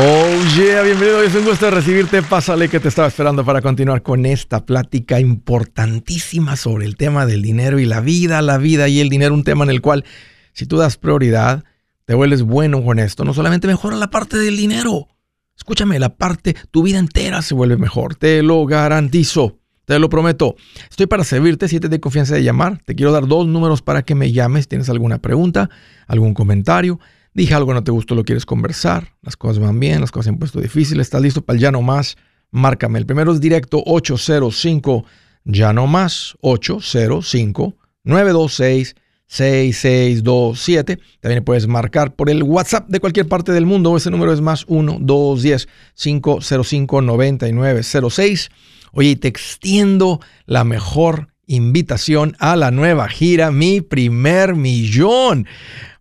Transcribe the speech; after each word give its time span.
Oh 0.00 0.44
yeah, 0.56 0.82
bienvenido. 0.82 1.24
Es 1.24 1.34
un 1.34 1.44
gusto 1.44 1.68
recibirte. 1.72 2.22
Pásale 2.22 2.68
que 2.68 2.78
te 2.78 2.86
estaba 2.86 3.08
esperando 3.08 3.44
para 3.44 3.60
continuar 3.60 4.00
con 4.02 4.26
esta 4.26 4.64
plática 4.64 5.18
importantísima 5.18 6.54
sobre 6.54 6.86
el 6.86 6.96
tema 6.96 7.26
del 7.26 7.42
dinero 7.42 7.80
y 7.80 7.84
la 7.84 8.00
vida, 8.00 8.40
la 8.40 8.58
vida 8.58 8.86
y 8.86 9.00
el 9.00 9.08
dinero. 9.08 9.34
Un 9.34 9.42
tema 9.42 9.64
en 9.64 9.70
el 9.70 9.80
cual, 9.80 10.04
si 10.52 10.66
tú 10.66 10.76
das 10.76 10.98
prioridad, 10.98 11.64
te 12.04 12.14
vuelves 12.14 12.42
bueno 12.42 12.84
con 12.84 13.00
esto. 13.00 13.24
No 13.24 13.34
solamente 13.34 13.66
mejora 13.66 13.96
la 13.96 14.08
parte 14.08 14.36
del 14.36 14.56
dinero. 14.56 15.08
Escúchame, 15.56 15.98
la 15.98 16.14
parte, 16.14 16.54
tu 16.70 16.84
vida 16.84 17.00
entera 17.00 17.42
se 17.42 17.54
vuelve 17.54 17.76
mejor. 17.76 18.14
Te 18.14 18.44
lo 18.44 18.64
garantizo. 18.66 19.58
Te 19.84 19.98
lo 19.98 20.08
prometo. 20.08 20.54
Estoy 20.88 21.06
para 21.06 21.24
servirte 21.24 21.66
si 21.66 21.80
te 21.80 21.88
de 21.88 21.98
confianza 21.98 22.36
de 22.36 22.44
llamar. 22.44 22.80
Te 22.84 22.94
quiero 22.94 23.10
dar 23.10 23.26
dos 23.26 23.48
números 23.48 23.82
para 23.82 24.02
que 24.02 24.14
me 24.14 24.30
llames. 24.30 24.68
¿Tienes 24.68 24.90
alguna 24.90 25.18
pregunta? 25.18 25.70
¿Algún 26.06 26.34
comentario? 26.34 27.00
Dije 27.34 27.54
algo 27.54 27.74
no 27.74 27.84
te 27.84 27.90
gustó, 27.90 28.14
lo 28.14 28.24
quieres 28.24 28.46
conversar, 28.46 29.14
las 29.22 29.36
cosas 29.36 29.58
van 29.58 29.78
bien, 29.78 30.00
las 30.00 30.10
cosas 30.10 30.24
se 30.24 30.30
han 30.30 30.38
puesto 30.38 30.60
difíciles, 30.60 31.06
estás 31.06 31.22
listo 31.22 31.42
para 31.42 31.56
el 31.56 31.62
ya 31.62 31.70
no 31.70 31.82
más, 31.82 32.16
márcame. 32.50 32.98
El 32.98 33.06
primero 33.06 33.32
es 33.32 33.40
directo 33.40 33.82
805 33.84 35.04
ya 35.44 35.72
no 35.72 35.86
más 35.86 36.36
805 36.40 37.76
926 38.04 38.94
6627. 39.28 40.98
También 41.20 41.44
puedes 41.44 41.66
marcar 41.66 42.14
por 42.14 42.30
el 42.30 42.42
WhatsApp 42.42 42.88
de 42.88 42.98
cualquier 42.98 43.28
parte 43.28 43.52
del 43.52 43.66
mundo. 43.66 43.96
Ese 43.96 44.10
número 44.10 44.32
es 44.32 44.40
más 44.40 44.64
1 44.66 44.98
210 45.00 45.68
505 45.94 47.02
9906. 47.02 48.50
Oye, 48.92 49.10
y 49.10 49.16
te 49.16 49.28
extiendo 49.28 50.20
la 50.46 50.64
mejor 50.64 51.28
invitación 51.46 52.36
a 52.38 52.56
la 52.56 52.70
nueva 52.70 53.08
gira, 53.08 53.50
mi 53.50 53.80
primer 53.80 54.54
millón, 54.54 55.46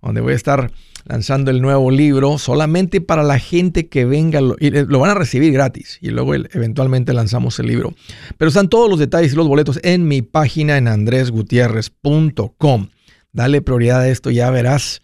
donde 0.01 0.21
voy 0.21 0.33
a 0.33 0.37
estar 0.37 0.71
lanzando 1.07 1.51
el 1.51 1.61
nuevo 1.61 1.91
libro 1.91 2.37
solamente 2.37 3.01
para 3.01 3.23
la 3.23 3.39
gente 3.39 3.87
que 3.87 4.05
venga, 4.05 4.39
y 4.59 4.69
lo 4.71 4.99
van 4.99 5.11
a 5.11 5.15
recibir 5.15 5.53
gratis 5.53 5.99
y 6.01 6.09
luego 6.09 6.35
eventualmente 6.35 7.13
lanzamos 7.13 7.59
el 7.59 7.67
libro. 7.67 7.93
Pero 8.37 8.49
están 8.49 8.69
todos 8.69 8.89
los 8.89 8.99
detalles 8.99 9.33
y 9.33 9.35
los 9.35 9.47
boletos 9.47 9.79
en 9.83 10.07
mi 10.07 10.21
página 10.21 10.77
en 10.77 10.87
andresgutierrez.com. 10.87 12.89
Dale 13.31 13.61
prioridad 13.61 14.01
a 14.01 14.09
esto, 14.09 14.31
ya 14.31 14.49
verás 14.49 15.01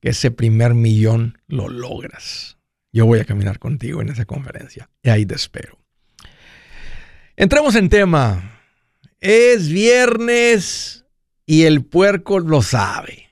que 0.00 0.10
ese 0.10 0.30
primer 0.30 0.74
millón 0.74 1.38
lo 1.46 1.68
logras. 1.68 2.58
Yo 2.92 3.06
voy 3.06 3.20
a 3.20 3.24
caminar 3.24 3.58
contigo 3.58 4.00
en 4.00 4.08
esa 4.08 4.24
conferencia 4.24 4.88
y 5.02 5.10
ahí 5.10 5.26
te 5.26 5.34
espero. 5.34 5.78
Entramos 7.36 7.76
en 7.76 7.88
tema. 7.88 8.62
Es 9.20 9.68
viernes 9.68 11.04
y 11.46 11.64
el 11.64 11.84
puerco 11.84 12.40
lo 12.40 12.62
sabe. 12.62 13.27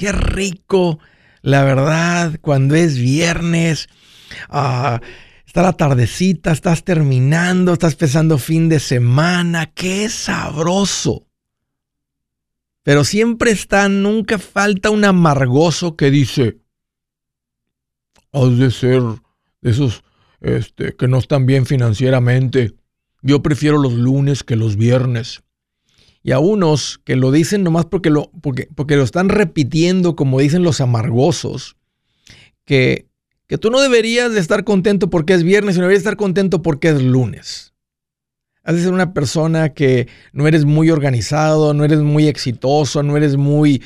Qué 0.00 0.12
rico, 0.12 0.98
la 1.42 1.62
verdad, 1.62 2.38
cuando 2.40 2.74
es 2.74 2.96
viernes. 2.96 3.86
Ah, 4.48 4.98
está 5.44 5.60
la 5.60 5.74
tardecita, 5.74 6.52
estás 6.52 6.84
terminando, 6.84 7.74
estás 7.74 7.92
empezando 7.92 8.38
fin 8.38 8.70
de 8.70 8.80
semana. 8.80 9.66
Qué 9.74 10.08
sabroso. 10.08 11.28
Pero 12.82 13.04
siempre 13.04 13.50
está, 13.50 13.90
nunca 13.90 14.38
falta 14.38 14.88
un 14.88 15.04
amargoso 15.04 15.96
que 15.96 16.10
dice, 16.10 16.62
has 18.32 18.56
de 18.56 18.70
ser 18.70 19.02
de 19.60 19.70
esos 19.70 20.02
este, 20.40 20.96
que 20.96 21.08
no 21.08 21.18
están 21.18 21.44
bien 21.44 21.66
financieramente. 21.66 22.74
Yo 23.20 23.42
prefiero 23.42 23.76
los 23.76 23.92
lunes 23.92 24.44
que 24.44 24.56
los 24.56 24.76
viernes 24.76 25.42
y 26.22 26.32
a 26.32 26.38
unos 26.38 27.00
que 27.04 27.16
lo 27.16 27.32
dicen 27.32 27.62
nomás 27.62 27.86
porque 27.86 28.10
lo, 28.10 28.30
porque, 28.42 28.68
porque 28.74 28.96
lo 28.96 29.02
están 29.02 29.28
repitiendo 29.28 30.16
como 30.16 30.40
dicen 30.40 30.62
los 30.62 30.80
amargosos, 30.80 31.76
que, 32.64 33.06
que 33.46 33.58
tú 33.58 33.70
no 33.70 33.80
deberías 33.80 34.32
de 34.32 34.40
estar 34.40 34.64
contento 34.64 35.10
porque 35.10 35.32
es 35.32 35.42
viernes, 35.42 35.74
sino 35.74 35.84
deberías 35.84 36.02
estar 36.02 36.16
contento 36.16 36.62
porque 36.62 36.88
es 36.88 37.02
lunes. 37.02 37.70
Has 38.62 38.76
de 38.76 38.82
ser 38.82 38.92
una 38.92 39.14
persona 39.14 39.70
que 39.70 40.06
no 40.32 40.46
eres 40.46 40.66
muy 40.66 40.90
organizado, 40.90 41.72
no 41.72 41.82
eres 41.82 42.00
muy 42.00 42.28
exitoso, 42.28 43.02
no 43.02 43.16
eres 43.16 43.36
muy 43.36 43.82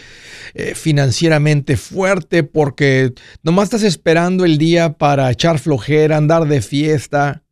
eh, 0.55 0.75
financieramente 0.75 1.77
fuerte 1.77 2.43
porque 2.43 3.15
nomás 3.44 3.65
estás 3.65 3.84
esperando 3.84 4.44
el 4.44 4.59
día 4.59 4.94
para 4.94 5.31
echar 5.31 5.61
flojera, 5.61 6.17
andar 6.17 6.49
de 6.49 6.61
fiesta. 6.61 7.44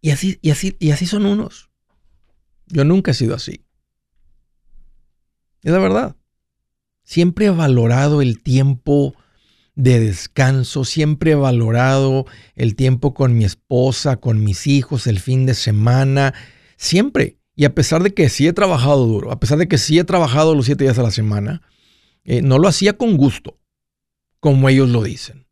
Y 0.00 0.10
así, 0.10 0.38
y 0.42 0.50
así, 0.50 0.76
y 0.80 0.90
así 0.90 1.06
son 1.06 1.26
unos. 1.26 1.70
Yo 2.66 2.84
nunca 2.84 3.12
he 3.12 3.14
sido 3.14 3.36
así. 3.36 3.64
Es 5.62 5.72
la 5.72 5.78
verdad. 5.78 6.16
Siempre 7.04 7.46
he 7.46 7.50
valorado 7.50 8.22
el 8.22 8.42
tiempo 8.42 9.14
de 9.74 10.00
descanso, 10.00 10.84
siempre 10.84 11.32
he 11.32 11.34
valorado 11.34 12.26
el 12.56 12.76
tiempo 12.76 13.14
con 13.14 13.36
mi 13.36 13.44
esposa, 13.44 14.16
con 14.16 14.44
mis 14.44 14.66
hijos, 14.66 15.06
el 15.06 15.18
fin 15.18 15.46
de 15.46 15.54
semana, 15.54 16.34
siempre. 16.76 17.38
Y 17.54 17.64
a 17.64 17.74
pesar 17.74 18.02
de 18.02 18.14
que 18.14 18.28
sí 18.28 18.46
he 18.46 18.52
trabajado 18.52 19.06
duro, 19.06 19.30
a 19.30 19.40
pesar 19.40 19.58
de 19.58 19.68
que 19.68 19.78
sí 19.78 19.98
he 19.98 20.04
trabajado 20.04 20.54
los 20.54 20.66
siete 20.66 20.84
días 20.84 20.98
a 20.98 21.02
la 21.02 21.10
semana, 21.10 21.62
eh, 22.24 22.42
no 22.42 22.58
lo 22.58 22.68
hacía 22.68 22.96
con 22.96 23.16
gusto, 23.16 23.58
como 24.40 24.68
ellos 24.68 24.88
lo 24.88 25.02
dicen. 25.02 25.46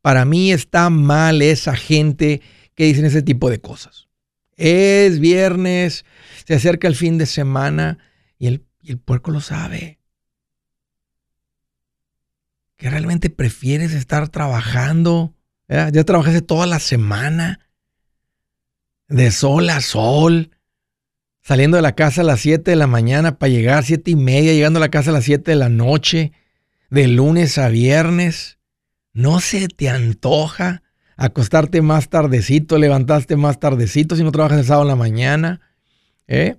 Para 0.00 0.24
mí 0.24 0.52
está 0.52 0.90
mal 0.90 1.40
esa 1.40 1.76
gente 1.76 2.42
que 2.74 2.84
dicen 2.84 3.04
ese 3.04 3.22
tipo 3.22 3.48
de 3.48 3.60
cosas. 3.60 4.08
Es 4.56 5.18
viernes, 5.18 6.04
se 6.46 6.54
acerca 6.54 6.88
el 6.88 6.94
fin 6.94 7.18
de 7.18 7.26
semana 7.26 7.98
y 8.38 8.46
el 8.46 8.66
y 8.84 8.92
el 8.92 8.98
puerco 8.98 9.30
lo 9.30 9.40
sabe. 9.40 9.98
Que 12.76 12.90
realmente 12.90 13.30
prefieres 13.30 13.94
estar 13.94 14.28
trabajando. 14.28 15.34
Ya 15.68 16.04
trabajaste 16.04 16.42
toda 16.42 16.66
la 16.66 16.78
semana. 16.78 17.60
De 19.08 19.30
sol 19.30 19.70
a 19.70 19.80
sol. 19.80 20.50
Saliendo 21.40 21.76
de 21.76 21.82
la 21.82 21.94
casa 21.94 22.20
a 22.20 22.24
las 22.24 22.40
7 22.40 22.70
de 22.70 22.76
la 22.76 22.86
mañana 22.86 23.38
para 23.38 23.50
llegar 23.50 23.78
a 23.78 23.82
7 23.82 24.10
y 24.10 24.16
media. 24.16 24.52
Llegando 24.52 24.78
a 24.78 24.80
la 24.80 24.90
casa 24.90 25.10
a 25.10 25.14
las 25.14 25.24
7 25.24 25.50
de 25.50 25.56
la 25.56 25.70
noche. 25.70 26.32
De 26.90 27.08
lunes 27.08 27.56
a 27.56 27.68
viernes. 27.68 28.58
¿No 29.14 29.40
se 29.40 29.68
te 29.68 29.88
antoja 29.88 30.82
acostarte 31.16 31.80
más 31.80 32.08
tardecito, 32.08 32.76
levantarte 32.76 33.36
más 33.36 33.60
tardecito 33.60 34.16
si 34.16 34.24
no 34.24 34.32
trabajas 34.32 34.58
el 34.58 34.64
sábado 34.64 34.82
en 34.82 34.88
la 34.88 34.96
mañana? 34.96 35.60
¿Eh? 36.26 36.56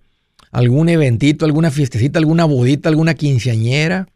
Algún 0.55 0.87
eventito, 0.87 1.43
alguna 1.43 1.69
fiestecita, 1.69 2.17
alguna 2.17 2.45
bodita, 2.45 2.87
alguna 2.87 3.13
quinceañera, 3.13 4.07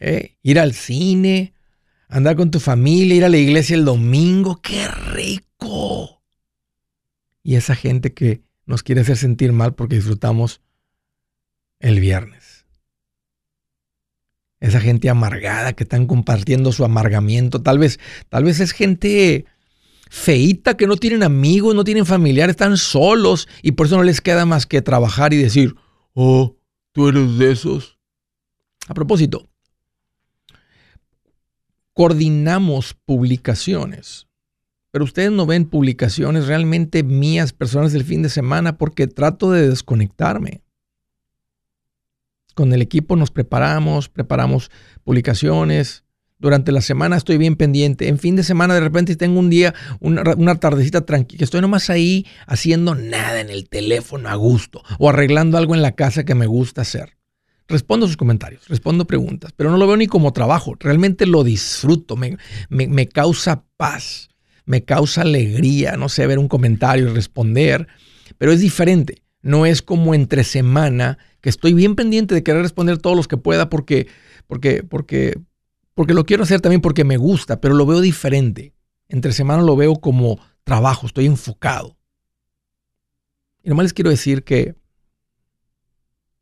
eh, 0.00 0.34
ir 0.42 0.58
al 0.58 0.72
cine, 0.72 1.52
andar 2.08 2.34
con 2.34 2.50
tu 2.50 2.60
familia, 2.60 3.14
ir 3.14 3.24
a 3.26 3.28
la 3.28 3.36
iglesia 3.36 3.76
el 3.76 3.84
domingo, 3.84 4.58
qué 4.62 4.88
rico. 4.88 6.22
Y 7.42 7.56
esa 7.56 7.74
gente 7.74 8.14
que 8.14 8.40
nos 8.64 8.82
quiere 8.82 9.02
hacer 9.02 9.18
sentir 9.18 9.52
mal 9.52 9.74
porque 9.74 9.96
disfrutamos 9.96 10.62
el 11.78 12.00
viernes. 12.00 12.64
Esa 14.60 14.80
gente 14.80 15.10
amargada 15.10 15.74
que 15.74 15.84
están 15.84 16.06
compartiendo 16.06 16.72
su 16.72 16.86
amargamiento, 16.86 17.60
tal 17.60 17.78
vez, 17.78 18.00
tal 18.30 18.44
vez 18.44 18.60
es 18.60 18.72
gente 18.72 19.44
feita, 20.08 20.76
que 20.76 20.86
no 20.86 20.96
tienen 20.96 21.22
amigos, 21.22 21.74
no 21.74 21.84
tienen 21.84 22.06
familiares, 22.06 22.54
están 22.54 22.76
solos 22.76 23.48
y 23.62 23.72
por 23.72 23.86
eso 23.86 23.96
no 23.96 24.02
les 24.02 24.20
queda 24.20 24.46
más 24.46 24.66
que 24.66 24.82
trabajar 24.82 25.32
y 25.32 25.36
decir, 25.36 25.74
oh, 26.14 26.56
tú 26.92 27.08
eres 27.08 27.38
de 27.38 27.52
esos. 27.52 27.98
A 28.88 28.94
propósito, 28.94 29.48
coordinamos 31.92 32.94
publicaciones, 33.04 34.28
pero 34.90 35.04
ustedes 35.04 35.32
no 35.32 35.44
ven 35.44 35.66
publicaciones 35.66 36.46
realmente 36.46 37.02
mías, 37.02 37.52
personas 37.52 37.92
del 37.92 38.04
fin 38.04 38.22
de 38.22 38.28
semana, 38.28 38.78
porque 38.78 39.06
trato 39.06 39.50
de 39.50 39.68
desconectarme. 39.68 40.62
Con 42.54 42.72
el 42.72 42.80
equipo 42.80 43.16
nos 43.16 43.30
preparamos, 43.30 44.08
preparamos 44.08 44.70
publicaciones, 45.04 46.05
durante 46.38 46.72
la 46.72 46.80
semana 46.80 47.16
estoy 47.16 47.38
bien 47.38 47.56
pendiente. 47.56 48.08
En 48.08 48.18
fin 48.18 48.36
de 48.36 48.42
semana 48.42 48.74
de 48.74 48.80
repente 48.80 49.16
tengo 49.16 49.38
un 49.38 49.50
día, 49.50 49.74
una, 50.00 50.54
tardecita 50.56 51.04
tranquila, 51.06 51.44
estoy 51.44 51.60
nomás 51.60 51.90
ahí 51.90 52.26
haciendo 52.46 52.94
nada 52.94 53.40
en 53.40 53.50
el 53.50 53.68
teléfono 53.68 54.28
a 54.28 54.34
gusto 54.34 54.82
o 54.98 55.08
arreglando 55.08 55.58
algo 55.58 55.74
en 55.74 55.82
la 55.82 55.92
casa 55.92 56.24
que 56.24 56.34
me 56.34 56.46
gusta 56.46 56.82
hacer. 56.82 57.16
Respondo 57.68 58.06
sus 58.06 58.16
comentarios, 58.16 58.68
respondo 58.68 59.06
preguntas, 59.06 59.52
pero 59.56 59.70
no 59.70 59.76
lo 59.76 59.88
veo 59.88 59.96
ni 59.96 60.06
como 60.06 60.32
trabajo. 60.32 60.76
Realmente 60.78 61.26
lo 61.26 61.42
disfruto, 61.42 62.14
me, 62.14 62.36
me, 62.68 63.08
causa 63.08 63.64
paz, 63.76 64.28
me 64.66 64.84
causa 64.84 65.22
alegría, 65.22 65.96
no 65.96 66.08
sé, 66.08 66.28
ver 66.28 66.38
un 66.38 66.46
comentario 66.46 67.08
y 67.08 67.12
responder, 67.12 67.88
pero 68.38 68.52
es 68.52 68.60
diferente. 68.60 69.22
No 69.42 69.66
es 69.66 69.82
como 69.82 70.14
entre 70.14 70.44
semana 70.44 71.18
que 71.40 71.48
estoy 71.48 71.72
bien 71.72 71.96
pendiente 71.96 72.34
de 72.36 72.42
querer 72.44 72.62
responder 72.62 72.98
todos 72.98 73.16
los 73.16 73.26
que 73.26 73.36
pueda 73.36 73.68
porque, 73.68 74.06
porque, 74.46 74.84
porque, 74.84 75.40
porque 75.96 76.12
lo 76.12 76.26
quiero 76.26 76.42
hacer 76.42 76.60
también 76.60 76.82
porque 76.82 77.04
me 77.04 77.16
gusta, 77.16 77.58
pero 77.58 77.74
lo 77.74 77.86
veo 77.86 78.02
diferente. 78.02 78.74
Entre 79.08 79.32
semana 79.32 79.62
lo 79.62 79.76
veo 79.76 79.94
como 79.96 80.38
trabajo, 80.62 81.06
estoy 81.06 81.24
enfocado. 81.24 81.96
Y 83.62 83.70
nomás 83.70 83.84
les 83.84 83.92
quiero 83.94 84.10
decir 84.10 84.44
que 84.44 84.76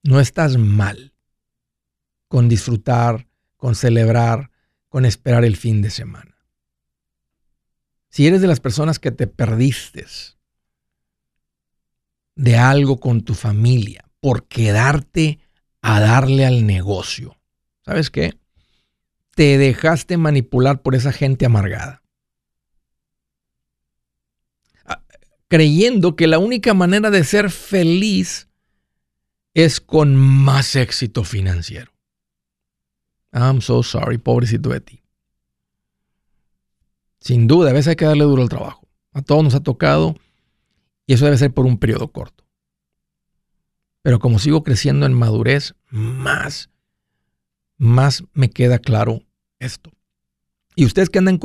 no 0.03 0.19
estás 0.19 0.59
mal 0.59 1.15
con 2.27 2.49
disfrutar, 2.49 3.29
con 3.57 3.77
celebrar, 3.77 4.51
con 4.89 5.05
esperar 5.05 5.45
el 5.45 5.57
fin 5.57 5.83
de 5.83 5.91
semana. 5.91 6.37
Si 8.09 8.27
eres 8.27 8.41
de 8.41 8.49
las 8.49 8.59
personas 8.59 8.99
que 8.99 9.13
te 9.13 9.29
perdiste 9.29 10.05
de 12.35 12.57
algo 12.57 12.99
con 12.99 13.23
tu 13.23 13.35
familia 13.35 14.05
por 14.19 14.49
quedarte 14.49 15.39
a 15.81 16.01
darle 16.01 16.45
al 16.45 16.67
negocio, 16.67 17.37
¿sabes 17.85 18.11
qué? 18.11 18.33
Te 19.35 19.59
dejaste 19.59 20.17
manipular 20.17 20.83
por 20.83 20.95
esa 20.95 21.13
gente 21.13 21.47
amargada. 21.47 22.03
Ah, 24.85 25.03
creyendo 25.49 26.17
que 26.17 26.27
la 26.27 26.39
única 26.39 26.75
manera 26.75 27.11
de 27.11 27.25
ser 27.25 27.51
feliz 27.51 28.49
es 29.55 29.81
con 29.81 30.17
más 30.17 30.77
éxito 30.77 31.25
financiero. 31.25 31.93
I'm 33.33 33.61
so 33.61 33.83
sorry, 33.83 34.19
pobrecito 34.19 34.69
de 34.71 34.81
ti. 34.81 35.03
Sin 37.21 37.47
duda, 37.47 37.71
a 37.71 37.73
veces 37.73 37.89
hay 37.89 37.97
que 37.97 38.05
darle 38.05 38.25
duro 38.25 38.43
al 38.43 38.49
trabajo. 38.49 38.87
A 39.13 39.23
todos 39.23 39.43
nos 39.43 39.55
ha 39.55 39.63
tocado 39.63 40.15
y 41.07 41.15
eso 41.15 41.25
debe 41.25 41.39
ser 41.39 41.53
por 41.53 41.67
un 41.67 41.79
periodo 41.79 42.09
corto. 42.09 42.45
Pero 44.03 44.19
como 44.19 44.39
sigo 44.39 44.63
creciendo 44.63 45.07
en 45.07 45.15
madurez, 45.15 45.75
más, 45.89 46.69
más 47.85 48.25
me 48.33 48.51
queda 48.51 48.79
claro 48.79 49.23
esto. 49.59 49.93
Y 50.75 50.85
ustedes 50.85 51.11
que 51.11 51.19
andan 51.19 51.39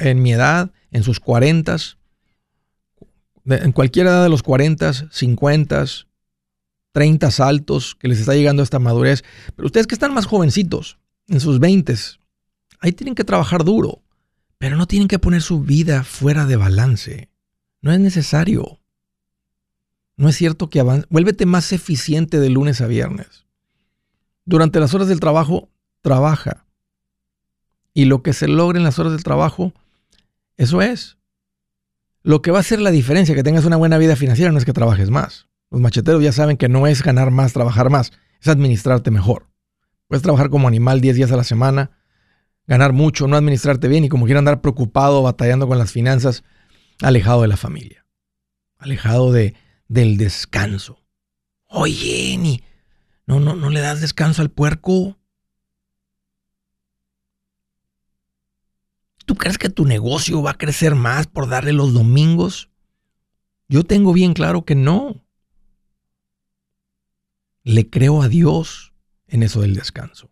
en 0.00 0.22
mi 0.22 0.32
edad, 0.32 0.72
en 0.90 1.04
sus 1.04 1.20
cuarentas, 1.20 1.98
en 3.44 3.72
cualquier 3.72 4.06
edad 4.06 4.22
de 4.22 4.28
los 4.28 4.42
40, 4.42 5.10
50, 5.10 5.84
30 6.92 7.30
saltos 7.30 7.94
que 7.94 8.08
les 8.08 8.18
está 8.18 8.34
llegando 8.34 8.62
esta 8.62 8.78
madurez, 8.78 9.22
pero 9.54 9.66
ustedes 9.66 9.86
que 9.86 9.94
están 9.94 10.12
más 10.12 10.26
jovencitos, 10.26 10.98
en 11.28 11.40
sus 11.40 11.60
20, 11.60 11.94
ahí 12.80 12.92
tienen 12.92 13.14
que 13.14 13.24
trabajar 13.24 13.64
duro, 13.64 14.02
pero 14.56 14.76
no 14.76 14.86
tienen 14.86 15.08
que 15.08 15.18
poner 15.18 15.42
su 15.42 15.60
vida 15.60 16.02
fuera 16.02 16.46
de 16.46 16.56
balance. 16.56 17.28
No 17.80 17.92
es 17.92 18.00
necesario. 18.00 18.80
No 20.16 20.28
es 20.28 20.36
cierto 20.36 20.68
que 20.68 20.80
avance. 20.80 21.06
Vuélvete 21.10 21.46
más 21.46 21.72
eficiente 21.72 22.40
de 22.40 22.50
lunes 22.50 22.80
a 22.80 22.86
viernes. 22.86 23.46
Durante 24.48 24.80
las 24.80 24.94
horas 24.94 25.08
del 25.08 25.20
trabajo, 25.20 25.68
trabaja. 26.00 26.64
Y 27.92 28.06
lo 28.06 28.22
que 28.22 28.32
se 28.32 28.48
logre 28.48 28.78
en 28.78 28.84
las 28.84 28.98
horas 28.98 29.12
del 29.12 29.22
trabajo, 29.22 29.74
eso 30.56 30.80
es. 30.80 31.18
Lo 32.22 32.40
que 32.40 32.50
va 32.50 32.56
a 32.56 32.60
hacer 32.60 32.80
la 32.80 32.90
diferencia, 32.90 33.34
que 33.34 33.42
tengas 33.42 33.66
una 33.66 33.76
buena 33.76 33.98
vida 33.98 34.16
financiera, 34.16 34.50
no 34.50 34.56
es 34.56 34.64
que 34.64 34.72
trabajes 34.72 35.10
más. 35.10 35.48
Los 35.70 35.82
macheteros 35.82 36.22
ya 36.22 36.32
saben 36.32 36.56
que 36.56 36.70
no 36.70 36.86
es 36.86 37.02
ganar 37.02 37.30
más, 37.30 37.52
trabajar 37.52 37.90
más, 37.90 38.10
es 38.40 38.48
administrarte 38.48 39.10
mejor. 39.10 39.50
Puedes 40.06 40.22
trabajar 40.22 40.48
como 40.48 40.66
animal 40.66 41.02
10 41.02 41.16
días 41.16 41.32
a 41.32 41.36
la 41.36 41.44
semana, 41.44 41.90
ganar 42.66 42.94
mucho, 42.94 43.28
no 43.28 43.36
administrarte 43.36 43.86
bien 43.86 44.06
y 44.06 44.08
como 44.08 44.24
quiera 44.24 44.38
andar 44.38 44.62
preocupado, 44.62 45.22
batallando 45.22 45.68
con 45.68 45.76
las 45.76 45.92
finanzas, 45.92 46.42
alejado 47.02 47.42
de 47.42 47.48
la 47.48 47.58
familia, 47.58 48.06
alejado 48.78 49.30
de, 49.30 49.54
del 49.88 50.16
descanso. 50.16 51.04
Oye, 51.66 52.34
ni, 52.38 52.62
no, 53.28 53.40
no, 53.40 53.54
no 53.54 53.68
le 53.68 53.80
das 53.80 54.00
descanso 54.00 54.40
al 54.40 54.50
puerco. 54.50 55.18
¿Tú 59.26 59.34
crees 59.34 59.58
que 59.58 59.68
tu 59.68 59.84
negocio 59.84 60.40
va 60.40 60.52
a 60.52 60.58
crecer 60.58 60.94
más 60.94 61.26
por 61.26 61.46
darle 61.46 61.74
los 61.74 61.92
domingos? 61.92 62.70
Yo 63.68 63.84
tengo 63.84 64.14
bien 64.14 64.32
claro 64.32 64.64
que 64.64 64.74
no. 64.74 65.26
Le 67.64 67.90
creo 67.90 68.22
a 68.22 68.28
Dios 68.28 68.94
en 69.26 69.42
eso 69.42 69.60
del 69.60 69.74
descanso. 69.74 70.30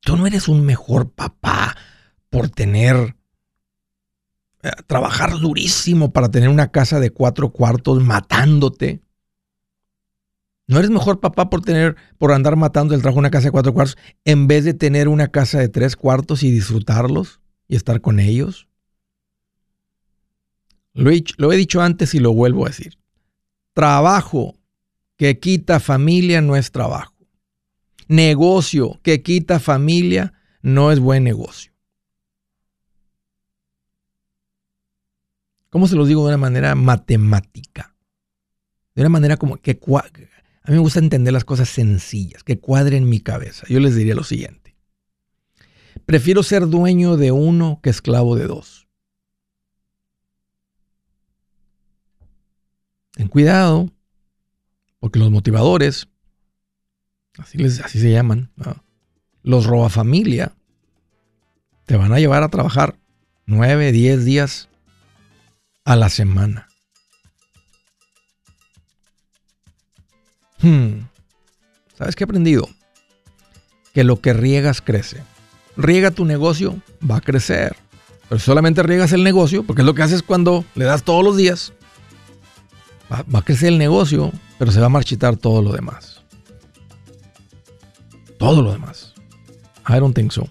Tú 0.00 0.16
no 0.16 0.26
eres 0.26 0.48
un 0.48 0.64
mejor 0.64 1.12
papá 1.12 1.76
por 2.30 2.48
tener 2.48 3.14
eh, 4.62 4.70
trabajar 4.86 5.38
durísimo 5.38 6.14
para 6.14 6.30
tener 6.30 6.48
una 6.48 6.70
casa 6.70 6.98
de 6.98 7.10
cuatro 7.10 7.50
cuartos 7.50 8.02
matándote. 8.02 9.02
¿No 10.70 10.78
eres 10.78 10.90
mejor 10.90 11.18
papá 11.18 11.50
por 11.50 11.62
tener, 11.62 11.96
por 12.16 12.30
andar 12.30 12.54
matando 12.54 12.94
el 12.94 13.00
trabajo 13.00 13.18
una 13.18 13.32
casa 13.32 13.48
de 13.48 13.50
cuatro 13.50 13.74
cuartos 13.74 13.98
en 14.24 14.46
vez 14.46 14.64
de 14.64 14.72
tener 14.72 15.08
una 15.08 15.26
casa 15.26 15.58
de 15.58 15.68
tres 15.68 15.96
cuartos 15.96 16.44
y 16.44 16.52
disfrutarlos 16.52 17.40
y 17.66 17.74
estar 17.74 18.00
con 18.00 18.20
ellos? 18.20 18.68
Lo 20.92 21.10
he, 21.10 21.56
dicho 21.56 21.82
antes 21.82 22.14
y 22.14 22.20
lo 22.20 22.32
vuelvo 22.32 22.66
a 22.66 22.68
decir. 22.68 22.96
Trabajo 23.72 24.60
que 25.16 25.40
quita 25.40 25.80
familia 25.80 26.40
no 26.40 26.54
es 26.54 26.70
trabajo. 26.70 27.16
Negocio 28.06 29.00
que 29.02 29.22
quita 29.22 29.58
familia 29.58 30.34
no 30.62 30.92
es 30.92 31.00
buen 31.00 31.24
negocio. 31.24 31.72
¿Cómo 35.68 35.88
se 35.88 35.96
los 35.96 36.06
digo 36.06 36.22
de 36.22 36.28
una 36.28 36.36
manera 36.36 36.76
matemática? 36.76 37.96
De 38.94 39.02
una 39.02 39.08
manera 39.08 39.36
como 39.36 39.56
que 39.56 39.80
a 40.62 40.70
mí 40.70 40.76
me 40.76 40.82
gusta 40.82 40.98
entender 40.98 41.32
las 41.32 41.44
cosas 41.44 41.68
sencillas, 41.68 42.44
que 42.44 42.58
cuadren 42.58 43.08
mi 43.08 43.20
cabeza. 43.20 43.66
Yo 43.68 43.80
les 43.80 43.94
diría 43.94 44.14
lo 44.14 44.24
siguiente. 44.24 44.76
Prefiero 46.06 46.42
ser 46.42 46.68
dueño 46.68 47.16
de 47.16 47.32
uno 47.32 47.80
que 47.82 47.90
esclavo 47.90 48.36
de 48.36 48.46
dos. 48.46 48.88
Ten 53.12 53.28
cuidado, 53.28 53.90
porque 54.98 55.18
los 55.18 55.30
motivadores, 55.30 56.08
así, 57.38 57.62
así 57.64 58.00
se 58.00 58.12
llaman, 58.12 58.50
los 59.42 59.66
roba 59.66 59.88
familia, 59.88 60.52
te 61.86 61.96
van 61.96 62.12
a 62.12 62.18
llevar 62.18 62.42
a 62.42 62.50
trabajar 62.50 62.98
nueve, 63.46 63.92
diez 63.92 64.24
días 64.24 64.68
a 65.84 65.96
la 65.96 66.08
semana. 66.08 66.69
Hmm. 70.62 71.06
¿Sabes 71.96 72.16
qué 72.16 72.24
he 72.24 72.26
aprendido? 72.26 72.68
Que 73.92 74.04
lo 74.04 74.20
que 74.20 74.32
riegas 74.32 74.80
crece. 74.80 75.22
Riega 75.76 76.10
tu 76.10 76.24
negocio, 76.24 76.76
va 77.08 77.16
a 77.16 77.20
crecer. 77.20 77.76
Pero 78.28 78.38
solamente 78.38 78.82
riegas 78.82 79.12
el 79.12 79.24
negocio, 79.24 79.64
porque 79.64 79.82
es 79.82 79.86
lo 79.86 79.94
que 79.94 80.02
haces 80.02 80.22
cuando 80.22 80.64
le 80.74 80.84
das 80.84 81.02
todos 81.02 81.24
los 81.24 81.36
días. 81.36 81.72
Va, 83.12 83.24
va 83.34 83.40
a 83.40 83.44
crecer 83.44 83.70
el 83.70 83.78
negocio, 83.78 84.32
pero 84.58 84.70
se 84.70 84.80
va 84.80 84.86
a 84.86 84.90
marchitar 84.90 85.36
todo 85.36 85.62
lo 85.62 85.72
demás. 85.72 86.22
Todo 88.38 88.62
lo 88.62 88.72
demás. 88.72 89.14
I 89.88 89.98
don't 89.98 90.14
think 90.14 90.32
so. 90.32 90.48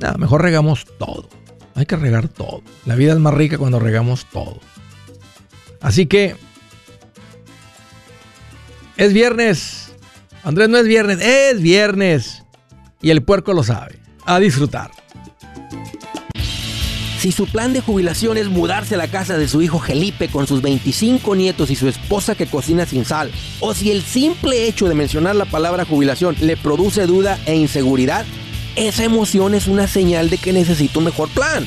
Nada, 0.00 0.16
mejor 0.16 0.42
regamos 0.42 0.86
todo. 0.98 1.28
Hay 1.74 1.86
que 1.86 1.96
regar 1.96 2.28
todo. 2.28 2.62
La 2.86 2.94
vida 2.94 3.12
es 3.12 3.18
más 3.18 3.34
rica 3.34 3.58
cuando 3.58 3.78
regamos 3.78 4.26
todo. 4.26 4.60
Así 5.80 6.06
que 6.06 6.36
es 9.00 9.14
viernes. 9.14 9.92
Andrés 10.44 10.68
no 10.68 10.76
es 10.76 10.86
viernes, 10.86 11.20
es 11.22 11.62
viernes. 11.62 12.42
Y 13.00 13.08
el 13.08 13.22
puerco 13.22 13.54
lo 13.54 13.64
sabe. 13.64 13.98
A 14.26 14.38
disfrutar. 14.38 14.90
Si 17.18 17.32
su 17.32 17.46
plan 17.46 17.72
de 17.72 17.80
jubilación 17.80 18.36
es 18.36 18.48
mudarse 18.48 18.96
a 18.96 18.98
la 18.98 19.08
casa 19.08 19.38
de 19.38 19.48
su 19.48 19.62
hijo 19.62 19.78
Felipe 19.80 20.28
con 20.28 20.46
sus 20.46 20.60
25 20.60 21.34
nietos 21.34 21.70
y 21.70 21.76
su 21.76 21.88
esposa 21.88 22.34
que 22.34 22.46
cocina 22.46 22.84
sin 22.84 23.06
sal, 23.06 23.30
o 23.60 23.72
si 23.72 23.90
el 23.90 24.02
simple 24.02 24.66
hecho 24.66 24.86
de 24.86 24.94
mencionar 24.94 25.34
la 25.34 25.46
palabra 25.46 25.86
jubilación 25.86 26.36
le 26.40 26.58
produce 26.58 27.06
duda 27.06 27.38
e 27.46 27.56
inseguridad, 27.56 28.26
esa 28.76 29.04
emoción 29.04 29.54
es 29.54 29.66
una 29.66 29.86
señal 29.86 30.28
de 30.28 30.36
que 30.36 30.52
necesita 30.52 30.98
un 30.98 31.06
mejor 31.06 31.30
plan. 31.30 31.66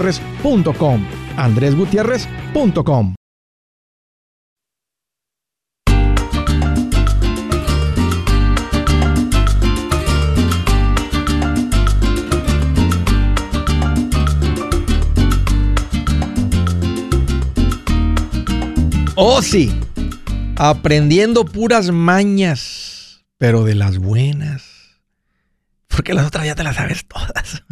andresgutierrez.com. 0.01 1.05
andresgutierrez.com. 1.37 3.15
Oh, 19.15 19.41
sí. 19.43 19.71
Aprendiendo 20.57 21.45
puras 21.45 21.91
mañas, 21.91 23.23
pero 23.37 23.63
de 23.63 23.75
las 23.75 23.99
buenas. 23.99 24.63
Porque 25.87 26.13
las 26.13 26.25
otras 26.25 26.45
ya 26.45 26.55
te 26.55 26.63
las 26.63 26.75
sabes 26.75 27.05
todas. 27.05 27.63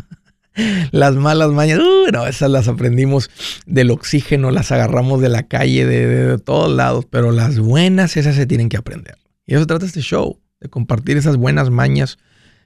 Las 0.91 1.15
malas 1.15 1.51
mañas, 1.51 1.79
uh, 1.79 2.11
no, 2.11 2.27
esas 2.27 2.49
las 2.49 2.67
aprendimos 2.67 3.29
del 3.65 3.91
oxígeno, 3.91 4.51
las 4.51 4.71
agarramos 4.71 5.21
de 5.21 5.29
la 5.29 5.43
calle, 5.43 5.85
de, 5.85 6.37
todos 6.39 6.71
lados, 6.71 7.05
pero 7.09 7.31
las 7.31 7.59
buenas, 7.59 8.17
esas 8.17 8.35
se 8.35 8.45
tienen 8.45 8.69
que 8.69 8.77
aprender. 8.77 9.17
Y 9.45 9.55
eso 9.55 9.65
trata 9.67 9.85
este 9.85 10.01
show, 10.01 10.39
de 10.59 10.69
compartir 10.69 11.17
esas 11.17 11.37
buenas 11.37 11.69
mañas 11.69 12.17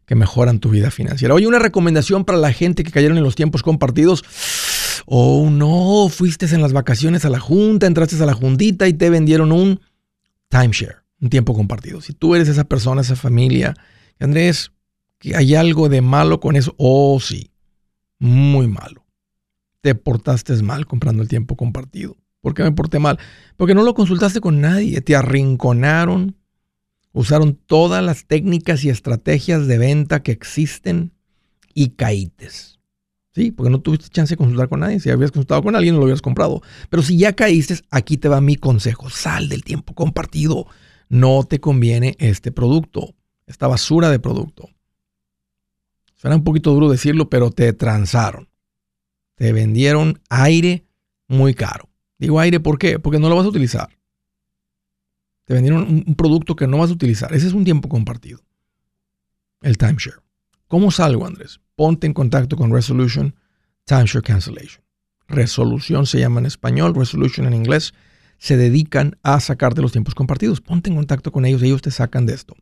que 0.06 0.16
mejoran 0.16 0.60
tu 0.60 0.70
vida 0.70 0.92
financiera. 0.92 1.34
Oye, 1.34 1.48
una 1.48 1.60
recomendación 1.60 2.26
para 2.26 2.38
la 2.38 2.52
gente 2.52 2.84
que 2.84 2.92
cayeron 2.92 3.18
en 3.18 3.24
los 3.24 3.36
tiempos 3.36 3.64
compartidos. 3.64 4.24
Oh, 5.06 5.50
no, 5.50 6.08
fuiste 6.10 6.46
en 6.46 6.62
las 6.62 6.74
vacaciones 6.74 7.26
a 7.26 7.30
la 7.30 7.40
junta, 7.40 7.88
entraste 7.88 8.22
a 8.22 8.26
la 8.26 8.34
juntita 8.34 8.88
y 8.88 8.94
te 8.94 9.10
vendieron 9.10 9.52
un 9.52 9.82
timeshare, 10.50 10.98
un 11.20 11.30
tiempo 11.30 11.54
compartido. 11.54 12.02
Si 12.02 12.14
tú 12.14 12.36
eres 12.36 12.48
esa 12.48 12.64
persona, 12.66 13.02
esa 13.02 13.16
familia, 13.16 13.76
Andrés, 14.20 14.72
hay 15.36 15.56
algo 15.56 15.90
de 15.90 16.02
malo 16.02 16.40
con 16.40 16.56
eso. 16.56 16.76
Oh, 16.78 17.20
sí, 17.20 17.52
muy 18.24 18.68
malo. 18.68 19.06
Te 19.82 19.96
portaste 19.96 20.54
mal 20.64 20.86
comprando 20.88 21.22
el 21.22 21.28
tiempo 21.28 21.58
compartido. 21.58 22.16
¿Por 22.40 22.54
qué 22.54 22.64
me 22.64 22.72
porté 22.72 22.98
mal? 22.98 23.20
Porque 23.58 23.76
no 23.76 23.84
lo 23.84 23.94
consultaste 23.94 24.40
con 24.40 24.62
nadie, 24.62 25.02
te 25.02 25.14
arrinconaron, 25.14 26.38
usaron 27.12 27.56
todas 27.56 28.02
las 28.02 28.26
técnicas 28.26 28.86
y 28.86 28.90
estrategias 28.90 29.68
de 29.68 29.78
venta 29.78 30.24
que 30.24 30.32
existen 30.32 31.12
y 31.74 31.90
caítes. 31.90 32.80
Sí, 33.36 33.52
porque 33.52 33.70
no 33.70 33.82
tuviste 33.82 34.08
chance 34.08 34.34
de 34.34 34.38
consultar 34.38 34.70
con 34.70 34.80
nadie. 34.80 35.02
Si 35.02 35.10
habías 35.10 35.32
consultado 35.32 35.62
con 35.62 35.76
alguien, 35.76 35.96
no 35.96 36.00
lo 36.00 36.06
hubieras 36.06 36.22
comprado. 36.22 36.62
Pero 36.90 37.04
si 37.04 37.18
ya 37.18 37.34
caíste, 37.34 37.76
aquí 37.90 38.16
te 38.16 38.30
va 38.30 38.40
mi 38.40 38.56
consejo. 38.56 39.10
Sal 39.10 39.50
del 39.50 39.66
tiempo 39.66 39.94
compartido. 39.96 40.68
No 41.10 41.44
te 41.44 41.60
conviene 41.60 42.16
este 42.20 42.54
producto, 42.54 43.16
esta 43.48 43.68
basura 43.68 44.10
de 44.10 44.20
producto. 44.20 44.70
Suena 46.24 46.38
un 46.38 46.46
poquito 46.46 46.72
duro 46.72 46.90
decirlo, 46.90 47.30
pero 47.30 47.52
te 47.52 47.74
transaron. 47.74 48.48
Te 49.36 49.52
vendieron 49.52 50.22
aire 50.30 50.86
muy 51.28 51.54
caro. 51.54 51.90
Digo 52.18 52.40
aire, 52.40 52.62
¿por 52.62 52.78
qué? 52.78 52.98
Porque 52.98 53.20
no 53.20 53.28
lo 53.28 53.36
vas 53.36 53.46
a 53.46 53.50
utilizar. 53.50 53.90
Te 55.44 55.54
vendieron 55.54 56.06
un, 56.08 56.16
producto 56.16 56.56
que 56.56 56.66
no 56.66 56.78
vas 56.78 56.92
a 56.92 56.94
utilizar. 56.94 57.34
Ese 57.34 57.48
es 57.48 57.52
un 57.52 57.66
tiempo 57.66 57.90
compartido. 57.90 58.40
El 59.60 59.78
timeshare. 59.78 60.22
¿Cómo 60.70 60.92
salgo, 60.92 61.28
Andrés? 61.28 61.60
Ponte 61.76 62.08
en 62.08 62.14
contacto 62.14 62.56
con 62.56 62.72
Resolution 62.72 63.36
Timeshare 63.84 64.24
Cancellation. 64.24 64.82
Resolución 65.28 66.06
se 66.06 66.22
llama 66.22 66.40
en 66.40 66.46
español, 66.46 66.96
Resolution 66.96 67.48
en 67.48 67.54
inglés. 67.54 67.94
Se 68.38 68.56
dedican 68.56 69.18
a 69.24 69.42
sacarte 69.42 69.82
los 69.82 69.92
tiempos 69.92 70.16
compartidos. 70.16 70.62
Ponte 70.62 70.90
en 70.90 70.96
contacto 70.96 71.34
con 71.34 71.44
ellos, 71.44 71.62
ellos 71.64 71.82
te 71.82 71.92
sacan 71.92 72.26
de 72.26 72.36
esto. 72.36 72.56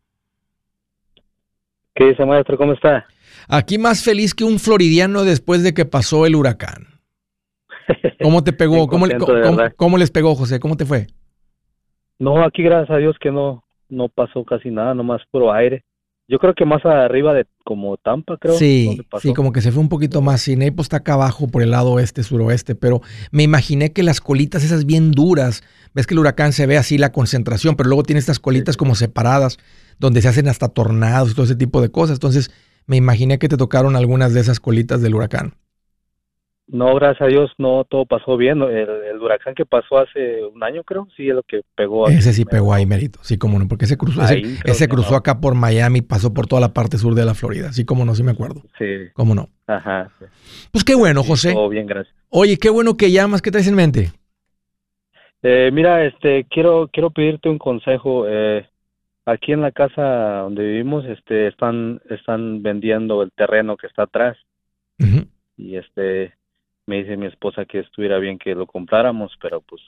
¿Qué 1.96 2.10
dice, 2.10 2.26
maestro? 2.26 2.58
¿Cómo 2.58 2.74
está? 2.74 3.06
Aquí 3.48 3.78
más 3.78 4.04
feliz 4.04 4.34
que 4.34 4.44
un 4.44 4.60
floridiano 4.60 5.24
después 5.24 5.64
de 5.64 5.74
que 5.74 5.86
pasó 5.86 6.26
el 6.26 6.36
huracán. 6.36 6.88
¿Cómo 8.22 8.44
te 8.44 8.52
pegó? 8.54 8.88
¿Cómo, 8.92 9.08
¿Cómo, 9.76 9.98
les 9.98 10.12
pegó, 10.12 10.36
José? 10.36 10.60
¿Cómo 10.60 10.78
te 10.78 10.86
fue? 10.86 11.08
No, 12.20 12.44
aquí 12.44 12.62
gracias 12.64 12.96
a 12.96 12.98
Dios 12.98 13.18
que 13.20 13.32
no, 13.32 13.64
no 13.92 14.10
pasó 14.10 14.44
casi 14.44 14.72
nada, 14.72 14.96
nomás 14.96 15.22
puro 15.30 15.54
aire. 15.54 15.84
Yo 16.28 16.40
creo 16.40 16.54
que 16.54 16.64
más 16.64 16.86
arriba 16.86 17.34
de 17.34 17.46
como 17.66 17.98
Tampa, 17.98 18.38
creo. 18.38 18.54
Sí, 18.54 19.02
sí, 19.20 19.34
como 19.34 19.52
que 19.52 19.60
se 19.60 19.72
fue 19.72 19.82
un 19.82 19.90
poquito 19.90 20.22
más. 20.22 20.42
Sí, 20.42 20.56
Naples 20.56 20.86
está 20.86 20.98
acá 20.98 21.16
abajo 21.16 21.50
por 21.50 21.62
el 21.62 21.72
lado 21.72 21.92
oeste, 21.92 22.24
suroeste, 22.24 22.74
pero 22.74 23.02
me 23.32 23.44
imaginé 23.44 23.92
que 23.92 24.02
las 24.02 24.22
colitas 24.22 24.64
esas 24.64 24.86
bien 24.86 25.12
duras, 25.12 25.62
ves 25.94 26.08
que 26.08 26.14
el 26.14 26.20
huracán 26.20 26.54
se 26.54 26.68
ve 26.68 26.78
así 26.78 26.98
la 26.98 27.12
concentración, 27.12 27.76
pero 27.76 27.90
luego 27.90 28.04
tiene 28.04 28.20
estas 28.20 28.40
colitas 28.40 28.78
como 28.78 28.96
separadas, 28.96 29.58
donde 30.00 30.22
se 30.22 30.30
hacen 30.30 30.48
hasta 30.48 30.70
tornados 30.70 31.32
y 31.32 31.34
todo 31.34 31.44
ese 31.44 31.56
tipo 31.56 31.82
de 31.82 31.92
cosas. 31.92 32.16
Entonces, 32.16 32.50
me 32.86 32.96
imaginé 32.96 33.38
que 33.38 33.50
te 33.50 33.58
tocaron 33.58 33.98
algunas 33.98 34.34
de 34.34 34.40
esas 34.40 34.62
colitas 34.62 35.02
del 35.02 35.16
huracán. 35.16 35.56
No, 36.72 36.96
gracias 36.96 37.22
a 37.22 37.26
Dios, 37.28 37.52
no, 37.58 37.84
todo 37.84 38.06
pasó 38.06 38.38
bien. 38.38 38.62
El, 38.62 39.22
huracán 39.22 39.54
que 39.56 39.66
pasó 39.66 40.00
hace 40.00 40.46
un 40.46 40.64
año, 40.64 40.86
creo, 40.86 41.06
sí 41.18 41.28
es 41.28 41.36
lo 41.36 41.44
que 41.44 41.64
pegó. 41.76 42.08
Ese 42.08 42.32
sí 42.32 42.46
pegó 42.46 42.74
ahí, 42.74 42.86
Mérito. 42.86 43.20
Sí, 43.24 43.38
como 43.38 43.60
no, 43.60 43.68
porque 43.68 43.84
ese 43.84 43.98
cruzó, 43.98 44.22
ese, 44.24 44.88
cruzó 44.88 45.18
acá 45.18 45.42
por 45.42 45.54
Miami, 45.54 46.02
pasó 46.02 46.34
por 46.34 46.48
toda 46.48 46.62
la 46.62 46.74
parte 46.74 46.98
sur 46.98 47.14
de 47.14 47.26
la 47.26 47.34
Florida. 47.34 47.74
Sí, 47.74 47.84
como 47.84 48.06
no, 48.06 48.16
sí 48.16 48.24
me 48.24 48.32
acuerdo. 48.32 48.62
Sí. 48.78 49.10
¿Cómo 49.14 49.36
no? 49.36 49.50
Ajá. 49.68 50.12
Pues 50.72 50.86
qué 50.86 50.96
bueno, 50.96 51.24
José. 51.24 51.52
Todo 51.52 51.68
bien, 51.68 51.88
gracias. 51.88 52.16
Oye, 52.30 52.58
qué 52.58 52.70
bueno 52.70 52.96
que 52.96 53.12
llamas. 53.12 53.42
¿Qué 53.42 53.52
traes 53.52 53.68
en 53.68 53.76
mente? 53.76 54.12
Eh, 55.44 55.72
mira, 55.74 56.06
este, 56.06 56.46
quiero, 56.50 56.90
quiero 56.92 57.10
pedirte 57.10 57.50
un 57.50 57.58
consejo. 57.58 58.26
Eh, 58.30 58.66
aquí 59.26 59.52
en 59.52 59.60
la 59.60 59.74
casa 59.74 60.04
donde 60.44 60.64
vivimos, 60.64 61.04
este, 61.04 61.48
están, 61.48 62.02
están 62.10 62.64
vendiendo 62.64 63.24
el 63.24 63.32
terreno 63.34 63.76
que 63.76 63.88
está 63.88 64.04
atrás. 64.04 64.38
Y 65.58 65.76
este, 65.76 66.34
me 66.88 66.98
dice 66.98 67.18
mi 67.18 67.28
esposa 67.28 67.66
que 67.66 67.80
estuviera 67.80 68.18
bien 68.20 68.38
que 68.38 68.56
lo 68.56 68.68
compráramos, 68.68 69.32
pero 69.42 69.62
pues 69.62 69.82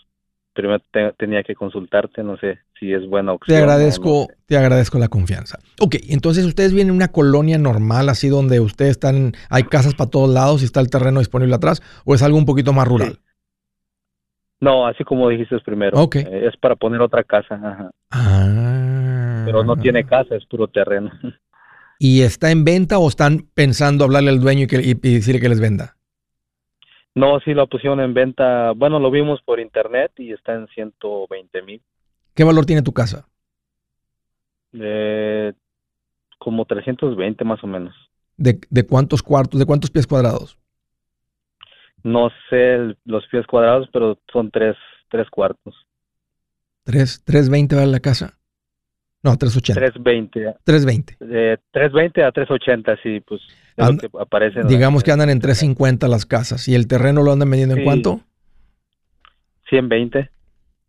primero 0.53 0.81
tenía 1.17 1.43
que 1.43 1.55
consultarte, 1.55 2.23
no 2.23 2.38
sé 2.38 2.59
si 2.79 2.93
es 2.93 3.07
buena 3.09 3.33
opción. 3.33 3.57
Te 3.57 3.62
agradezco, 3.62 4.27
te 4.45 4.55
agradezco 4.55 5.00
la 5.00 5.07
confianza. 5.07 5.59
Ok, 5.81 5.95
entonces 6.09 6.45
ustedes 6.45 6.73
vienen 6.73 6.91
en 6.91 6.97
una 6.97 7.12
colonia 7.12 7.57
normal, 7.57 8.09
así 8.09 8.29
donde 8.29 8.59
ustedes 8.59 8.91
están, 8.91 9.33
hay 9.50 9.63
casas 9.63 9.95
para 9.95 10.09
todos 10.09 10.29
lados 10.29 10.62
y 10.62 10.65
está 10.65 10.79
el 10.79 10.89
terreno 10.89 11.19
disponible 11.19 11.55
atrás, 11.55 11.81
o 12.05 12.13
es 12.13 12.21
algo 12.21 12.38
un 12.38 12.45
poquito 12.45 12.71
más 12.71 12.88
rural. 12.88 13.19
No, 14.62 14.88
así 14.88 15.03
como 15.03 15.27
dijiste 15.27 15.59
primero. 15.59 16.00
Ok. 16.00 16.15
Eh, 16.15 16.47
es 16.47 16.55
para 16.55 16.77
poner 16.77 17.01
otra 17.01 17.23
casa. 17.23 17.91
Ah. 18.12 19.43
Pero 19.45 19.63
no 19.65 19.75
tiene 19.75 20.05
casa, 20.05 20.35
es 20.35 20.45
puro 20.45 20.67
terreno. 20.67 21.12
¿Y 22.00 22.21
está 22.21 22.50
en 22.50 22.63
venta 22.63 22.97
o 22.97 23.09
están 23.09 23.47
pensando 23.53 24.05
hablarle 24.05 24.29
al 24.29 24.39
dueño 24.39 24.63
y, 24.63 24.67
que, 24.67 24.77
y 24.81 24.93
decirle 24.93 25.41
que 25.41 25.50
les 25.50 25.59
venda? 25.59 25.97
No, 27.15 27.39
sí 27.41 27.53
lo 27.53 27.67
pusieron 27.67 28.00
en 28.00 28.13
venta. 28.13 28.72
Bueno, 28.72 29.00
lo 29.00 29.12
vimos 29.12 29.41
por 29.43 29.60
internet 29.60 30.12
y 30.17 30.34
está 30.34 30.53
en 30.53 30.67
120 30.67 31.62
mil. 31.62 31.82
¿Qué 32.34 32.43
valor 32.43 32.65
tiene 32.65 32.82
tu 32.82 32.93
casa? 32.93 33.27
Eh, 34.74 35.53
como 36.39 36.65
320 36.65 37.43
más 37.43 37.63
o 37.63 37.67
menos. 37.67 37.96
¿De, 38.38 38.60
¿De 38.70 38.86
cuántos 38.86 39.22
cuartos, 39.22 39.60
de 39.60 39.65
cuántos 39.65 39.91
pies 39.91 40.08
cuadrados? 40.08 40.58
No 42.03 42.29
sé 42.50 42.74
el- 42.75 42.98
los 43.05 43.25
pies 43.27 43.46
cuadrados, 43.48 43.88
pero 43.93 44.17
son 44.32 44.50
tres, 44.51 44.75
tres 45.10 45.29
cuartos. 45.29 45.75
¿Tres, 46.84 47.24
¿320 47.25 47.75
vale 47.75 47.91
la 47.91 48.00
casa? 48.00 48.39
No, 49.23 49.37
380. 49.37 49.79
320. 49.79 50.55
320. 50.65 51.15
De 51.25 51.57
320 51.71 52.23
a 52.23 52.31
380, 52.31 52.97
sí, 53.01 53.21
pues 53.25 53.41
es 53.77 53.85
And- 53.85 54.01
lo 54.03 54.09
que 54.09 54.17
aparece. 54.21 54.59
en 54.59 54.65
la- 54.65 54.69
Digamos 54.69 55.01
que 55.03 55.11
andan 55.11 55.29
en 55.29 55.39
350 55.39 56.07
las 56.09 56.25
casas. 56.25 56.67
¿Y 56.67 56.75
el 56.75 56.87
terreno 56.87 57.23
lo 57.23 57.31
andan 57.31 57.49
vendiendo 57.49 57.75
en 57.75 57.81
Sí. 57.81 57.85
cuánto? 57.85 58.21
120. 59.69 60.29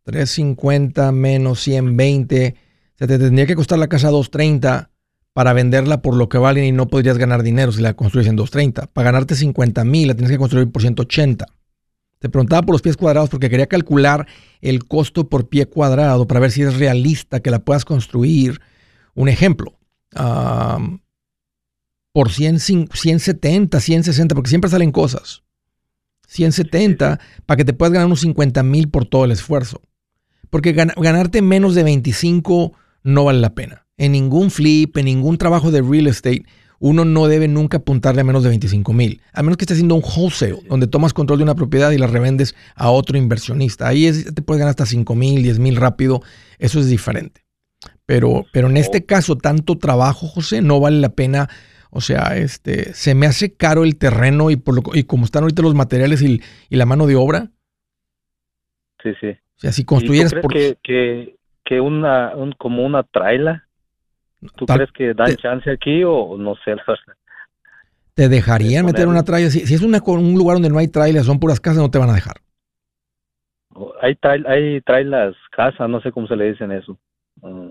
350 0.05 1.13
menos 1.13 1.61
120. 1.61 2.55
Se 2.97 3.07
te 3.07 3.19
tendría 3.19 3.47
que 3.47 3.55
costar 3.55 3.79
la 3.79 3.89
casa 3.89 4.11
230 4.11 4.91
para 5.33 5.53
venderla 5.53 6.03
por 6.03 6.15
lo 6.17 6.29
que 6.29 6.39
valen 6.39 6.65
y 6.65 6.73
no 6.73 6.87
podrías 6.89 7.19
ganar 7.19 7.43
dinero 7.43 7.73
si 7.73 7.83
la 7.83 7.95
construyes 7.95 8.29
en 8.29 8.37
230. 8.37 8.87
Para 8.93 9.07
ganarte 9.11 9.35
50 9.35 9.85
mil 9.85 10.09
la 10.09 10.15
tienes 10.15 10.31
que 10.31 10.39
construir 10.39 10.71
por 10.71 10.83
180. 10.83 11.47
Te 12.25 12.31
preguntaba 12.31 12.63
por 12.63 12.73
los 12.73 12.81
pies 12.81 12.97
cuadrados 12.97 13.29
porque 13.29 13.51
quería 13.51 13.67
calcular 13.67 14.27
el 14.63 14.87
costo 14.87 15.29
por 15.29 15.47
pie 15.51 15.67
cuadrado 15.67 16.27
para 16.27 16.41
ver 16.41 16.51
si 16.53 16.63
es 16.63 16.79
realista 16.79 17.41
que 17.41 17.51
la 17.51 17.59
puedas 17.59 17.85
construir. 17.85 18.63
Un 19.15 19.29
ejemplo, 19.29 19.79
am, 20.15 21.03
por 22.15 22.31
100, 22.33 22.57
cin- 22.61 22.89
170, 22.91 23.79
160, 23.79 24.35
porque 24.35 24.49
siempre 24.49 24.71
salen 24.71 24.91
cosas. 24.91 25.43
170 26.27 27.21
para 27.45 27.57
que 27.59 27.67
te 27.67 27.75
puedas 27.75 27.93
ganar 27.93 28.07
unos 28.07 28.21
50 28.21 28.63
mil 28.63 28.89
por 28.89 29.05
todo 29.05 29.27
el 29.27 29.31
esfuerzo. 29.31 29.83
Porque 30.49 30.75
gan- 30.75 30.95
ganarte 30.99 31.43
menos 31.43 31.75
de 31.75 31.83
25 31.83 32.73
no 33.03 33.25
vale 33.25 33.41
la 33.41 33.55
pena. 33.55 33.87
En 33.99 34.13
ningún 34.13 34.51
flip, 34.51 34.97
en 34.97 35.05
ningún 35.05 35.37
trabajo 35.37 35.71
de 35.71 35.83
real 35.83 36.07
estate, 36.07 36.47
uno 36.87 37.07
no 37.07 37.29
debe 37.29 37.49
nunca 37.49 37.79
apuntarle 37.79 38.21
a 38.21 38.25
menos 38.25 38.43
de 38.43 38.51
25 38.51 38.93
mil. 38.93 39.23
A 39.33 39.43
menos 39.43 39.57
que 39.57 39.65
estés 39.65 39.77
haciendo 39.77 39.95
un 39.95 40.03
wholesale, 40.03 40.59
donde 40.69 40.87
tomas 40.87 41.15
control 41.15 41.39
de 41.39 41.45
una 41.45 41.55
propiedad 41.55 41.91
y 41.93 41.97
la 41.97 42.07
revendes 42.07 42.55
a 42.75 42.91
otro 42.91 43.17
inversionista. 43.17 43.89
Ahí 43.89 44.05
es- 44.05 44.35
te 44.35 44.43
puedes 44.43 44.59
ganar 44.59 44.71
hasta 44.73 44.85
5 44.85 45.15
mil, 45.15 45.43
10 45.43 45.59
mil 45.59 45.77
rápido. 45.77 46.21
Eso 46.59 46.81
es 46.81 46.89
diferente. 46.91 47.43
Pero, 48.05 48.45
pero 48.53 48.69
en 48.69 48.77
este 48.77 49.07
caso, 49.07 49.39
tanto 49.39 49.79
trabajo, 49.79 50.27
José, 50.27 50.61
no 50.61 50.79
vale 50.79 51.01
la 51.01 51.09
pena. 51.15 51.49
O 51.89 52.03
sea, 52.03 52.37
este, 52.37 52.93
se 52.93 53.15
me 53.15 53.25
hace 53.25 53.55
caro 53.55 53.85
el 53.85 53.97
terreno 53.97 54.51
y, 54.51 54.57
por 54.57 54.75
lo, 54.75 54.83
y 54.95 55.05
como 55.05 55.25
están 55.25 55.45
ahorita 55.45 55.63
los 55.63 55.75
materiales 55.75 56.21
y, 56.21 56.43
y 56.69 56.77
la 56.77 56.85
mano 56.85 57.07
de 57.07 57.17
obra. 57.17 57.51
Sí, 59.03 59.11
sí. 59.23 59.29
O 59.29 59.61
sea, 59.61 59.73
si 59.73 59.83
¿Y 59.83 59.85
tú 59.85 59.87
construyeras 59.87 60.33
crees 60.33 60.43
por... 60.43 60.53
que, 60.53 60.77
que, 60.83 61.37
que 61.65 61.81
una, 61.81 62.37
un, 62.37 62.53
como 62.53 62.85
una 62.85 63.05
traila? 63.05 63.64
¿Tú 64.57 64.67
Tal- 64.67 64.79
crees 64.79 64.93
que 64.93 65.15
dan 65.15 65.29
te- 65.29 65.37
chance 65.37 65.71
aquí 65.71 66.03
o 66.05 66.37
no 66.39 66.55
sé? 66.65 66.75
¿Te 68.15 68.29
dejarían 68.29 68.87
de 68.87 68.93
meter 68.93 69.09
una 69.09 69.25
trailer? 69.25 69.51
Si, 69.51 69.67
si 69.67 69.75
es 69.75 69.83
una, 69.83 70.01
un 70.07 70.35
lugar 70.35 70.57
donde 70.57 70.71
no 70.71 70.79
hay 70.79 70.89
trailers, 70.89 71.27
son 71.27 71.41
puras 71.41 71.61
casas, 71.61 71.79
no 71.83 71.91
te 71.91 71.99
van 71.99 72.11
a 72.11 72.15
dejar. 72.15 72.37
Hay, 74.01 74.15
trail, 74.15 74.47
hay 74.47 74.81
trailas 74.83 75.35
casa, 75.51 75.89
no 75.89 76.01
sé 76.01 76.13
cómo 76.13 76.29
se 76.29 76.37
le 76.37 76.53
dicen 76.53 76.71
eso. 76.71 76.97
Mm, 77.43 77.71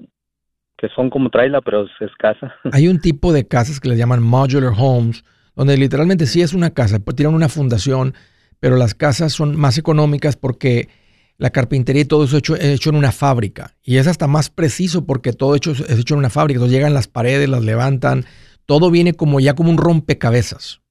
que 0.77 0.89
son 0.89 1.09
como 1.09 1.29
traila, 1.29 1.61
pero 1.61 1.85
es, 1.85 2.11
casa. 2.19 2.53
Hay 2.73 2.89
un 2.89 2.99
tipo 2.99 3.31
de 3.31 3.47
casas 3.47 3.79
que 3.79 3.87
les 3.87 3.97
llaman 3.97 4.21
modular 4.21 4.73
homes, 4.77 5.23
donde 5.55 5.77
literalmente 5.77 6.25
sí 6.25 6.41
es 6.41 6.53
una 6.53 6.71
casa, 6.71 6.99
pues 6.99 7.15
tiran 7.15 7.33
una 7.35 7.47
fundación, 7.47 8.15
pero 8.59 8.75
las 8.75 8.93
casas 8.93 9.31
son 9.31 9.55
más 9.55 9.77
económicas 9.77 10.35
porque 10.35 10.89
la 11.37 11.49
carpintería 11.49 12.03
y 12.03 12.05
todo 12.05 12.23
eso 12.23 12.37
es 12.37 12.39
hecho, 12.39 12.55
es 12.55 12.65
hecho 12.65 12.89
en 12.89 12.95
una 12.95 13.11
fábrica. 13.11 13.75
Y 13.83 13.97
es 13.97 14.07
hasta 14.07 14.27
más 14.27 14.49
preciso 14.49 15.05
porque 15.05 15.33
todo 15.33 15.55
hecho, 15.55 15.71
es 15.71 15.99
hecho 15.99 16.13
en 16.15 16.19
una 16.19 16.29
fábrica. 16.29 16.57
Entonces 16.57 16.75
llegan 16.77 16.93
las 16.93 17.07
paredes, 17.07 17.49
las 17.49 17.63
levantan, 17.63 18.25
todo 18.65 18.91
viene 18.91 19.13
como 19.13 19.39
ya 19.39 19.53
como 19.55 19.69
un 19.71 19.77
rompecabezas. 19.77 20.81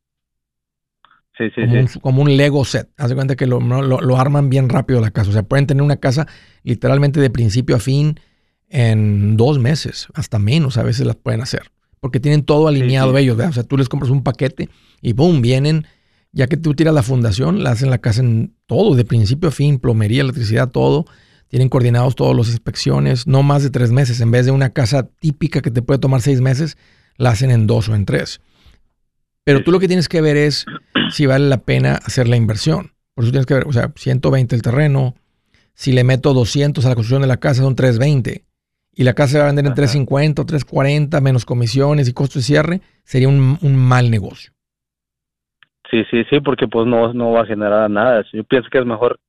Sí, 1.39 1.45
sí, 1.55 1.63
como, 1.63 1.73
sí. 1.73 1.79
un, 1.79 1.87
como 2.01 2.23
un 2.23 2.37
Lego 2.37 2.65
set. 2.65 2.91
Haz 2.99 3.09
de 3.09 3.15
cuenta 3.15 3.37
que 3.37 3.47
lo, 3.47 3.61
lo- 3.61 4.01
lo 4.01 4.17
arman 4.19 4.51
bien 4.51 4.69
rápido 4.69 5.01
la 5.01 5.11
casa. 5.11 5.31
O 5.31 5.33
sea, 5.33 5.43
pueden 5.43 5.67
tener 5.67 5.83
una 5.83 5.97
casa 5.97 6.27
literalmente 6.63 7.21
de 7.21 7.31
principio 7.31 7.77
a 7.77 7.79
fin 7.81 8.21
en 8.69 9.37
dos 9.37 9.59
meses, 9.59 10.09
hasta 10.15 10.39
menos 10.39 10.77
a 10.77 10.83
veces 10.83 11.07
las 11.07 11.17
pueden 11.17 11.41
hacer. 11.41 11.63
Porque 12.01 12.21
tienen 12.21 12.45
todo 12.45 12.69
alineado 12.69 13.17
ellos. 13.17 13.37
¿verdad? 13.37 13.51
O 13.51 13.55
sea, 13.55 13.63
tú 13.65 13.77
les 13.77 13.89
compras 13.89 14.11
un 14.11 14.23
paquete 14.23 14.69
y 15.01 15.13
boom, 15.13 15.41
vienen. 15.41 15.87
Ya 16.33 16.47
que 16.47 16.57
tú 16.57 16.75
tiras 16.75 16.95
la 16.95 17.03
fundación, 17.03 17.63
la 17.63 17.73
hacen 17.73 17.91
la 17.91 17.99
casa 17.99 18.21
en 18.21 18.55
todo, 18.67 18.95
de 18.95 19.05
principio 19.05 19.51
a 19.51 19.53
fin, 19.53 19.79
plomería, 19.79 20.23
electricidad, 20.23 20.71
todo. 20.71 21.05
Tienen 21.49 21.69
coordinados 21.69 22.17
todas 22.17 22.35
las 22.35 22.49
inspecciones, 22.49 23.27
no 23.27 23.43
más 23.43 23.63
de 23.63 23.71
tres 23.71 23.93
meses. 23.93 24.21
En 24.21 24.31
vez 24.31 24.47
de 24.47 24.53
una 24.53 24.71
casa 24.71 25.09
típica 25.21 25.61
que 25.61 25.71
te 25.71 25.83
puede 25.83 25.99
tomar 25.99 26.23
seis 26.23 26.41
meses, 26.41 26.79
la 27.19 27.31
hacen 27.31 27.51
en 27.51 27.67
dos 27.67 27.89
o 27.91 27.95
en 27.95 28.07
tres. 28.07 28.41
Pero 29.45 29.63
tú 29.63 29.73
lo 29.73 29.79
que 29.79 29.89
tienes 29.89 30.09
que 30.09 30.21
ver 30.21 30.37
es 30.37 30.65
si 31.11 31.27
vale 31.27 31.49
la 31.49 31.59
pena 31.59 31.97
hacer 31.97 32.29
la 32.29 32.37
inversión. 32.37 32.93
Por 33.15 33.25
eso 33.25 33.33
tienes 33.33 33.47
que 33.47 33.55
ver, 33.55 33.69
o 33.69 33.73
sea, 33.73 33.93
120 33.95 34.57
el 34.57 34.63
terreno, 34.63 35.15
si 35.75 35.93
le 35.93 36.05
meto 36.05 36.33
200 36.33 36.85
a 36.85 36.89
la 36.89 36.95
construcción 36.95 37.23
de 37.23 37.29
la 37.29 37.39
casa 37.39 37.63
son 37.63 37.77
320 37.77 38.47
y 38.95 39.05
la 39.05 39.15
casa 39.15 39.33
se 39.33 39.39
va 39.39 39.45
a 39.45 39.47
vender 39.49 39.65
en 39.65 39.73
Ajá. 39.73 39.77
350 39.77 40.43
o 40.43 40.47
340 40.47 41.21
menos 41.21 41.45
comisiones 41.45 42.09
y 42.09 42.13
costos 42.13 42.43
de 42.43 42.47
cierre, 42.47 42.81
sería 43.05 43.29
un, 43.29 43.59
un 43.61 43.77
mal 43.77 44.11
negocio. 44.11 44.53
Sí, 45.93 46.03
sí, 46.11 46.25
sí, 46.31 46.41
porque 46.41 46.67
pues 46.67 46.87
no, 46.87 47.13
no 47.13 47.33
va 47.33 47.43
a 47.43 47.47
generar 47.47 47.89
nada. 47.91 48.25
Yo 48.33 48.43
pienso 48.45 48.69
que 48.73 48.79
es 48.79 48.87
mejor 48.87 49.21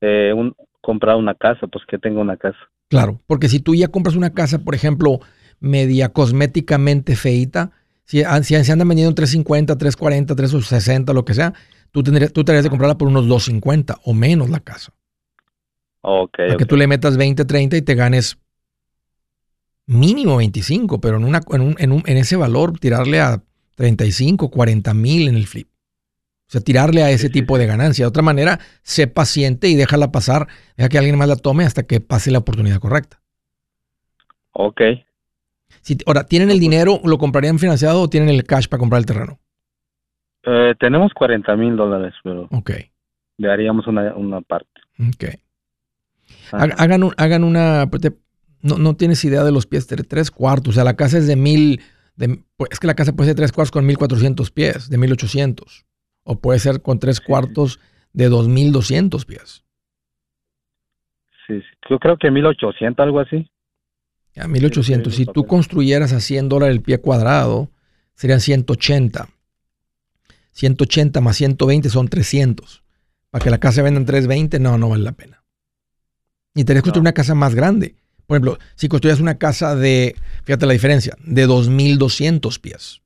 eh, 0.00 0.32
un, 0.34 0.54
comprar 0.80 1.16
una 1.16 1.34
casa, 1.34 1.68
pues 1.68 1.84
que 1.86 1.96
tenga 1.96 2.20
una 2.20 2.36
casa. 2.36 2.58
Claro, 2.88 3.20
porque 3.26 3.48
si 3.48 3.60
tú 3.60 3.74
ya 3.74 3.88
compras 3.88 4.16
una 4.16 4.34
casa, 4.34 4.58
por 4.58 4.74
ejemplo, 4.74 5.20
media 5.60 6.08
cosméticamente 6.08 7.14
feita, 7.14 7.70
si, 8.04 8.22
ah, 8.24 8.42
si 8.42 8.62
se 8.64 8.72
andan 8.72 8.88
vendiendo 8.88 9.10
en 9.10 9.14
350, 9.14 9.78
340, 9.78 10.34
360, 10.34 11.12
lo 11.12 11.24
que 11.24 11.34
sea, 11.34 11.54
tú 11.92 12.02
tendrías, 12.02 12.32
tú 12.32 12.42
tendrías 12.44 12.64
de 12.64 12.70
comprarla 12.70 12.98
por 12.98 13.08
unos 13.08 13.28
250 13.28 13.98
o 14.04 14.12
menos 14.12 14.50
la 14.50 14.60
casa. 14.60 14.92
Ok, 16.02 16.36
Para 16.36 16.56
que 16.56 16.64
tú 16.66 16.76
le 16.76 16.86
metas 16.88 17.16
20, 17.16 17.44
30 17.44 17.76
y 17.76 17.82
te 17.82 17.94
ganes 17.94 18.38
mínimo 19.86 20.36
25, 20.38 21.00
pero 21.00 21.16
en, 21.18 21.24
una, 21.24 21.40
en, 21.52 21.60
un- 21.60 21.76
en 21.78 21.92
un- 21.92 22.02
en 22.06 22.16
ese 22.16 22.36
valor 22.36 22.78
tirarle 22.78 23.20
a 23.20 23.42
35, 23.76 24.50
40 24.50 24.94
mil 24.94 25.28
en 25.28 25.36
el 25.36 25.46
flip. 25.46 25.68
O 26.48 26.50
sea, 26.50 26.60
tirarle 26.62 27.02
a 27.02 27.10
ese 27.10 27.26
Sí, 27.26 27.26
sí, 27.28 27.32
tipo 27.34 27.58
de 27.58 27.66
ganancia. 27.66 28.04
De 28.04 28.08
otra 28.08 28.22
manera, 28.22 28.58
sé 28.82 29.06
paciente 29.06 29.68
y 29.68 29.74
déjala 29.74 30.10
pasar, 30.12 30.48
deja 30.76 30.88
que 30.88 30.98
alguien 30.98 31.18
más 31.18 31.28
la 31.28 31.36
tome 31.36 31.64
hasta 31.64 31.82
que 31.82 32.00
pase 32.00 32.30
la 32.30 32.38
oportunidad 32.38 32.78
correcta. 32.80 33.20
Ok. 34.52 34.80
Si, 35.82 35.98
ahora, 36.06 36.24
¿tienen 36.24 36.50
el 36.50 36.58
dinero, 36.58 37.00
lo 37.04 37.18
comprarían 37.18 37.58
financiado 37.58 38.00
o 38.00 38.08
tienen 38.08 38.30
el 38.30 38.44
cash 38.44 38.66
para 38.68 38.78
comprar 38.80 39.00
el 39.00 39.06
terreno? 39.06 39.38
Eh, 40.44 40.74
tenemos 40.80 41.12
40 41.12 41.54
mil 41.56 41.76
dólares, 41.76 42.14
pero 42.22 42.48
Ok, 42.50 42.70
le 43.36 43.52
haríamos 43.52 43.86
una, 43.86 44.14
una 44.16 44.40
parte. 44.40 44.80
ok. 44.98 45.24
Hagan, 46.52 47.02
un- 47.02 47.14
hagan 47.18 47.44
una. 47.44 47.88
pues, 47.90 48.02
no, 48.62 48.78
no 48.78 48.96
tienes 48.96 49.22
idea 49.24 49.44
de 49.44 49.52
los 49.52 49.66
pies, 49.66 49.86
de 49.88 49.96
tres 49.98 50.30
cuartos. 50.30 50.70
O 50.70 50.74
sea, 50.74 50.84
la 50.84 50.96
casa 50.96 51.18
es 51.18 51.26
de 51.26 51.36
mil. 51.36 51.80
De, 52.16 52.42
pues, 52.56 52.70
es 52.72 52.80
que 52.80 52.86
la 52.86 52.94
casa 52.94 53.12
puede 53.14 53.28
ser 53.30 53.36
tres 53.36 53.52
cuartos 53.52 53.70
con 53.70 53.84
1400 53.86 54.50
pies, 54.50 54.88
de 54.88 54.98
1800. 54.98 55.84
O 56.30 56.38
puede 56.38 56.58
ser 56.58 56.82
con 56.82 56.98
tres 56.98 57.20
cuartos 57.22 57.80
de 58.12 58.28
2200 58.28 59.24
pies. 59.24 59.64
Sí. 61.46 61.54
Yo 61.88 61.98
creo 61.98 62.18
que 62.18 62.30
1800, 62.30 63.02
algo 63.02 63.20
así. 63.20 63.50
Ya, 64.34 64.46
1800. 64.46 65.14
Sí, 65.14 65.24
Si 65.24 65.32
tú 65.32 65.46
construyeras 65.46 66.12
a 66.12 66.20
100 66.20 66.50
dólares 66.50 66.76
el 66.76 66.82
pie 66.82 66.98
cuadrado, 66.98 67.70
serían 68.14 68.40
180. 68.40 69.30
180 70.52 71.20
más 71.22 71.36
120 71.36 71.88
son 71.88 72.08
300. 72.08 72.82
Para 73.30 73.42
que 73.42 73.50
la 73.50 73.58
casa 73.58 73.80
venda 73.80 73.98
en 74.00 74.04
320, 74.06 74.58
no, 74.60 74.76
no 74.76 74.90
vale 74.90 75.04
la 75.04 75.12
pena. 75.12 75.42
Y 76.54 76.64
tenés 76.64 76.82
que 76.82 76.88
construir 76.88 77.04
No. 77.04 77.08
una 77.08 77.14
casa 77.14 77.34
más 77.34 77.54
grande. 77.54 77.94
Por 78.26 78.36
ejemplo, 78.36 78.58
si 78.74 78.88
construyas 78.88 79.20
una 79.20 79.38
casa 79.38 79.74
de, 79.76 80.14
fíjate 80.44 80.66
la 80.66 80.74
diferencia, 80.74 81.16
de 81.24 81.46
2200 81.46 82.58
pies. 82.58 83.00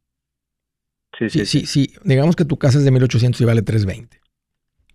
Sí, 1.31 1.45
Sí, 1.45 1.47
sí, 1.47 1.67
sí. 1.67 1.93
Digamos 2.05 2.37
que 2.37 2.45
tu 2.45 2.57
casa 2.59 2.79
es 2.79 2.85
de 2.85 2.91
1800 2.91 3.41
y 3.41 3.45
vale 3.45 3.63
320. 3.63 4.21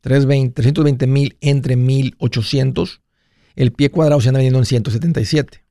320, 0.02 0.54
320 0.54 1.08
mil 1.08 1.38
entre 1.42 1.76
1800. 1.76 3.02
El 3.56 3.72
pie 3.72 3.90
cuadrado 3.90 4.22
se 4.22 4.30
anda 4.30 4.40
vendiendo 4.40 4.60
en 4.60 4.66
177. 4.66 5.64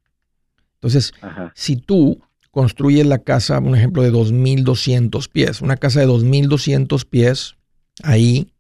Entonces, 0.75 1.13
Ajá. 1.21 1.53
si 1.55 1.77
tú 1.77 2.21
construyes 2.51 3.07
la 3.07 3.19
casa, 3.19 3.59
un 3.59 3.77
ejemplo 3.77 4.03
de 4.03 4.11
2200 4.11 5.29
pies, 5.29 5.61
una 5.61 5.77
casa 5.77 6.01
de 6.01 6.07
2200 6.07 7.05
pies, 7.05 7.57
ahí 8.03 8.51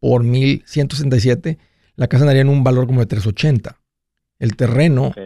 por 0.00 0.22
1167, 0.24 1.58
la 1.96 2.08
casa 2.08 2.24
andaría 2.24 2.42
en 2.42 2.48
un 2.48 2.64
valor 2.64 2.86
como 2.86 3.00
de 3.00 3.06
380. 3.06 3.80
El 4.38 4.56
terreno, 4.56 5.08
ok. 5.08 5.18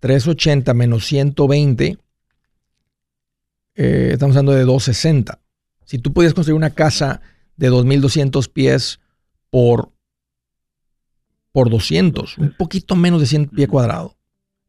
380 0.00 0.74
menos 0.74 1.06
120, 1.06 1.96
eh, 3.76 4.10
estamos 4.12 4.36
hablando 4.36 4.52
de 4.52 4.64
260. 4.64 5.40
Si 5.84 5.98
tú 5.98 6.12
pudieras 6.12 6.34
construir 6.34 6.56
una 6.56 6.70
casa 6.70 7.20
de 7.56 7.68
2200 7.68 8.48
pies 8.48 9.00
por, 9.50 9.90
por 11.52 11.70
200, 11.70 12.38
un 12.38 12.54
poquito 12.56 12.96
menos 12.96 13.20
de 13.20 13.26
100 13.26 13.48
pie 13.48 13.68
cuadrado. 13.68 14.16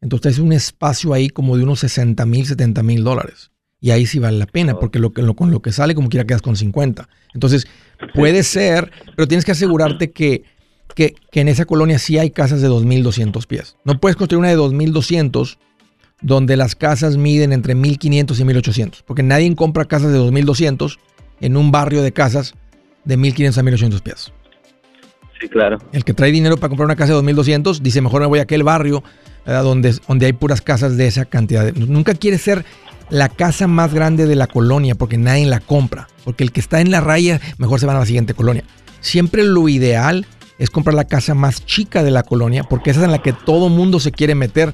Entonces 0.01 0.33
es 0.33 0.39
un 0.39 0.53
espacio 0.53 1.13
ahí 1.13 1.29
como 1.29 1.57
de 1.57 1.63
unos 1.63 1.79
60 1.79 2.25
mil, 2.25 2.45
70 2.45 2.83
mil 2.83 3.03
dólares. 3.03 3.51
Y 3.79 3.91
ahí 3.91 4.05
sí 4.05 4.19
vale 4.19 4.37
la 4.37 4.45
pena, 4.45 4.79
porque 4.79 4.99
lo, 4.99 5.11
lo, 5.15 5.35
con 5.35 5.51
lo 5.51 5.61
que 5.61 5.71
sale 5.71 5.95
como 5.95 6.09
quiera 6.09 6.25
quedas 6.25 6.41
con 6.41 6.55
50. 6.55 7.07
Entonces 7.33 7.67
puede 8.13 8.43
ser, 8.43 8.91
pero 9.15 9.27
tienes 9.27 9.45
que 9.45 9.51
asegurarte 9.51 10.11
que, 10.11 10.43
que, 10.95 11.15
que 11.31 11.41
en 11.41 11.47
esa 11.49 11.65
colonia 11.65 11.99
sí 11.99 12.17
hay 12.17 12.31
casas 12.31 12.61
de 12.61 12.69
2.200 12.69 13.45
pies. 13.47 13.75
No 13.83 13.99
puedes 13.99 14.15
construir 14.15 14.39
una 14.39 14.49
de 14.49 14.57
2.200 14.57 15.57
donde 16.21 16.57
las 16.57 16.75
casas 16.75 17.17
miden 17.17 17.53
entre 17.53 17.75
1.500 17.75 18.39
y 18.39 18.43
1.800, 18.43 19.03
porque 19.05 19.23
nadie 19.23 19.53
compra 19.55 19.85
casas 19.85 20.11
de 20.11 20.19
2.200 20.19 20.97
en 21.41 21.57
un 21.57 21.71
barrio 21.71 22.01
de 22.01 22.11
casas 22.11 22.53
de 23.03 23.17
1.500 23.17 23.57
a 23.57 23.63
1.800 23.63 24.01
pies. 24.01 24.33
Sí, 25.39 25.49
claro. 25.49 25.79
El 25.91 26.03
que 26.05 26.13
trae 26.13 26.31
dinero 26.31 26.57
para 26.57 26.69
comprar 26.69 26.85
una 26.85 26.95
casa 26.95 27.13
de 27.13 27.19
2.200 27.19 27.79
dice, 27.79 28.01
mejor 28.01 28.21
me 28.21 28.27
voy 28.27 28.39
a 28.39 28.43
aquel 28.43 28.63
barrio 28.63 29.03
donde, 29.45 29.95
donde 30.07 30.25
hay 30.25 30.33
puras 30.33 30.61
casas 30.61 30.97
de 30.97 31.07
esa 31.07 31.25
cantidad. 31.25 31.71
Nunca 31.73 32.15
quiere 32.15 32.37
ser 32.37 32.65
la 33.09 33.29
casa 33.29 33.67
más 33.67 33.93
grande 33.93 34.25
de 34.25 34.35
la 34.35 34.47
colonia 34.47 34.95
porque 34.95 35.17
nadie 35.17 35.45
la 35.45 35.59
compra. 35.59 36.07
Porque 36.23 36.43
el 36.43 36.51
que 36.51 36.59
está 36.59 36.81
en 36.81 36.89
la 36.89 37.01
raya, 37.01 37.39
mejor 37.57 37.79
se 37.79 37.85
van 37.85 37.97
a 37.97 37.99
la 37.99 38.05
siguiente 38.05 38.33
colonia. 38.33 38.63
Siempre 39.01 39.43
lo 39.43 39.69
ideal 39.69 40.25
es 40.57 40.69
comprar 40.69 40.95
la 40.95 41.03
casa 41.03 41.35
más 41.35 41.65
chica 41.65 42.01
de 42.01 42.11
la 42.11 42.23
colonia 42.23 42.63
porque 42.63 42.89
esa 42.89 43.01
es 43.01 43.05
en 43.05 43.11
la 43.11 43.21
que 43.21 43.33
todo 43.33 43.69
mundo 43.69 43.99
se 43.99 44.11
quiere 44.11 44.35
meter 44.35 44.73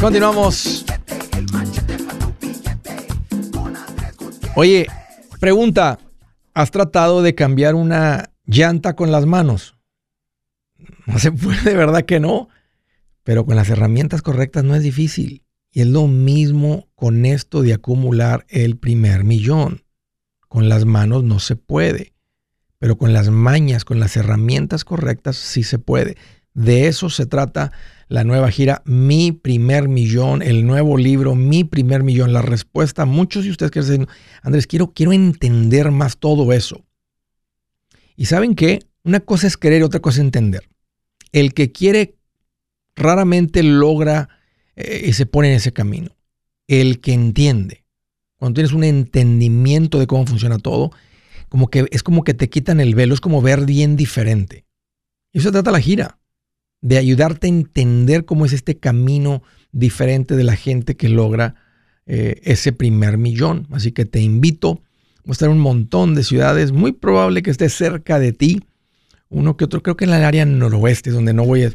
Continuamos. 0.00 0.84
Oye, 4.54 4.86
pregunta, 5.40 5.98
¿has 6.54 6.70
tratado 6.70 7.22
de 7.22 7.34
cambiar 7.34 7.74
una 7.74 8.30
llanta 8.44 8.94
con 8.94 9.10
las 9.10 9.26
manos? 9.26 9.76
No 11.06 11.18
se 11.18 11.32
puede, 11.32 11.62
de 11.62 11.76
verdad 11.76 12.04
que 12.04 12.20
no. 12.20 12.48
Pero 13.22 13.44
con 13.44 13.56
las 13.56 13.70
herramientas 13.70 14.22
correctas 14.22 14.64
no 14.64 14.74
es 14.74 14.82
difícil. 14.82 15.44
Y 15.70 15.80
es 15.80 15.86
lo 15.86 16.06
mismo 16.06 16.88
con 16.94 17.26
esto 17.26 17.62
de 17.62 17.74
acumular 17.74 18.46
el 18.48 18.76
primer 18.76 19.24
millón. 19.24 19.82
Con 20.48 20.68
las 20.68 20.84
manos 20.84 21.24
no 21.24 21.38
se 21.38 21.56
puede. 21.56 22.12
Pero 22.78 22.98
con 22.98 23.12
las 23.12 23.30
mañas, 23.30 23.84
con 23.84 23.98
las 23.98 24.16
herramientas 24.16 24.84
correctas, 24.84 25.36
sí 25.36 25.62
se 25.62 25.78
puede. 25.78 26.16
De 26.54 26.86
eso 26.86 27.10
se 27.10 27.26
trata 27.26 27.72
la 28.08 28.24
nueva 28.24 28.50
gira 28.50 28.82
Mi 28.84 29.32
Primer 29.32 29.88
Millón, 29.88 30.42
el 30.42 30.66
nuevo 30.66 30.96
libro 30.96 31.34
Mi 31.34 31.64
Primer 31.64 32.02
Millón. 32.02 32.32
La 32.32 32.42
respuesta, 32.42 33.04
muchos 33.04 33.44
de 33.44 33.50
ustedes 33.50 33.72
que 33.72 33.80
dicen, 33.80 34.06
Andrés, 34.42 34.66
quiero, 34.66 34.92
quiero 34.92 35.12
entender 35.12 35.90
más 35.90 36.18
todo 36.18 36.52
eso. 36.52 36.84
Y 38.16 38.26
saben 38.26 38.54
qué, 38.54 38.86
una 39.02 39.20
cosa 39.20 39.46
es 39.46 39.56
querer 39.56 39.82
otra 39.82 40.00
cosa 40.00 40.20
es 40.20 40.24
entender. 40.24 40.68
El 41.32 41.52
que 41.52 41.72
quiere 41.72 42.16
raramente 42.94 43.62
logra 43.62 44.28
eh, 44.76 45.04
y 45.08 45.12
se 45.12 45.26
pone 45.26 45.48
en 45.48 45.54
ese 45.56 45.72
camino. 45.72 46.16
El 46.68 47.00
que 47.00 47.12
entiende, 47.12 47.84
cuando 48.36 48.54
tienes 48.54 48.72
un 48.72 48.84
entendimiento 48.84 49.98
de 49.98 50.06
cómo 50.06 50.26
funciona 50.26 50.58
todo, 50.58 50.92
como 51.48 51.68
que 51.68 51.86
es 51.90 52.02
como 52.02 52.24
que 52.24 52.34
te 52.34 52.48
quitan 52.48 52.80
el 52.80 52.94
velo, 52.94 53.14
es 53.14 53.20
como 53.20 53.42
ver 53.42 53.66
bien 53.66 53.96
diferente. 53.96 54.64
Y 55.32 55.38
eso 55.38 55.52
trata 55.52 55.70
la 55.70 55.80
gira 55.80 56.18
de 56.86 56.98
ayudarte 56.98 57.48
a 57.48 57.50
entender 57.50 58.24
cómo 58.24 58.46
es 58.46 58.52
este 58.52 58.78
camino 58.78 59.42
diferente 59.72 60.36
de 60.36 60.44
la 60.44 60.54
gente 60.54 60.96
que 60.96 61.08
logra 61.08 61.56
eh, 62.06 62.40
ese 62.44 62.72
primer 62.72 63.18
millón. 63.18 63.66
Así 63.72 63.90
que 63.90 64.04
te 64.04 64.20
invito, 64.20 64.82
a 65.26 65.32
estar 65.32 65.48
en 65.48 65.56
un 65.56 65.62
montón 65.62 66.14
de 66.14 66.22
ciudades, 66.22 66.70
muy 66.70 66.92
probable 66.92 67.42
que 67.42 67.50
esté 67.50 67.68
cerca 67.70 68.20
de 68.20 68.32
ti, 68.32 68.62
uno 69.28 69.56
que 69.56 69.64
otro, 69.64 69.82
creo 69.82 69.96
que 69.96 70.04
en 70.04 70.12
el 70.12 70.22
área 70.22 70.44
noroeste, 70.44 71.10
donde 71.10 71.34
no 71.34 71.44
voy 71.44 71.64
a... 71.64 71.72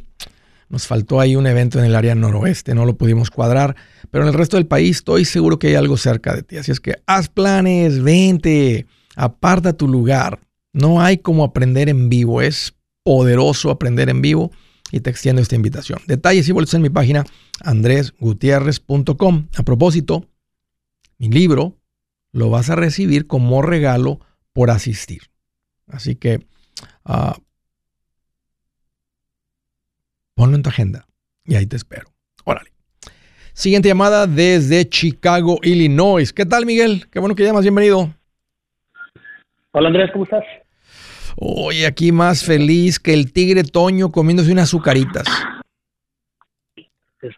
Nos 0.70 0.88
faltó 0.88 1.20
ahí 1.20 1.36
un 1.36 1.46
evento 1.46 1.78
en 1.78 1.84
el 1.84 1.96
área 1.96 2.16
noroeste, 2.16 2.74
no 2.74 2.86
lo 2.86 2.96
pudimos 2.96 3.30
cuadrar, 3.30 3.76
pero 4.12 4.24
en 4.24 4.30
el 4.30 4.34
resto 4.34 4.56
del 4.56 4.68
país 4.68 4.98
estoy 4.98 5.26
seguro 5.26 5.60
que 5.60 5.68
hay 5.68 5.76
algo 5.76 5.98
cerca 5.98 6.34
de 6.34 6.44
ti. 6.44 6.56
Así 6.56 6.72
es 6.72 6.80
que 6.80 6.96
haz 7.06 7.28
planes, 7.28 8.02
vente, 8.02 8.86
aparta 9.18 9.74
tu 9.74 9.90
lugar. 9.90 10.40
No 10.72 11.02
hay 11.02 11.18
como 11.18 11.44
aprender 11.44 11.90
en 11.90 12.08
vivo, 12.08 12.42
es 12.42 12.74
poderoso 13.04 13.72
aprender 13.72 14.08
en 14.08 14.22
vivo 14.22 14.52
y 14.92 15.00
te 15.00 15.10
extiendo 15.10 15.42
esta 15.42 15.56
invitación. 15.56 16.00
Detalles 16.08 16.48
y 16.50 16.52
boletos 16.52 16.74
en 16.74 16.82
mi 16.82 16.90
página 16.90 17.24
andresgutierrez.com. 17.64 19.48
A 19.58 19.64
propósito, 19.64 20.26
mi 21.18 21.30
libro 21.30 21.78
lo 22.32 22.50
vas 22.50 22.70
a 22.70 22.76
recibir 22.76 23.28
como 23.28 23.62
regalo 23.62 24.20
por 24.54 24.70
asistir. 24.70 25.24
Así 25.88 26.16
que 26.16 26.46
uh, 27.06 27.34
ponlo 30.34 30.56
en 30.56 30.64
tu 30.64 30.70
agenda 30.70 31.06
y 31.46 31.56
ahí 31.56 31.66
te 31.66 31.76
espero. 31.76 32.08
Órale. 32.44 32.72
Siguiente 33.54 33.90
llamada 33.90 34.28
desde 34.28 34.88
Chicago, 34.88 35.60
Illinois. 35.62 36.32
¿Qué 36.34 36.46
tal, 36.46 36.66
Miguel? 36.66 37.08
Qué 37.12 37.20
bueno 37.20 37.36
que 37.36 37.44
llamas. 37.44 37.64
Bienvenido. 37.64 38.14
Hola, 39.72 39.88
Andrés, 39.88 40.10
¿cómo 40.12 40.24
estás? 40.24 40.44
Oye, 41.38 41.86
aquí 41.86 42.12
más 42.12 42.44
feliz 42.44 43.00
que 43.00 43.14
el 43.14 43.32
tigre 43.32 43.64
Toño 43.64 44.12
comiéndose 44.12 44.52
unas 44.52 44.70
azucaritas. 44.70 45.28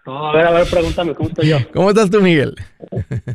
A 0.05 0.31
ver, 0.31 0.45
a 0.47 0.51
ver, 0.51 0.67
pregúntame, 0.69 1.13
¿cómo 1.13 1.29
estoy 1.29 1.49
yo? 1.49 1.57
¿Cómo 1.73 1.89
estás 1.89 2.09
tú, 2.09 2.21
Miguel? 2.21 2.55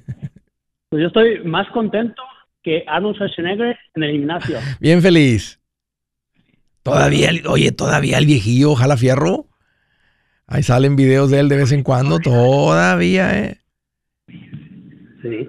Pues 0.90 1.02
yo 1.02 1.08
estoy 1.08 1.44
más 1.44 1.68
contento 1.68 2.22
que 2.62 2.82
Arnold 2.86 3.16
Schwarzenegger 3.16 3.78
en 3.94 4.02
el 4.02 4.12
gimnasio. 4.12 4.58
Bien 4.80 5.02
feliz. 5.02 5.60
Todavía, 6.82 7.30
oye, 7.46 7.72
todavía 7.72 8.16
el 8.16 8.24
viejillo 8.24 8.74
jala 8.74 8.96
fierro. 8.96 9.48
Ahí 10.46 10.62
salen 10.62 10.96
videos 10.96 11.30
de 11.30 11.40
él 11.40 11.50
de 11.50 11.58
vez 11.58 11.72
en 11.72 11.82
cuando, 11.82 12.20
todavía, 12.20 13.38
¿eh? 13.38 13.58
Sí. 14.26 15.48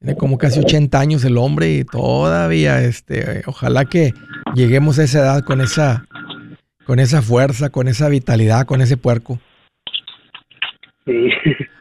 Tiene 0.00 0.16
como 0.16 0.38
casi 0.38 0.60
80 0.60 0.98
años 0.98 1.24
el 1.24 1.36
hombre 1.38 1.70
y 1.72 1.84
todavía, 1.84 2.80
este, 2.82 3.42
ojalá 3.46 3.84
que 3.84 4.12
lleguemos 4.54 4.98
a 4.98 5.04
esa 5.04 5.18
edad 5.18 5.44
con 5.44 5.60
esa, 5.60 6.04
con 6.86 7.00
esa 7.00 7.20
fuerza, 7.20 7.70
con 7.70 7.88
esa 7.88 8.08
vitalidad, 8.08 8.64
con 8.64 8.80
ese 8.80 8.96
puerco. 8.96 9.38
Sí. 11.04 11.30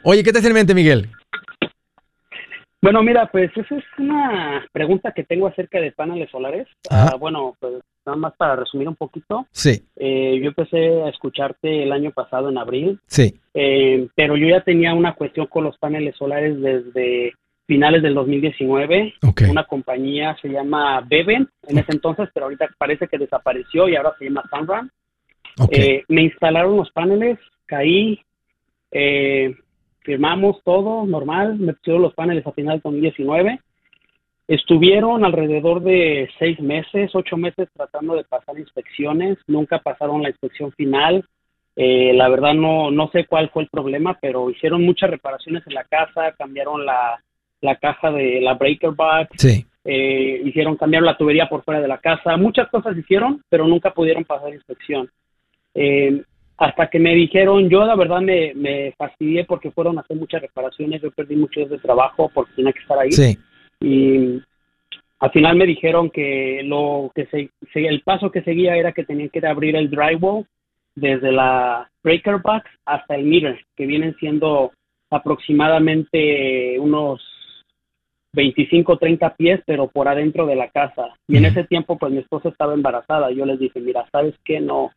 Oye, 0.03 0.23
¿qué 0.23 0.31
te 0.31 0.39
hace 0.39 0.47
en 0.47 0.53
mente, 0.55 0.73
Miguel? 0.73 1.09
Bueno, 2.81 3.03
mira, 3.03 3.29
pues 3.31 3.51
esa 3.55 3.75
es 3.75 3.83
una 3.97 4.65
pregunta 4.71 5.11
que 5.11 5.23
tengo 5.23 5.47
acerca 5.47 5.79
de 5.79 5.91
paneles 5.91 6.29
solares. 6.31 6.67
Uh, 6.89 7.17
bueno, 7.19 7.55
pues 7.59 7.73
nada 8.05 8.17
más 8.17 8.33
para 8.37 8.55
resumir 8.55 8.87
un 8.87 8.95
poquito. 8.95 9.45
Sí. 9.51 9.83
Eh, 9.95 10.39
yo 10.41 10.49
empecé 10.49 11.03
a 11.03 11.09
escucharte 11.09 11.83
el 11.83 11.91
año 11.91 12.11
pasado 12.11 12.49
en 12.49 12.57
abril. 12.57 12.99
Sí. 13.07 13.39
Eh, 13.53 14.07
pero 14.15 14.37
yo 14.37 14.47
ya 14.47 14.63
tenía 14.63 14.93
una 14.93 15.15
cuestión 15.15 15.47
con 15.47 15.65
los 15.65 15.77
paneles 15.77 16.15
solares 16.15 16.59
desde 16.61 17.33
finales 17.67 18.01
del 18.01 18.15
2019. 18.15 19.13
Una 19.49 19.65
compañía 19.65 20.35
se 20.41 20.47
llama 20.47 21.01
Beven 21.01 21.47
en 21.67 21.77
ese 21.77 21.91
entonces, 21.91 22.29
pero 22.33 22.45
ahorita 22.45 22.69
parece 22.77 23.07
que 23.07 23.17
desapareció 23.17 23.87
y 23.87 23.95
ahora 23.95 24.15
se 24.17 24.25
llama 24.25 24.43
Sunrun. 24.49 24.89
Eh, 25.71 26.03
me 26.07 26.23
instalaron 26.23 26.77
los 26.77 26.89
paneles, 26.91 27.37
caí, 27.65 28.19
eh, 28.91 29.53
firmamos 29.99 30.63
todo 30.63 31.05
normal, 31.05 31.57
me 31.59 31.73
pusieron 31.73 32.03
los 32.03 32.13
paneles 32.13 32.47
a 32.47 32.53
final 32.53 32.75
del 32.75 32.83
2019. 32.83 33.59
Estuvieron 34.47 35.25
alrededor 35.25 35.81
de 35.81 36.29
seis 36.39 36.59
meses, 36.61 37.11
ocho 37.13 37.35
meses 37.35 37.67
tratando 37.73 38.15
de 38.15 38.23
pasar 38.23 38.57
inspecciones, 38.57 39.37
nunca 39.45 39.79
pasaron 39.79 40.23
la 40.23 40.29
inspección 40.29 40.71
final. 40.71 41.25
Eh, 41.75 42.13
la 42.13 42.29
verdad 42.29 42.53
no, 42.53 42.89
no 42.91 43.09
sé 43.09 43.25
cuál 43.25 43.49
fue 43.49 43.63
el 43.63 43.69
problema, 43.69 44.17
pero 44.21 44.49
hicieron 44.49 44.83
muchas 44.83 45.09
reparaciones 45.09 45.67
en 45.67 45.73
la 45.73 45.83
casa, 45.83 46.33
cambiaron 46.37 46.85
la, 46.85 47.21
la 47.61 47.75
caja 47.75 48.11
de 48.11 48.41
la 48.41 48.53
breaker 48.53 48.91
box, 48.91 49.29
sí. 49.37 49.65
eh, 49.83 50.41
hicieron 50.45 50.75
cambiar 50.75 51.03
la 51.03 51.17
tubería 51.17 51.49
por 51.49 51.63
fuera 51.63 51.81
de 51.81 51.87
la 51.87 51.97
casa, 51.97 52.37
muchas 52.37 52.69
cosas 52.69 52.97
hicieron, 52.97 53.41
pero 53.49 53.67
nunca 53.67 53.93
pudieron 53.93 54.23
pasar 54.23 54.53
inspección. 54.53 55.09
Eh, 55.73 56.21
hasta 56.57 56.89
que 56.89 56.99
me 56.99 57.13
dijeron, 57.13 57.69
yo 57.69 57.85
la 57.85 57.95
verdad 57.95 58.21
me, 58.21 58.53
me 58.55 58.91
fastidié 58.97 59.45
porque 59.45 59.71
fueron 59.71 59.97
a 59.97 60.01
hacer 60.01 60.17
muchas 60.17 60.41
reparaciones, 60.41 61.01
yo 61.01 61.11
perdí 61.11 61.35
mucho 61.35 61.65
de 61.65 61.77
trabajo 61.77 62.31
porque 62.33 62.53
tenía 62.55 62.73
que 62.73 62.79
estar 62.79 62.97
ahí. 62.97 63.11
Sí. 63.11 63.37
Y 63.79 64.41
al 65.19 65.31
final 65.31 65.55
me 65.55 65.65
dijeron 65.65 66.09
que 66.09 66.61
lo 66.63 67.11
que 67.15 67.25
se, 67.27 67.49
el 67.73 68.01
paso 68.01 68.31
que 68.31 68.43
seguía 68.43 68.75
era 68.75 68.91
que 68.91 69.03
tenían 69.03 69.29
que 69.29 69.45
abrir 69.45 69.75
el 69.75 69.89
drywall 69.89 70.45
desde 70.95 71.31
la 71.31 71.89
breaker 72.03 72.37
box 72.37 72.65
hasta 72.85 73.15
el 73.15 73.25
meter, 73.25 73.63
que 73.75 73.85
vienen 73.85 74.15
siendo 74.19 74.71
aproximadamente 75.09 76.79
unos 76.79 77.21
25, 78.37 78.97
30 78.97 79.35
pies, 79.35 79.61
pero 79.65 79.87
por 79.87 80.07
adentro 80.07 80.45
de 80.45 80.55
la 80.55 80.69
casa. 80.69 81.07
Y 81.27 81.37
en 81.37 81.45
ese 81.45 81.63
tiempo, 81.63 81.97
pues 81.97 82.11
mi 82.11 82.19
esposa 82.19 82.49
estaba 82.49 82.75
embarazada. 82.75 83.31
Yo 83.31 83.47
les 83.47 83.57
dije, 83.57 83.79
mira, 83.79 84.05
¿sabes 84.11 84.35
qué? 84.45 84.61
No, 84.61 84.91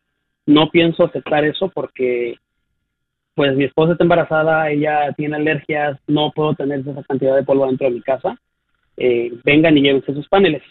no 0.45 0.69
pienso 0.69 1.05
aceptar 1.05 1.43
eso 1.43 1.69
porque, 1.73 2.35
pues 3.33 3.55
mi 3.55 3.63
esposa 3.63 3.93
está 3.93 4.03
embarazada, 4.03 4.69
ella 4.69 5.11
tiene 5.17 5.37
alergias, 5.37 5.97
no 6.05 6.31
puedo 6.35 6.53
tener 6.53 6.81
esa 6.81 7.01
cantidad 7.01 7.35
de 7.35 7.41
polvo 7.41 7.65
dentro 7.65 7.87
de 7.87 7.95
mi 7.95 8.01
casa. 8.01 8.37
Eh, 8.95 9.33
vengan 9.43 9.75
y 9.75 9.81
llévense 9.81 10.13
sus 10.13 10.29
paneles. 10.29 10.61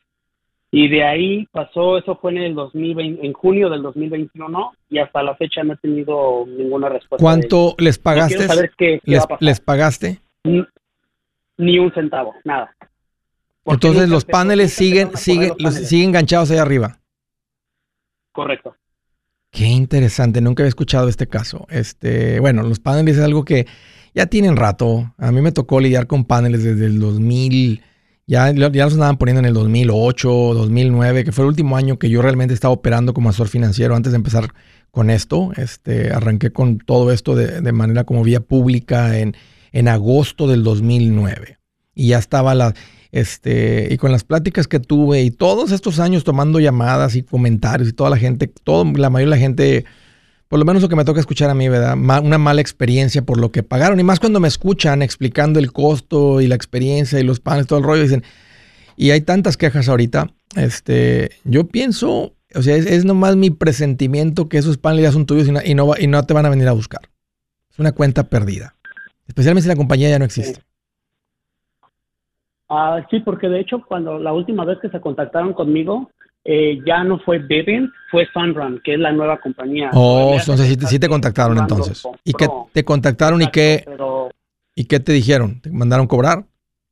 Y 0.70 0.86
de 0.86 1.02
ahí 1.02 1.48
pasó, 1.50 1.98
eso 1.98 2.14
fue 2.22 2.30
en 2.30 2.38
el 2.38 2.54
2020, 2.54 3.26
en 3.26 3.32
junio 3.32 3.68
del 3.68 3.82
2021 3.82 4.72
y 4.90 4.98
hasta 4.98 5.24
la 5.24 5.34
fecha 5.34 5.64
no 5.64 5.72
he 5.72 5.76
tenido 5.78 6.46
ninguna 6.46 6.88
respuesta. 6.88 7.20
¿Cuánto 7.20 7.74
les 7.78 7.98
pagaste? 7.98 8.46
les, 9.40 9.60
pagaste? 9.60 10.20
Ni 11.60 11.78
un 11.78 11.92
centavo, 11.92 12.34
nada. 12.44 12.74
Entonces 13.66 14.08
los 14.08 14.24
paneles 14.24 14.72
siguen, 14.72 15.16
siguen, 15.16 15.52
los, 15.58 15.74
siguen 15.74 16.08
enganchados 16.08 16.50
ahí 16.50 16.58
arriba. 16.58 16.98
Correcto. 18.32 18.74
Qué 19.50 19.66
interesante, 19.66 20.40
nunca 20.40 20.62
había 20.62 20.70
escuchado 20.70 21.08
este 21.08 21.26
caso. 21.26 21.66
Este, 21.70 22.40
bueno, 22.40 22.62
los 22.62 22.80
paneles 22.80 23.18
es 23.18 23.24
algo 23.24 23.44
que 23.44 23.66
ya 24.14 24.26
tienen 24.26 24.56
rato. 24.56 25.14
A 25.18 25.32
mí 25.32 25.40
me 25.40 25.52
tocó 25.52 25.80
lidiar 25.80 26.06
con 26.06 26.24
paneles 26.24 26.64
desde 26.64 26.86
el 26.86 26.98
2000 26.98 27.82
ya, 28.30 28.52
ya 28.52 28.84
los 28.84 28.94
andaban 28.94 29.16
poniendo 29.16 29.40
en 29.40 29.46
el 29.46 29.54
2008, 29.54 30.28
2009, 30.54 31.24
que 31.24 31.32
fue 31.32 31.44
el 31.44 31.48
último 31.48 31.76
año 31.76 31.98
que 31.98 32.08
yo 32.08 32.22
realmente 32.22 32.54
estaba 32.54 32.72
operando 32.72 33.12
como 33.12 33.28
asesor 33.28 33.48
financiero 33.48 33.96
antes 33.96 34.12
de 34.12 34.16
empezar 34.16 34.54
con 34.92 35.10
esto. 35.10 35.50
Este, 35.56 36.12
arranqué 36.12 36.52
con 36.52 36.78
todo 36.78 37.10
esto 37.10 37.34
de, 37.34 37.60
de 37.60 37.72
manera 37.72 38.04
como 38.04 38.22
vía 38.22 38.38
pública 38.38 39.18
en, 39.18 39.34
en 39.72 39.88
agosto 39.88 40.46
del 40.46 40.62
2009. 40.62 41.58
Y 41.94 42.08
ya 42.08 42.18
estaba 42.18 42.54
la, 42.54 42.74
este, 43.12 43.88
y 43.90 43.96
con 43.96 44.12
las 44.12 44.24
pláticas 44.24 44.68
que 44.68 44.80
tuve 44.80 45.22
y 45.22 45.30
todos 45.30 45.72
estos 45.72 45.98
años 45.98 46.24
tomando 46.24 46.60
llamadas 46.60 47.16
y 47.16 47.22
comentarios 47.22 47.88
y 47.88 47.92
toda 47.92 48.10
la 48.10 48.16
gente, 48.16 48.46
todo, 48.46 48.84
la 48.84 49.10
mayoría 49.10 49.34
de 49.34 49.38
la 49.38 49.42
gente 49.42 49.84
por 50.50 50.58
lo 50.58 50.64
menos 50.64 50.82
lo 50.82 50.88
que 50.88 50.96
me 50.96 51.04
toca 51.04 51.20
escuchar 51.20 51.48
a 51.48 51.54
mí, 51.54 51.68
¿verdad? 51.68 51.96
una 51.96 52.36
mala 52.36 52.60
experiencia 52.60 53.22
por 53.22 53.38
lo 53.38 53.52
que 53.52 53.62
pagaron. 53.62 54.00
Y 54.00 54.02
más 54.02 54.18
cuando 54.18 54.40
me 54.40 54.48
escuchan 54.48 55.00
explicando 55.00 55.60
el 55.60 55.70
costo 55.70 56.40
y 56.40 56.48
la 56.48 56.56
experiencia 56.56 57.20
y 57.20 57.22
los 57.22 57.38
panes, 57.38 57.68
todo 57.68 57.78
el 57.78 57.84
rollo, 57.84 58.02
dicen, 58.02 58.24
y 58.96 59.12
hay 59.12 59.20
tantas 59.20 59.56
quejas 59.56 59.88
ahorita, 59.88 60.34
este, 60.56 61.30
yo 61.44 61.68
pienso, 61.68 62.34
o 62.52 62.62
sea, 62.62 62.74
es, 62.74 63.04
nomás 63.04 63.36
mi 63.36 63.50
presentimiento 63.50 64.48
que 64.48 64.58
esos 64.58 64.76
paneles 64.76 65.04
ya 65.04 65.12
son 65.12 65.24
tuyos 65.24 65.46
y 65.46 65.74
no, 65.74 65.94
y, 65.96 66.08
no, 66.08 66.26
te 66.26 66.34
van 66.34 66.46
a 66.46 66.50
venir 66.50 66.66
a 66.66 66.72
buscar. 66.72 67.02
Es 67.70 67.78
una 67.78 67.92
cuenta 67.92 68.24
perdida. 68.24 68.74
Especialmente 69.30 69.62
si 69.62 69.68
la 69.68 69.76
compañía 69.76 70.10
ya 70.10 70.18
no 70.18 70.24
existe. 70.24 70.60
Ah, 72.68 73.06
sí, 73.10 73.20
porque 73.20 73.48
de 73.48 73.60
hecho 73.60 73.80
cuando 73.86 74.18
la 74.18 74.32
última 74.32 74.64
vez 74.64 74.78
que 74.80 74.88
se 74.88 75.00
contactaron 75.00 75.52
conmigo, 75.52 76.10
eh, 76.44 76.80
ya 76.84 77.04
no 77.04 77.20
fue 77.20 77.38
Vivint, 77.38 77.92
fue 78.10 78.26
Sunrun, 78.32 78.80
que 78.82 78.94
es 78.94 78.98
la 78.98 79.12
nueva 79.12 79.38
compañía. 79.38 79.90
Oh, 79.92 80.36
entonces 80.36 80.76
sí, 80.88 80.98
te 80.98 81.08
contactaron 81.08 81.56
entonces. 81.58 82.02
¿Y 82.24 82.32
qué 82.32 82.48
te 82.72 82.84
contactaron 82.84 83.40
y 83.40 83.46
qué, 83.52 83.84
y 84.74 84.84
qué 84.86 84.98
te 84.98 85.12
dijeron? 85.12 85.60
¿Te 85.60 85.70
mandaron 85.70 86.08
cobrar? 86.08 86.42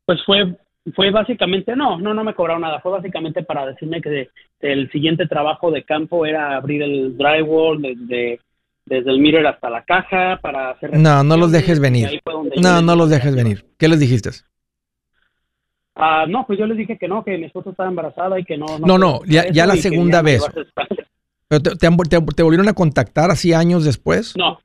Pues 0.07 0.21
fue 0.25 0.57
fue 0.95 1.11
básicamente, 1.11 1.75
no, 1.75 1.99
no, 1.99 2.15
no 2.15 2.23
me 2.23 2.35
cobraron 2.35 2.63
nada, 2.63 2.81
fue 2.81 2.93
básicamente 2.93 3.43
para 3.43 3.67
decirme 3.67 4.01
que 4.01 4.31
el 4.61 4.91
siguiente 4.93 5.27
trabajo 5.27 5.73
de 5.73 5.83
campo 5.83 6.25
era 6.25 6.57
abrir 6.57 6.83
el 6.83 7.19
drywall 7.19 7.83
desde, 7.83 8.41
desde 8.89 9.11
el 9.11 9.21
mirror 9.21 9.47
hasta 9.47 9.71
la 9.71 9.85
caja 9.85 10.39
para 10.43 10.71
hacer... 10.71 10.97
No, 10.97 11.23
no 11.23 11.37
los 11.37 11.53
dejes 11.53 11.81
venir. 11.81 12.21
No, 12.61 12.83
no 12.83 12.97
los 12.97 13.11
dejes 13.11 13.35
venir. 13.35 13.65
¿Qué 13.79 13.89
les 13.89 14.01
dijiste? 14.01 14.31
Ah, 15.95 16.27
no, 16.29 16.47
pues 16.47 16.59
yo 16.59 16.67
les 16.67 16.79
dije 16.79 16.97
que 16.97 17.09
no, 17.09 17.25
que 17.25 17.37
mi 17.37 17.47
esposa 17.47 17.71
estaba 17.71 17.89
embarazada 17.89 18.39
y 18.39 18.45
que 18.45 18.57
no. 18.57 18.79
No, 18.79 18.99
no, 18.99 19.21
ya, 19.27 19.67
la 19.67 19.77
segunda 19.77 20.23
vez. 20.23 20.45
¿Pero 21.49 21.63
te, 21.63 22.43
volvieron 22.43 22.69
a 22.69 22.75
contactar 22.75 23.31
así 23.31 23.53
años 23.53 23.85
después? 23.85 24.35
No. 24.37 24.59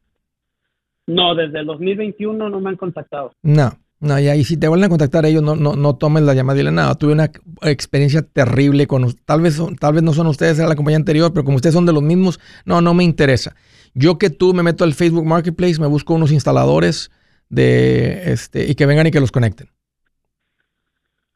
No, 1.08 1.34
desde 1.36 1.62
el 1.62 1.66
2021 1.66 2.50
no 2.50 2.60
me 2.60 2.70
han 2.70 2.78
contactado. 2.78 3.34
No, 3.42 3.72
no, 4.00 4.20
y 4.20 4.28
ahí 4.28 4.44
si 4.44 4.58
te 4.58 4.68
vuelven 4.68 4.86
a 4.86 4.90
contactar 4.90 5.26
ellos, 5.26 5.42
no, 5.42 5.56
no, 5.56 5.76
no 5.76 5.96
tomes 5.96 6.24
la 6.24 6.34
llamada 6.34 6.58
y 6.58 6.62
dile 6.62 6.72
nada. 6.72 6.96
Tuve 6.96 7.14
una 7.14 7.32
experiencia 7.64 8.22
terrible 8.22 8.86
con 8.86 9.12
tal 9.26 9.42
vez, 9.42 9.60
tal 9.80 9.94
vez 9.94 10.04
no 10.04 10.14
son 10.14 10.28
ustedes, 10.28 10.60
era 10.60 10.68
la 10.68 10.76
compañía 10.76 10.98
anterior, 10.98 11.34
pero 11.34 11.44
como 11.44 11.56
ustedes 11.56 11.74
son 11.74 11.86
de 11.86 11.94
los 11.94 12.04
mismos, 12.04 12.40
no, 12.66 12.80
no 12.80 12.94
me 12.94 13.04
interesa. 13.04 13.56
Yo 13.94 14.18
que 14.18 14.30
tú 14.30 14.54
me 14.54 14.64
meto 14.64 14.84
al 14.84 14.94
Facebook 14.94 15.26
Marketplace, 15.26 15.80
me 15.80 15.88
busco 15.88 16.14
unos 16.14 16.32
instaladores 16.32 17.12
de 17.50 18.32
este 18.32 18.70
y 18.70 18.76
que 18.76 18.86
vengan 18.86 19.08
y 19.08 19.12
que 19.12 19.20
los 19.20 19.32
conecten. 19.32 19.70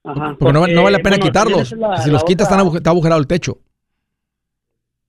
Porque, 0.03 0.53
no, 0.53 0.61
vale 0.61 0.97
la 0.97 1.03
pena 1.03 1.17
quitarlos. 1.17 1.69
si 2.03 2.11
los 2.11 2.23
quitas, 2.23 2.49
está 2.49 2.89
agujerado 2.89 3.19
el 3.19 3.27
techo. 3.27 3.57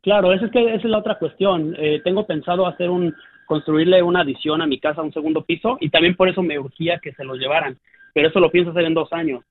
Claro, 0.03 0.33
esa 0.33 0.47
es, 0.47 0.53
que, 0.53 0.65
esa 0.75 0.77
es 0.77 0.91
la 0.91 0.99
otra 0.99 1.19
cuestión. 1.19 1.75
Eh, 1.79 2.01
tengo 2.03 2.27
pensado 2.27 2.67
hacer 2.67 2.91
un 2.91 3.15
construirle 3.47 4.03
una 4.03 4.21
adición 4.21 4.61
a 4.61 4.67
mi 4.67 4.79
casa, 4.79 5.03
un 5.03 5.13
segundo 5.13 5.43
piso, 5.43 5.79
y 5.81 5.89
también 5.89 6.15
por 6.15 6.29
eso 6.29 6.43
me 6.43 6.59
urgía 6.59 6.99
que 7.03 7.13
se 7.15 7.25
los 7.25 7.39
llevaran. 7.39 7.79
Pero 8.13 8.29
eso 8.29 8.41
lo 8.41 8.51
pienso 8.51 8.73
hacer 8.73 8.85
en 8.85 8.95
dos 8.95 9.13
años. 9.13 9.43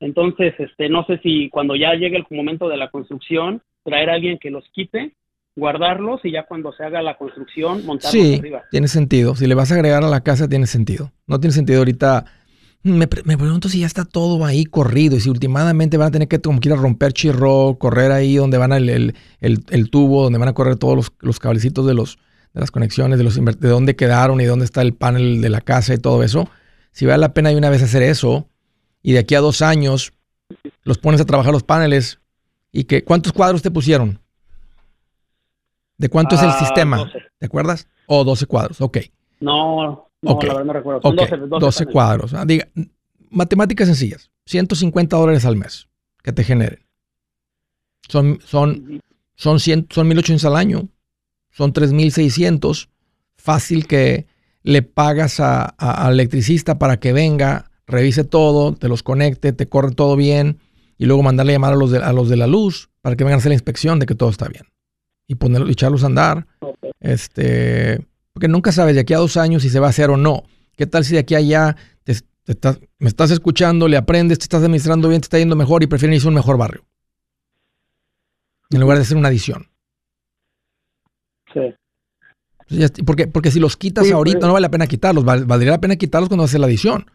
Entonces, 0.00 0.54
este, 0.58 0.88
no 0.88 1.04
sé 1.04 1.18
si 1.18 1.50
cuando 1.50 1.76
ya 1.76 1.94
llegue 1.94 2.16
el 2.16 2.26
momento 2.30 2.68
de 2.68 2.76
la 2.78 2.90
construcción, 2.90 3.62
traer 3.84 4.10
a 4.10 4.14
alguien 4.14 4.38
que 4.38 4.50
los 4.50 4.64
quite, 4.70 5.12
guardarlos 5.56 6.20
y 6.24 6.32
ya 6.32 6.46
cuando 6.46 6.72
se 6.72 6.84
haga 6.84 7.02
la 7.02 7.16
construcción, 7.16 7.84
montarlos 7.84 8.12
sí, 8.12 8.42
tiene 8.70 8.88
sentido. 8.88 9.34
Si 9.34 9.46
le 9.46 9.54
vas 9.54 9.70
a 9.70 9.74
agregar 9.74 10.02
a 10.02 10.08
la 10.08 10.22
casa, 10.22 10.48
tiene 10.48 10.66
sentido. 10.66 11.12
No 11.26 11.40
tiene 11.40 11.52
sentido 11.54 11.80
ahorita 11.80 12.24
me, 12.84 13.06
pregunto 13.06 13.68
si 13.68 13.80
ya 13.80 13.86
está 13.86 14.04
todo 14.04 14.44
ahí 14.44 14.64
corrido 14.64 15.16
y 15.16 15.20
si 15.20 15.30
últimamente 15.30 15.96
van 15.96 16.08
a 16.08 16.10
tener 16.10 16.26
que 16.26 16.40
como 16.40 16.58
quiera 16.58 16.76
romper 16.76 17.12
chirro, 17.12 17.76
correr 17.78 18.10
ahí 18.10 18.36
donde 18.36 18.58
van 18.58 18.72
el, 18.72 19.14
el, 19.40 19.90
tubo, 19.90 20.24
donde 20.24 20.40
van 20.40 20.48
a 20.48 20.52
correr 20.52 20.76
todos 20.76 20.96
los, 20.96 21.12
los 21.20 21.38
cablecitos 21.38 21.86
de, 21.86 21.94
los, 21.94 22.18
de 22.52 22.60
las 22.60 22.72
conexiones, 22.72 23.18
de, 23.18 23.24
los, 23.24 23.36
de 23.36 23.68
dónde 23.68 23.94
quedaron 23.94 24.40
y 24.40 24.46
dónde 24.46 24.64
está 24.64 24.82
el 24.82 24.94
panel 24.94 25.40
de 25.40 25.48
la 25.48 25.60
casa 25.60 25.94
y 25.94 25.98
todo 25.98 26.24
eso. 26.24 26.48
Si 26.90 27.06
vale 27.06 27.18
la 27.18 27.34
pena 27.34 27.50
de 27.50 27.56
una 27.56 27.70
vez 27.70 27.82
hacer 27.84 28.02
eso 28.02 28.48
y 29.00 29.12
de 29.12 29.20
aquí 29.20 29.36
a 29.36 29.40
dos 29.40 29.62
años 29.62 30.12
los 30.82 30.98
pones 30.98 31.20
a 31.20 31.24
trabajar 31.24 31.52
los 31.52 31.62
paneles 31.62 32.18
y 32.72 32.84
que 32.84 33.04
¿cuántos 33.04 33.32
cuadros 33.32 33.62
te 33.62 33.70
pusieron? 33.70 34.18
¿De 35.98 36.08
cuánto 36.08 36.34
es 36.34 36.42
el 36.42 36.50
ah, 36.50 36.58
sistema? 36.58 37.10
¿Te 37.38 37.46
acuerdas? 37.46 37.88
O 38.06 38.20
oh, 38.20 38.24
12 38.24 38.46
cuadros, 38.46 38.80
ok. 38.80 38.98
No, 39.40 40.08
no, 40.22 40.38
la 40.40 40.48
verdad 40.48 40.64
no 40.64 40.72
recuerdo. 40.72 41.02
Son 41.02 41.50
12, 41.60 41.86
cuadros. 41.86 42.34
Ah, 42.34 42.44
diga, 42.44 42.68
matemáticas 43.30 43.88
sencillas. 43.88 44.30
150 44.46 45.16
dólares 45.16 45.44
al 45.44 45.56
mes 45.56 45.88
que 46.22 46.32
te 46.32 46.44
generen. 46.44 46.86
Son, 48.08 48.38
son, 48.44 49.00
son, 49.34 49.60
100, 49.60 49.88
son 49.90 50.08
1800 50.08 50.44
al 50.44 50.56
año. 50.56 50.88
Son 51.50 51.72
3600. 51.72 52.88
Fácil 53.36 53.86
que 53.86 54.26
le 54.62 54.82
pagas 54.82 55.40
al 55.40 55.74
a, 55.76 56.08
electricista 56.10 56.78
para 56.78 56.98
que 56.98 57.12
venga, 57.12 57.70
revise 57.86 58.24
todo, 58.24 58.74
te 58.74 58.88
los 58.88 59.02
conecte, 59.02 59.52
te 59.52 59.68
corre 59.68 59.92
todo 59.92 60.16
bien 60.16 60.58
y 60.98 61.06
luego 61.06 61.22
mandarle 61.22 61.52
llamar 61.52 61.72
a 61.72 61.76
los 61.76 61.90
de, 61.90 61.98
a 61.98 62.12
los 62.12 62.28
de 62.28 62.36
la 62.36 62.46
luz 62.46 62.90
para 63.00 63.16
que 63.16 63.24
vengan 63.24 63.38
a 63.38 63.38
hacer 63.38 63.50
la 63.50 63.54
inspección 63.54 63.98
de 63.98 64.06
que 64.06 64.14
todo 64.14 64.30
está 64.30 64.46
bien. 64.46 64.66
Y 65.32 65.34
ponerlo, 65.34 65.70
echarlos 65.70 66.02
a 66.02 66.06
andar. 66.06 66.46
Este 67.00 68.06
porque 68.34 68.48
nunca 68.48 68.70
sabes 68.70 68.94
de 68.94 69.00
aquí 69.00 69.14
a 69.14 69.18
dos 69.18 69.38
años 69.38 69.62
si 69.62 69.70
se 69.70 69.80
va 69.80 69.86
a 69.86 69.90
hacer 69.90 70.10
o 70.10 70.18
no. 70.18 70.42
¿Qué 70.76 70.86
tal 70.86 71.04
si 71.06 71.14
de 71.14 71.20
aquí 71.20 71.34
a 71.34 71.38
allá 71.38 71.76
me 72.98 73.08
estás 73.08 73.30
escuchando, 73.30 73.88
le 73.88 73.96
aprendes, 73.96 74.38
te 74.38 74.44
estás 74.44 74.62
administrando 74.62 75.08
bien, 75.08 75.22
te 75.22 75.26
está 75.26 75.38
yendo 75.38 75.56
mejor 75.56 75.82
y 75.82 75.86
prefieren 75.86 76.14
irse 76.14 76.26
a 76.26 76.30
un 76.30 76.34
mejor 76.34 76.58
barrio. 76.58 76.84
En 78.70 78.80
lugar 78.80 78.98
de 78.98 79.04
hacer 79.04 79.16
una 79.16 79.28
adición. 79.28 79.68
Sí. 81.54 82.94
Porque, 83.06 83.26
porque 83.26 83.50
si 83.50 83.58
los 83.60 83.76
quitas 83.76 84.10
ahorita, 84.10 84.46
no 84.46 84.52
vale 84.52 84.64
la 84.64 84.70
pena 84.70 84.86
quitarlos. 84.86 85.24
Valdría 85.24 85.72
la 85.72 85.80
pena 85.80 85.96
quitarlos 85.96 86.28
cuando 86.28 86.44
haces 86.44 86.60
la 86.60 86.66
adición. 86.66 87.06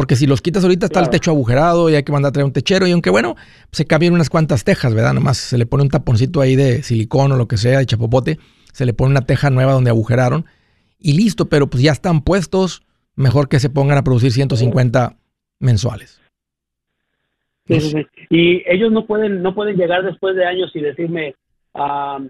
Porque 0.00 0.16
si 0.16 0.26
los 0.26 0.40
quitas 0.40 0.64
ahorita 0.64 0.86
está 0.86 1.00
el 1.00 1.10
techo 1.10 1.30
agujerado 1.30 1.90
y 1.90 1.94
hay 1.94 2.02
que 2.04 2.10
mandar 2.10 2.30
a 2.30 2.32
traer 2.32 2.46
un 2.46 2.54
techero. 2.54 2.86
Y 2.86 2.92
aunque 2.92 3.10
bueno, 3.10 3.36
se 3.70 3.84
cambian 3.84 4.14
unas 4.14 4.30
cuantas 4.30 4.64
tejas, 4.64 4.94
¿verdad? 4.94 5.12
Nomás 5.12 5.36
se 5.36 5.58
le 5.58 5.66
pone 5.66 5.82
un 5.82 5.90
taponcito 5.90 6.40
ahí 6.40 6.56
de 6.56 6.82
silicón 6.82 7.32
o 7.32 7.36
lo 7.36 7.46
que 7.46 7.58
sea, 7.58 7.80
de 7.80 7.84
chapopote. 7.84 8.38
Se 8.72 8.86
le 8.86 8.94
pone 8.94 9.10
una 9.10 9.26
teja 9.26 9.50
nueva 9.50 9.74
donde 9.74 9.90
agujeraron. 9.90 10.46
Y 10.98 11.18
listo, 11.18 11.50
pero 11.50 11.68
pues 11.68 11.82
ya 11.82 11.92
están 11.92 12.22
puestos. 12.22 12.82
Mejor 13.14 13.50
que 13.50 13.60
se 13.60 13.68
pongan 13.68 13.98
a 13.98 14.02
producir 14.02 14.32
150 14.32 15.18
mensuales. 15.58 16.18
Sí, 17.66 17.78
sí, 17.78 17.90
sí. 17.90 18.06
Y 18.30 18.62
ellos 18.64 18.90
no 18.92 19.06
pueden, 19.06 19.42
no 19.42 19.54
pueden 19.54 19.76
llegar 19.76 20.02
después 20.02 20.34
de 20.34 20.46
años 20.46 20.70
y 20.72 20.80
decirme, 20.80 21.34
uh, 21.74 22.26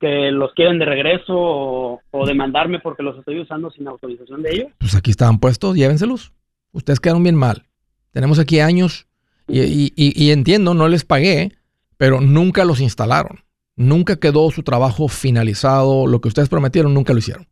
que 0.00 0.30
los 0.30 0.52
quieren 0.54 0.78
de 0.78 0.86
regreso 0.86 1.34
o, 1.34 2.26
demandarme 2.26 2.78
porque 2.80 3.02
los 3.02 3.18
estoy 3.18 3.40
usando 3.40 3.70
sin 3.70 3.86
autorización 3.86 4.42
de 4.42 4.50
ellos? 4.52 4.72
Pues 4.78 4.94
aquí 4.94 5.10
estaban 5.10 5.38
puestos, 5.38 5.76
llévenselos. 5.76 6.32
Ustedes 6.72 7.00
quedaron 7.00 7.22
bien 7.22 7.34
mal. 7.34 7.66
Tenemos 8.12 8.38
aquí 8.38 8.60
años 8.60 9.06
y, 9.46 10.30
entiendo, 10.30 10.74
no 10.74 10.88
les 10.88 11.04
pagué, 11.04 11.52
pero 11.96 12.20
nunca 12.20 12.64
los 12.64 12.80
instalaron. 12.80 13.40
Nunca 13.76 14.16
quedó 14.16 14.50
su 14.50 14.62
trabajo 14.62 15.08
finalizado. 15.08 16.06
Lo 16.06 16.20
que 16.20 16.28
ustedes 16.28 16.48
prometieron, 16.48 16.94
nunca 16.94 17.12
lo 17.12 17.18
hicieron. 17.18 17.46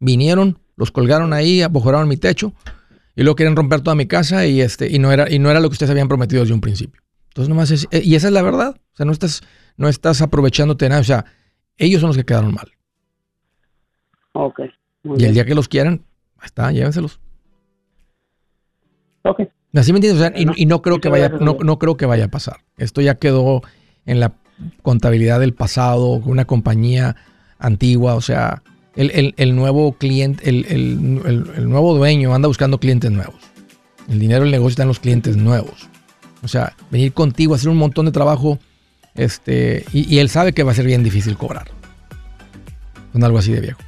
Vinieron, 0.00 0.58
los 0.76 0.90
colgaron 0.90 1.32
ahí, 1.32 1.62
abojoraron 1.62 2.08
mi 2.08 2.16
techo 2.16 2.52
y 3.16 3.22
luego 3.22 3.36
quieren 3.36 3.56
romper 3.56 3.80
toda 3.80 3.96
mi 3.96 4.06
casa 4.06 4.46
y, 4.46 4.60
este, 4.60 4.88
y, 4.88 4.98
no 4.98 5.10
era, 5.10 5.30
y 5.30 5.38
no 5.38 5.50
era 5.50 5.60
lo 5.60 5.68
que 5.68 5.74
ustedes 5.74 5.90
habían 5.90 6.08
prometido 6.08 6.42
desde 6.42 6.54
un 6.54 6.60
principio. 6.60 7.02
Entonces, 7.28 7.48
nomás 7.48 7.70
es, 7.70 7.86
y 7.90 8.14
esa 8.14 8.28
es 8.28 8.32
la 8.32 8.42
verdad. 8.42 8.76
O 8.92 8.96
sea, 8.96 9.06
no 9.06 9.12
estás, 9.12 9.42
no 9.76 9.88
estás 9.88 10.22
aprovechándote 10.22 10.84
de 10.84 10.88
nada. 10.90 11.00
O 11.00 11.04
sea, 11.04 11.24
ellos 11.76 12.00
son 12.00 12.08
los 12.08 12.16
que 12.16 12.24
quedaron 12.24 12.54
mal. 12.54 12.70
Ok. 14.32 14.60
y 15.16 15.24
el 15.24 15.34
día 15.34 15.44
que 15.44 15.54
los 15.54 15.68
quieran, 15.68 16.04
ahí 16.36 16.46
está, 16.46 16.70
llévenselos. 16.70 17.20
Ok. 19.22 19.42
Así 19.74 19.92
me 19.92 19.98
entiendes, 19.98 20.32
y, 20.56 20.66
no 20.66 20.80
creo 20.80 21.00
que 21.00 21.08
vaya, 21.08 21.28
no, 21.28 21.78
creo 21.78 21.96
que 21.96 22.06
vaya 22.06 22.24
a 22.24 22.28
pasar. 22.28 22.58
Esto 22.78 23.00
ya 23.00 23.16
quedó 23.16 23.62
en 24.06 24.18
la 24.18 24.32
contabilidad 24.82 25.40
del 25.40 25.52
pasado, 25.52 26.14
una 26.14 26.46
compañía 26.46 27.16
antigua, 27.58 28.14
o 28.14 28.20
sea, 28.22 28.62
el, 28.96 29.54
nuevo 29.54 29.92
cliente, 29.92 30.48
el, 30.48 31.68
nuevo 31.68 31.94
dueño 31.94 32.34
anda 32.34 32.48
buscando 32.48 32.80
clientes 32.80 33.10
nuevos. 33.10 33.36
El 34.08 34.18
dinero 34.18 34.42
del 34.42 34.50
negocio 34.50 34.70
está 34.70 34.82
en 34.82 34.88
los 34.88 35.00
clientes 35.00 35.36
nuevos. 35.36 35.88
O 36.42 36.48
sea, 36.48 36.74
venir 36.90 37.12
contigo, 37.12 37.54
hacer 37.54 37.68
un 37.68 37.76
montón 37.76 38.06
de 38.06 38.12
trabajo 38.12 38.58
este, 39.14 39.84
y, 39.92 40.18
él 40.18 40.28
sabe 40.28 40.52
que 40.52 40.62
va 40.62 40.72
a 40.72 40.74
ser 40.74 40.86
bien 40.86 41.02
difícil 41.02 41.36
cobrar. 41.36 41.66
Con 43.12 43.22
algo 43.24 43.38
así 43.38 43.52
de 43.52 43.60
viejo. 43.60 43.80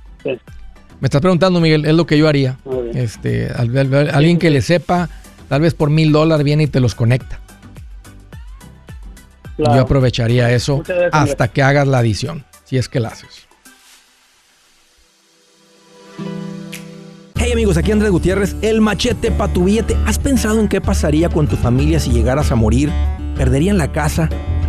Me 1.00 1.06
estás 1.06 1.22
preguntando, 1.22 1.60
Miguel, 1.60 1.86
es 1.86 1.94
lo 1.94 2.06
que 2.06 2.18
yo 2.18 2.28
haría. 2.28 2.58
Este, 2.94 3.50
alguien 3.56 4.38
que 4.38 4.50
le 4.50 4.60
sepa, 4.60 5.08
tal 5.48 5.62
vez 5.62 5.74
por 5.74 5.88
mil 5.88 6.12
dólares 6.12 6.44
viene 6.44 6.64
y 6.64 6.66
te 6.66 6.80
los 6.80 6.94
conecta. 6.94 7.40
Yo 9.56 9.80
aprovecharía 9.80 10.50
eso 10.52 10.82
hasta 11.12 11.48
que 11.48 11.62
hagas 11.62 11.86
la 11.86 11.98
adición, 11.98 12.44
si 12.64 12.76
es 12.78 12.88
que 12.88 13.00
la 13.00 13.08
haces. 13.08 13.46
Hey 17.36 17.52
amigos, 17.52 17.78
aquí 17.78 17.90
Andrés 17.92 18.10
Gutiérrez, 18.10 18.56
el 18.60 18.82
machete 18.82 19.30
para 19.30 19.52
tu 19.52 19.64
billete. 19.64 19.96
¿Has 20.06 20.18
pensado 20.18 20.60
en 20.60 20.68
qué 20.68 20.82
pasaría 20.82 21.30
con 21.30 21.48
tu 21.48 21.56
familia 21.56 21.98
si 21.98 22.10
llegaras 22.10 22.52
a 22.52 22.54
morir? 22.54 22.90
¿Perderían 23.36 23.78
la 23.78 23.92
casa? 23.92 24.28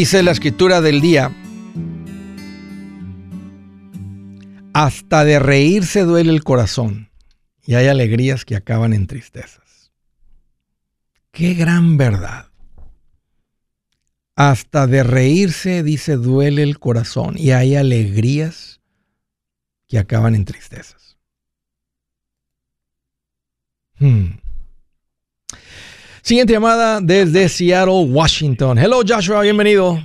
Dice 0.00 0.22
la 0.22 0.30
escritura 0.30 0.80
del 0.80 1.02
día, 1.02 1.30
hasta 4.72 5.24
de 5.26 5.38
reírse 5.38 6.04
duele 6.04 6.32
el 6.32 6.42
corazón 6.42 7.10
y 7.66 7.74
hay 7.74 7.86
alegrías 7.86 8.46
que 8.46 8.56
acaban 8.56 8.94
en 8.94 9.06
tristezas. 9.06 9.92
Qué 11.32 11.52
gran 11.52 11.98
verdad. 11.98 12.46
Hasta 14.36 14.86
de 14.86 15.02
reírse, 15.02 15.82
dice, 15.82 16.16
duele 16.16 16.62
el 16.62 16.78
corazón 16.78 17.34
y 17.36 17.50
hay 17.50 17.76
alegrías 17.76 18.80
que 19.86 19.98
acaban 19.98 20.34
en 20.34 20.46
tristezas. 20.46 21.18
Hmm. 23.98 24.38
Siguiente 26.22 26.52
llamada 26.52 27.00
desde 27.00 27.48
Seattle, 27.48 28.04
Washington. 28.08 28.78
Hello, 28.78 29.00
Joshua, 29.06 29.42
bienvenido. 29.42 29.98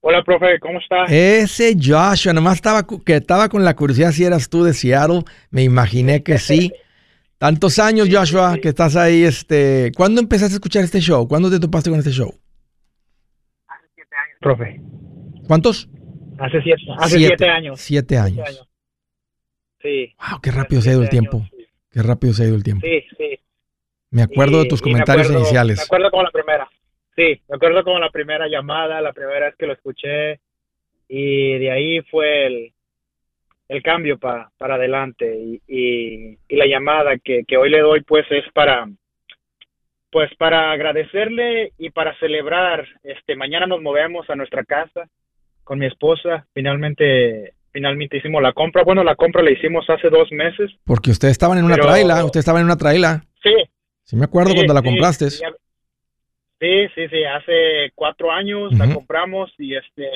Hola, 0.00 0.22
profe, 0.24 0.58
¿cómo 0.60 0.78
está? 0.80 1.04
Ese 1.04 1.76
Joshua, 1.80 2.32
nomás 2.32 2.56
estaba, 2.56 2.84
que 3.04 3.16
estaba 3.16 3.48
con 3.48 3.64
la 3.64 3.76
curiosidad 3.76 4.12
si 4.12 4.24
eras 4.24 4.48
tú 4.48 4.64
de 4.64 4.72
Seattle. 4.72 5.22
Me 5.50 5.62
imaginé 5.62 6.22
que 6.22 6.38
sí. 6.38 6.72
Tantos 7.38 7.78
años, 7.78 8.08
Joshua, 8.10 8.56
que 8.60 8.68
estás 8.68 8.96
ahí. 8.96 9.24
Este, 9.24 9.92
¿Cuándo 9.96 10.20
empezaste 10.20 10.54
a 10.54 10.56
escuchar 10.56 10.84
este 10.84 11.00
show? 11.00 11.28
¿Cuándo 11.28 11.50
te 11.50 11.60
topaste 11.60 11.90
con 11.90 11.98
este 11.98 12.10
show? 12.10 12.34
Hace 13.68 13.86
siete 13.94 14.16
años, 14.16 14.38
profe. 14.40 14.80
¿Cuántos? 15.46 15.88
Hace 16.38 16.62
siete, 16.62 16.82
hace 16.98 17.18
siete, 17.18 17.48
años. 17.48 17.80
Siete 17.80 18.18
años. 18.18 18.68
Sí. 19.82 20.14
Wow, 20.18 20.40
qué 20.40 20.50
rápido 20.50 20.80
se 20.80 20.90
ha 20.90 20.92
ido 20.94 21.02
el 21.02 21.10
tiempo. 21.10 21.46
Qué 21.90 22.02
rápido 22.02 22.32
se 22.32 22.44
ha 22.44 22.46
ido 22.46 22.56
el 22.56 22.62
tiempo. 22.62 22.86
Sí, 22.86 23.04
sí. 23.18 23.38
Me 24.12 24.22
acuerdo 24.22 24.62
de 24.62 24.68
tus 24.68 24.82
comentarios 24.82 25.30
iniciales. 25.30 25.78
Me 25.78 25.84
acuerdo 25.84 26.10
como 26.10 26.22
la 26.22 26.30
primera. 26.30 26.68
Sí, 27.16 27.40
me 27.48 27.56
acuerdo 27.56 27.82
como 27.82 27.98
la 27.98 28.10
primera 28.10 28.46
llamada, 28.46 29.00
la 29.00 29.12
primera 29.14 29.46
vez 29.46 29.56
que 29.56 29.66
lo 29.66 29.72
escuché. 29.72 30.38
Y 31.08 31.58
de 31.58 31.70
ahí 31.70 32.02
fue 32.02 32.46
el, 32.46 32.72
el 33.68 33.82
cambio 33.82 34.18
para 34.18 34.50
para 34.58 34.74
adelante. 34.74 35.34
Y, 35.34 35.62
y, 35.66 36.56
la 36.56 36.66
llamada 36.66 37.16
que, 37.18 37.44
que 37.48 37.56
hoy 37.56 37.70
le 37.70 37.80
doy, 37.80 38.02
pues, 38.02 38.26
es 38.30 38.44
para 38.52 38.86
pues 40.10 40.30
para 40.36 40.72
agradecerle 40.72 41.72
y 41.78 41.88
para 41.88 42.14
celebrar, 42.18 42.86
este, 43.02 43.34
mañana 43.34 43.66
nos 43.66 43.80
movemos 43.80 44.28
a 44.28 44.36
nuestra 44.36 44.62
casa 44.62 45.08
con 45.64 45.78
mi 45.78 45.86
esposa. 45.86 46.46
Finalmente, 46.52 47.54
finalmente 47.72 48.18
hicimos 48.18 48.42
la 48.42 48.52
compra. 48.52 48.84
Bueno, 48.84 49.02
la 49.04 49.16
compra 49.16 49.42
la 49.42 49.52
hicimos 49.52 49.88
hace 49.88 50.10
dos 50.10 50.30
meses. 50.30 50.70
Porque 50.84 51.10
ustedes 51.10 51.32
estaban 51.32 51.56
en 51.56 51.64
una 51.64 51.76
traila, 51.76 52.22
usted 52.26 52.40
estaba 52.40 52.60
en 52.60 52.66
una 52.66 52.76
traila. 52.76 53.24
Sí, 53.42 53.54
Sí, 54.12 54.16
me 54.18 54.26
acuerdo 54.26 54.52
cuando 54.54 54.74
la 54.74 54.82
compraste. 54.82 55.30
Sí, 55.30 55.46
sí, 56.60 57.08
sí, 57.08 57.24
hace 57.24 57.92
cuatro 57.94 58.30
años 58.30 58.70
la 58.74 58.92
compramos 58.92 59.50
y 59.56 59.74
este 59.74 60.06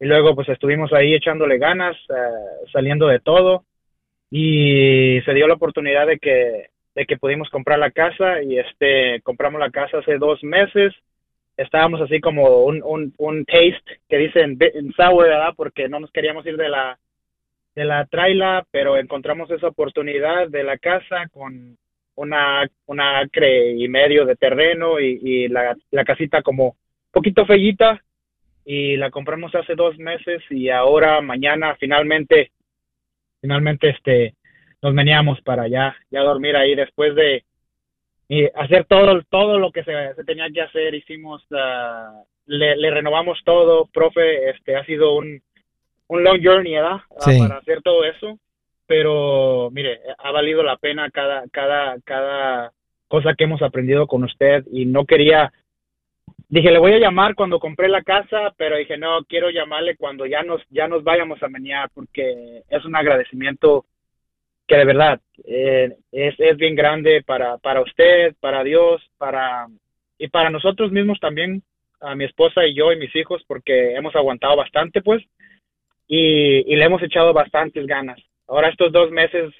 y 0.00 0.06
luego 0.06 0.34
pues 0.34 0.48
estuvimos 0.48 0.90
ahí 0.94 1.12
echándole 1.12 1.58
ganas, 1.58 1.94
eh, 2.08 2.66
saliendo 2.72 3.06
de 3.06 3.20
todo 3.20 3.66
y 4.30 5.20
se 5.20 5.34
dio 5.34 5.46
la 5.46 5.52
oportunidad 5.52 6.06
de 6.06 6.18
que 6.18 6.68
de 6.94 7.04
que 7.04 7.18
pudimos 7.18 7.50
comprar 7.50 7.78
la 7.78 7.90
casa 7.90 8.42
y 8.42 8.58
este 8.58 9.20
compramos 9.20 9.60
la 9.60 9.70
casa 9.70 9.98
hace 9.98 10.16
dos 10.16 10.42
meses. 10.42 10.94
Estábamos 11.58 12.00
así 12.00 12.22
como 12.22 12.64
un, 12.64 12.82
un, 12.82 13.12
un 13.18 13.44
taste 13.44 14.00
que 14.08 14.16
dicen 14.16 14.56
en 14.58 14.94
sour 14.94 15.28
verdad 15.28 15.52
porque 15.54 15.90
no 15.90 16.00
nos 16.00 16.10
queríamos 16.10 16.46
ir 16.46 16.56
de 16.56 16.70
la 16.70 16.98
de 17.74 17.84
la 17.84 18.06
traila 18.06 18.66
pero 18.70 18.96
encontramos 18.96 19.50
esa 19.50 19.66
oportunidad 19.66 20.48
de 20.48 20.64
la 20.64 20.78
casa 20.78 21.28
con 21.30 21.76
una 22.16 22.68
una 22.86 23.18
acre 23.18 23.72
y 23.72 23.88
medio 23.88 24.24
de 24.24 24.36
terreno 24.36 25.00
y, 25.00 25.18
y 25.22 25.48
la, 25.48 25.76
la 25.90 26.04
casita 26.04 26.42
como 26.42 26.76
poquito 27.10 27.46
fellita 27.46 28.02
y 28.64 28.96
la 28.96 29.10
compramos 29.10 29.54
hace 29.54 29.74
dos 29.74 29.96
meses 29.98 30.42
y 30.50 30.70
ahora 30.70 31.20
mañana 31.20 31.76
finalmente 31.78 32.50
finalmente 33.40 33.90
este 33.90 34.34
nos 34.80 34.94
veníamos 34.94 35.40
para 35.42 35.64
allá 35.64 35.96
ya 36.10 36.20
dormir 36.20 36.56
ahí 36.56 36.74
después 36.74 37.14
de 37.14 37.44
hacer 38.54 38.86
todo 38.86 39.22
todo 39.28 39.58
lo 39.58 39.70
que 39.70 39.84
se, 39.84 39.92
tenía 40.24 40.48
que 40.50 40.62
hacer 40.62 40.94
hicimos 40.94 41.44
ah, 41.52 42.22
le, 42.46 42.90
renovamos 42.90 43.38
todo 43.44 43.86
profe 43.86 44.50
este 44.50 44.76
ha 44.76 44.84
sido 44.84 45.14
un 45.14 45.42
un 46.08 46.24
long 46.24 46.42
journey 46.42 46.74
¿verdad? 46.74 47.00
Ah, 47.10 47.32
para 47.38 47.58
hacer 47.58 47.82
todo 47.82 48.04
eso 48.04 48.38
pero 48.86 49.70
mire 49.72 50.00
ha 50.18 50.30
valido 50.30 50.62
la 50.62 50.76
pena 50.76 51.10
cada 51.10 51.44
cada 51.50 51.98
cada 52.04 52.72
cosa 53.08 53.34
que 53.34 53.44
hemos 53.44 53.62
aprendido 53.62 54.06
con 54.06 54.24
usted 54.24 54.64
y 54.70 54.86
no 54.86 55.04
quería 55.04 55.52
dije, 56.48 56.70
le 56.70 56.78
voy 56.78 56.92
a 56.92 56.98
llamar 56.98 57.34
cuando 57.34 57.58
compré 57.58 57.88
la 57.88 58.02
casa, 58.02 58.54
pero 58.56 58.76
dije, 58.76 58.96
no, 58.96 59.24
quiero 59.24 59.50
llamarle 59.50 59.96
cuando 59.96 60.26
ya 60.26 60.42
nos, 60.42 60.62
ya 60.70 60.86
nos 60.86 61.02
vayamos 61.02 61.42
a 61.42 61.48
menear, 61.48 61.90
porque 61.92 62.62
es 62.68 62.84
un 62.84 62.94
agradecimiento 62.94 63.84
que 64.66 64.76
de 64.76 64.84
verdad 64.84 65.20
eh, 65.44 65.96
es, 66.12 66.34
es 66.38 66.56
bien 66.56 66.74
grande 66.74 67.22
para, 67.22 67.58
para 67.58 67.82
usted, 67.82 68.34
para 68.40 68.62
Dios, 68.62 69.02
para, 69.18 69.66
y 70.16 70.28
para 70.28 70.50
nosotros 70.50 70.92
mismos 70.92 71.18
también, 71.20 71.62
a 72.00 72.14
mi 72.14 72.24
esposa 72.24 72.64
y 72.66 72.74
yo 72.74 72.92
y 72.92 72.98
mis 72.98 73.14
hijos, 73.16 73.42
porque 73.46 73.94
hemos 73.94 74.14
aguantado 74.14 74.56
bastante, 74.56 75.02
pues, 75.02 75.22
y, 76.06 76.72
y 76.72 76.76
le 76.76 76.84
hemos 76.84 77.02
echado 77.02 77.32
bastantes 77.32 77.86
ganas. 77.86 78.20
Ahora 78.48 78.68
estos 78.68 78.92
dos 78.92 79.10
meses 79.10 79.52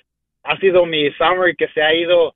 ha 0.43 0.59
sido 0.59 0.87
mi 0.87 1.11
summer 1.13 1.57
que 1.57 1.69
se 1.69 1.83
ha 1.83 1.95
ido 1.95 2.35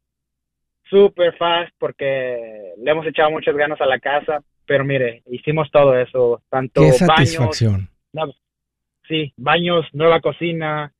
super 0.90 1.36
fast 1.36 1.72
porque 1.78 2.72
le 2.78 2.90
hemos 2.90 3.06
echado 3.06 3.30
muchas 3.30 3.54
ganas 3.56 3.80
a 3.80 3.86
la 3.86 3.98
casa, 3.98 4.42
pero 4.66 4.84
mire, 4.84 5.22
hicimos 5.26 5.70
todo 5.70 5.98
eso, 5.98 6.42
tanto 6.48 6.80
Qué 6.80 6.92
satisfacción. 6.92 7.90
baños, 8.12 8.36
sí, 9.06 9.32
baños, 9.36 9.86
nueva 9.92 10.20
cocina, 10.20 10.92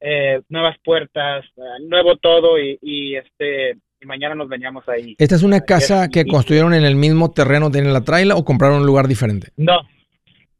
eh, 0.00 0.40
nuevas 0.48 0.76
puertas, 0.84 1.44
eh, 1.56 1.82
nuevo 1.86 2.16
todo 2.16 2.58
y, 2.58 2.78
y, 2.82 3.16
este 3.16 3.76
y 4.00 4.06
mañana 4.06 4.34
nos 4.34 4.48
veníamos 4.48 4.86
ahí. 4.88 5.14
¿Esta 5.18 5.34
es 5.34 5.42
una 5.42 5.60
casa 5.60 6.08
que 6.08 6.26
construyeron 6.26 6.74
en 6.74 6.84
el 6.84 6.96
mismo 6.96 7.32
terreno 7.32 7.70
de 7.70 7.82
la 7.82 8.02
traila 8.02 8.36
o 8.36 8.44
compraron 8.44 8.80
un 8.80 8.86
lugar 8.86 9.08
diferente? 9.08 9.48
No, 9.56 9.80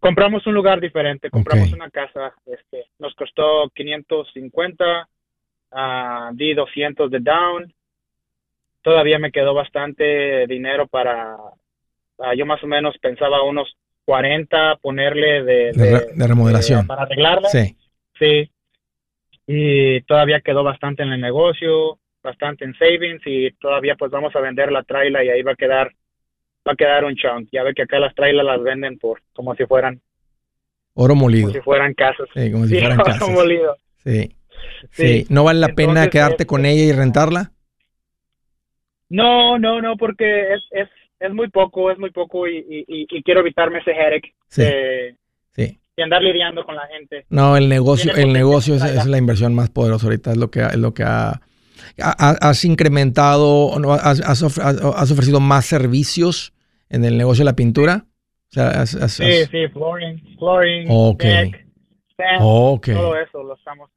compramos 0.07 0.47
un 0.47 0.55
lugar 0.55 0.81
diferente, 0.81 1.31
compramos 1.31 1.73
una 1.73 1.91
casa, 1.91 2.33
este, 2.47 2.87
nos 2.99 3.15
costó 3.15 3.69
550, 3.75 5.09
uh, 5.73 6.35
di 6.35 6.55
200 6.55 7.11
de 7.11 7.21
down, 7.21 7.75
todavía 8.83 9.19
me 9.19 9.33
quedó 9.33 9.53
bastante 9.53 10.47
dinero 10.47 10.87
para, 10.87 11.37
ah, 12.21 12.35
yo 12.37 12.47
más 12.47 12.63
o 12.63 12.69
menos 12.69 12.97
pensaba 12.99 13.43
unos 13.43 13.77
40 14.05 14.77
ponerle 14.77 15.43
de, 15.43 15.73
de, 15.73 16.27
remodelación. 16.29 16.87
para 16.87 17.03
arreglarla. 17.03 17.49
Sí. 17.49 17.77
Sí. 18.17 18.51
Y 19.49 20.01
todavía 20.03 20.41
quedó 20.41 20.63
bastante 20.63 21.03
en 21.03 21.13
el 21.13 21.21
negocio, 21.21 21.99
bastante 22.23 22.65
en 22.65 22.75
savings 22.75 23.23
y 23.27 23.51
todavía 23.53 23.97
pues 23.97 24.13
vamos 24.13 24.35
a 24.37 24.41
vender 24.41 24.71
la 24.71 24.85
traila 24.85 25.25
y 25.25 25.31
ahí 25.31 25.43
va 25.43 25.53
a 25.53 25.57
quedar 25.57 25.91
va 26.67 26.73
a 26.73 26.77
quedar 26.77 27.05
un 27.05 27.15
chunk. 27.15 27.49
Ya 27.53 27.63
ve 27.63 27.75
que 27.75 27.83
acá 27.83 27.99
las 27.99 28.15
trailas 28.15 28.45
las 28.45 28.63
venden 28.63 28.99
por 28.99 29.21
como 29.33 29.55
si 29.55 29.65
fueran 29.67 30.01
oro 30.95 31.15
molido. 31.15 31.49
Como 31.49 31.55
si 31.55 31.61
fueran 31.61 31.95
casas. 31.95 32.29
Sí, 32.35 32.51
como 32.51 32.67
si 32.67 32.79
fueran 32.79 32.99
casas. 32.99 33.29
molido. 33.29 33.77
Sí. 34.05 34.37
sí. 34.91 35.27
¿No 35.29 35.45
vale 35.45 35.61
la 35.61 35.69
pena 35.69 36.09
quedarte 36.09 36.47
con 36.47 36.65
ella 36.65 36.83
y 36.83 36.93
rentarla? 36.93 37.53
No, 39.09 39.59
no, 39.59 39.81
no, 39.81 39.97
porque 39.97 40.55
es, 40.55 40.63
es, 40.71 40.89
es 41.21 41.33
muy 41.33 41.49
poco, 41.49 41.91
es 41.91 41.99
muy 41.99 42.11
poco 42.11 42.49
y, 42.49 42.85
y, 42.89 43.23
quiero 43.23 43.41
evitarme 43.41 43.79
ese 43.79 43.93
headache 43.93 44.35
sí. 44.49 44.63
de, 44.63 45.17
sí. 45.53 45.81
andar 46.03 46.23
lidiando 46.23 46.65
con 46.65 46.75
la 46.75 46.87
gente. 46.89 47.25
No, 47.31 47.57
el 47.57 47.69
negocio, 47.69 48.13
el 48.17 48.33
negocio 48.33 48.75
es, 48.75 48.83
es, 48.83 49.07
la 49.07 49.19
inversión 49.19 49.55
más 49.55 49.71
poderosa 49.71 50.07
ahorita, 50.07 50.33
es 50.33 50.37
lo 50.39 50.51
que, 50.51 50.61
es 50.61 50.77
lo 50.77 50.93
que 50.93 51.05
ha, 51.05 51.41
has 51.99 52.65
incrementado, 52.65 53.79
no, 53.79 53.93
has, 53.93 54.21
has, 54.21 54.43
ofrecido 54.43 55.41
más 55.41 55.67
servicios 55.67 56.53
en 56.89 57.05
el 57.05 57.19
negocio 57.19 57.45
de 57.45 57.51
la 57.51 57.57
pintura. 57.57 58.05
O 58.49 58.53
sea, 58.53 58.69
has, 58.83 58.91
sí, 58.91 59.45
sí, 59.51 59.69
flooring, 59.69 60.37
flooring, 60.39 60.87
okay. 60.89 61.51
deck, 61.51 61.67
okay. 62.41 62.95
todo 62.95 63.17
eso 63.17 63.43
lo 63.43 63.55
estamos 63.55 63.91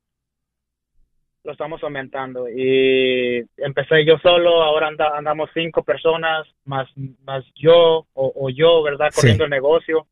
lo 1.43 1.53
estamos 1.53 1.81
aumentando 1.83 2.49
y 2.49 3.45
empecé 3.57 4.05
yo 4.05 4.17
solo, 4.19 4.61
ahora 4.61 4.89
andamos 5.15 5.49
cinco 5.53 5.83
personas 5.83 6.47
más 6.65 6.87
más 7.23 7.45
yo 7.55 8.07
o, 8.13 8.49
yo, 8.49 8.83
¿verdad? 8.83 9.09
Corriendo 9.15 9.45
el 9.45 9.49
negocio 9.49 10.07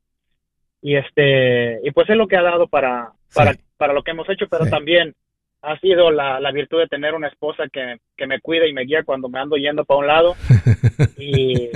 y 0.82 0.96
este 0.96 1.80
y 1.84 1.92
pues 1.92 2.10
es 2.10 2.16
lo 2.16 2.28
que 2.28 2.38
ha 2.38 2.44
dado 2.44 2.68
para 2.68 3.12
para, 3.34 3.56
para 3.76 3.94
lo 3.94 4.04
que 4.04 4.12
hemos 4.12 4.30
hecho, 4.30 4.48
pero 4.50 4.68
también 4.68 5.14
ha 5.62 5.78
sido 5.80 6.12
la, 6.12 6.40
la, 6.40 6.52
virtud 6.52 6.80
de 6.80 6.88
tener 6.88 7.14
una 7.14 7.28
esposa 7.28 7.64
que, 7.72 7.98
que, 8.16 8.28
me 8.28 8.40
cuida 8.40 8.68
y 8.68 8.74
me 8.74 8.84
guía 8.84 9.04
cuando 9.04 9.28
me 9.28 9.40
ando 9.40 9.58
yendo 9.58 9.84
para 9.84 10.00
un 10.00 10.08
lado 10.08 10.36
y, 11.18 11.70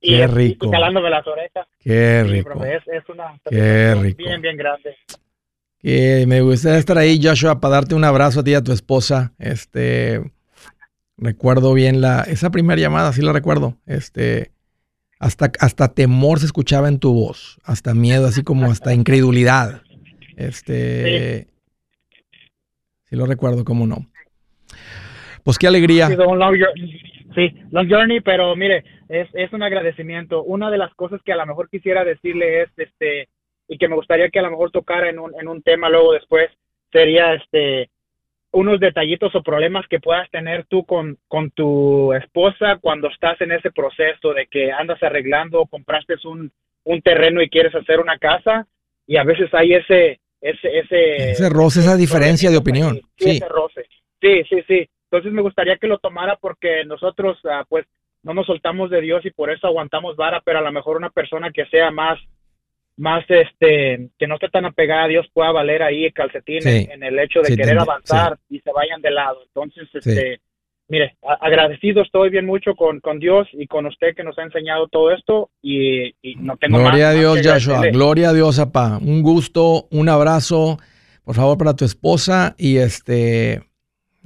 Qué 0.00 0.26
rico. 0.26 0.70
calándome 0.70 1.10
las 1.10 1.26
orejas. 1.26 1.66
Qué 1.78 2.24
rico. 2.24 2.64
es, 2.64 2.82
es, 2.88 3.08
una 3.08 3.38
Qué 3.48 3.94
rico. 3.94 4.18
bien, 4.18 4.40
bien 4.40 4.56
grande 4.56 4.96
que 5.82 6.24
me 6.26 6.42
gustaría 6.42 6.78
estar 6.78 6.98
ahí, 6.98 7.20
Joshua, 7.22 7.60
para 7.60 7.76
darte 7.76 7.94
un 7.94 8.04
abrazo 8.04 8.40
a 8.40 8.44
ti 8.44 8.50
y 8.52 8.54
a 8.54 8.62
tu 8.62 8.72
esposa. 8.72 9.32
Este, 9.38 10.22
recuerdo 11.16 11.72
bien 11.72 12.00
la, 12.00 12.20
esa 12.22 12.50
primera 12.50 12.80
llamada, 12.80 13.12
sí 13.12 13.22
la 13.22 13.32
recuerdo. 13.32 13.76
Este, 13.86 14.52
hasta, 15.18 15.50
hasta 15.58 15.88
temor 15.88 16.38
se 16.38 16.46
escuchaba 16.46 16.88
en 16.88 16.98
tu 16.98 17.12
voz, 17.14 17.58
hasta 17.64 17.94
miedo, 17.94 18.26
así 18.26 18.42
como 18.42 18.70
hasta 18.70 18.92
incredulidad. 18.94 19.82
Este, 20.36 21.48
sí, 23.04 23.16
lo 23.16 23.26
recuerdo, 23.26 23.64
cómo 23.64 23.86
no. 23.86 24.06
Pues 25.42 25.56
qué 25.58 25.66
alegría. 25.66 26.08
sí, 26.08 26.16
long 27.70 27.88
journey, 27.88 28.20
pero 28.20 28.54
mire, 28.56 28.84
es, 29.08 29.28
es 29.34 29.52
un 29.52 29.62
agradecimiento. 29.62 30.42
Una 30.42 30.70
de 30.70 30.78
las 30.78 30.94
cosas 30.94 31.20
que 31.24 31.32
a 31.32 31.36
lo 31.36 31.46
mejor 31.46 31.68
quisiera 31.68 32.04
decirle 32.04 32.62
es, 32.62 32.70
este, 32.76 33.28
y 33.68 33.78
que 33.78 33.88
me 33.88 33.94
gustaría 33.94 34.28
que 34.30 34.38
a 34.40 34.42
lo 34.42 34.50
mejor 34.50 34.70
tocara 34.70 35.08
en 35.08 35.18
un, 35.18 35.32
en 35.40 35.48
un 35.48 35.62
tema 35.62 35.88
luego 35.88 36.12
después 36.12 36.50
sería 36.92 37.34
este 37.34 37.88
unos 38.52 38.80
detallitos 38.80 39.32
o 39.36 39.44
problemas 39.44 39.86
que 39.86 40.00
puedas 40.00 40.28
tener 40.30 40.66
tú 40.66 40.84
con, 40.84 41.18
con 41.28 41.52
tu 41.52 42.12
esposa 42.14 42.78
cuando 42.80 43.08
estás 43.08 43.40
en 43.40 43.52
ese 43.52 43.70
proceso 43.70 44.34
de 44.34 44.48
que 44.48 44.72
andas 44.72 45.00
arreglando 45.04 45.60
o 45.60 45.66
compraste 45.66 46.14
un, 46.24 46.50
un 46.82 47.00
terreno 47.00 47.40
y 47.40 47.48
quieres 47.48 47.72
hacer 47.76 48.00
una 48.00 48.18
casa 48.18 48.66
y 49.06 49.18
a 49.18 49.22
veces 49.22 49.54
hay 49.54 49.74
ese 49.74 50.18
ese 50.40 50.78
ese, 50.78 51.30
ese 51.30 51.48
roce, 51.48 51.78
esa 51.78 51.96
diferencia 51.96 52.50
de 52.50 52.56
opinión. 52.56 53.00
Sí, 53.16 53.36
Ese 53.36 53.48
roce. 53.48 53.86
sí, 54.20 54.42
sí, 54.48 54.62
sí. 54.66 54.88
Entonces 55.10 55.32
me 55.32 55.42
gustaría 55.42 55.76
que 55.76 55.88
lo 55.88 55.98
tomara 55.98 56.36
porque 56.36 56.84
nosotros 56.84 57.38
ah, 57.44 57.64
pues 57.68 57.84
no 58.22 58.32
nos 58.32 58.46
soltamos 58.46 58.90
de 58.90 59.00
Dios 59.00 59.24
y 59.24 59.30
por 59.30 59.50
eso 59.50 59.66
aguantamos 59.66 60.16
vara, 60.16 60.40
pero 60.44 60.58
a 60.58 60.62
lo 60.62 60.70
mejor 60.70 60.96
una 60.96 61.10
persona 61.10 61.50
que 61.50 61.66
sea 61.66 61.90
más 61.90 62.18
más 62.96 63.24
este 63.28 64.10
que 64.18 64.26
no 64.26 64.34
esté 64.34 64.50
tan 64.50 64.66
apegada 64.66 65.04
a 65.04 65.08
Dios 65.08 65.26
pueda 65.32 65.50
valer 65.52 65.82
ahí 65.82 66.04
el 66.04 66.12
calcetín 66.12 66.60
en, 66.66 67.02
el 67.02 67.18
hecho 67.18 67.40
de 67.40 67.56
querer 67.56 67.78
avanzar 67.78 68.38
y 68.48 68.60
se 68.60 68.70
vayan 68.72 69.00
de 69.00 69.10
lado. 69.10 69.42
Entonces, 69.46 69.88
este, 69.94 70.40
mire, 70.86 71.16
agradecido 71.22 72.02
estoy 72.02 72.28
bien 72.28 72.44
mucho 72.44 72.74
con, 72.76 73.00
con 73.00 73.18
Dios 73.18 73.48
y 73.54 73.66
con 73.66 73.86
usted 73.86 74.14
que 74.14 74.22
nos 74.22 74.38
ha 74.38 74.42
enseñado 74.42 74.86
todo 74.88 75.12
esto 75.12 75.50
y, 75.62 76.14
no 76.36 76.56
tengo 76.58 76.78
Gloria 76.78 77.08
a 77.08 77.12
Dios, 77.14 77.40
Joshua. 77.42 77.80
Gloria 77.90 78.28
a 78.28 78.32
Dios, 78.34 78.58
papá. 78.58 78.98
Un 78.98 79.22
gusto, 79.22 79.88
un 79.90 80.08
abrazo, 80.10 80.78
por 81.24 81.34
favor, 81.34 81.56
para 81.56 81.74
tu 81.74 81.86
esposa 81.86 82.54
y 82.58 82.76
este, 82.76 83.62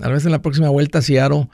a 0.01 0.09
veces 0.09 0.27
en 0.27 0.33
la 0.33 0.43
próxima 0.43 0.69
vuelta, 0.69 1.03
si 1.03 1.19
aro 1.19 1.49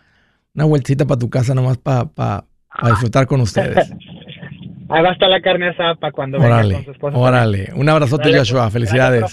una 0.55 0.65
vueltita 0.65 1.07
para 1.07 1.19
tu 1.19 1.31
casa 1.31 1.55
nomás 1.55 1.79
para 1.79 2.07
pa, 2.07 2.47
disfrutar 2.85 3.27
con 3.27 3.41
ustedes. 3.41 3.93
Ahí 4.89 5.03
va 5.03 5.11
a 5.11 5.13
estar 5.13 5.29
la 5.29 5.41
carne 5.41 5.69
asada 5.69 5.95
para 5.95 6.13
cuando 6.13 6.41
venga 6.41 6.63
con 6.63 6.85
su 6.85 6.91
esposa. 6.91 7.17
Órale, 7.17 7.71
un 7.77 7.89
abrazote, 7.89 8.37
Joshua. 8.37 8.63
Pues. 8.63 8.73
Felicidades. 8.73 9.33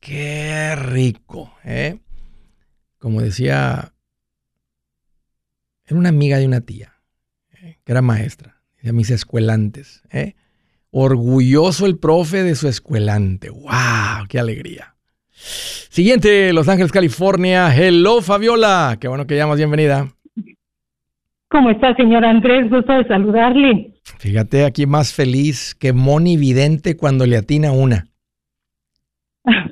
Qué 0.00 0.74
rico, 0.74 1.54
¿eh? 1.64 1.98
Como 2.98 3.20
decía, 3.20 3.92
era 5.84 5.98
una 5.98 6.08
amiga 6.08 6.38
de 6.38 6.46
una 6.46 6.62
tía, 6.62 6.94
¿eh? 7.62 7.78
que 7.84 7.92
era 7.92 8.00
maestra, 8.00 8.62
de 8.80 8.92
mis 8.94 9.10
escuelantes, 9.10 10.02
¿eh? 10.10 10.34
Orgulloso 10.90 11.84
el 11.84 11.98
profe 11.98 12.42
de 12.42 12.54
su 12.54 12.66
escuelante. 12.66 13.50
¡Wow! 13.50 14.26
¡Qué 14.28 14.38
alegría! 14.38 14.96
Siguiente, 15.40 16.52
Los 16.52 16.68
Ángeles, 16.68 16.92
California. 16.92 17.74
Hello, 17.74 18.20
Fabiola. 18.20 18.98
Qué 19.00 19.08
bueno 19.08 19.26
que 19.26 19.36
llamas, 19.36 19.56
bienvenida. 19.56 20.08
¿Cómo 21.48 21.70
está, 21.70 21.94
señor 21.96 22.24
Andrés? 22.24 22.70
Gusto 22.70 22.92
de 22.92 23.04
saludarle. 23.08 23.94
Fíjate, 24.18 24.64
aquí 24.64 24.86
más 24.86 25.14
feliz 25.14 25.74
que 25.74 25.92
Moni 25.92 26.36
Vidente 26.36 26.96
cuando 26.96 27.26
le 27.26 27.36
atina 27.36 27.72
una. 27.72 28.06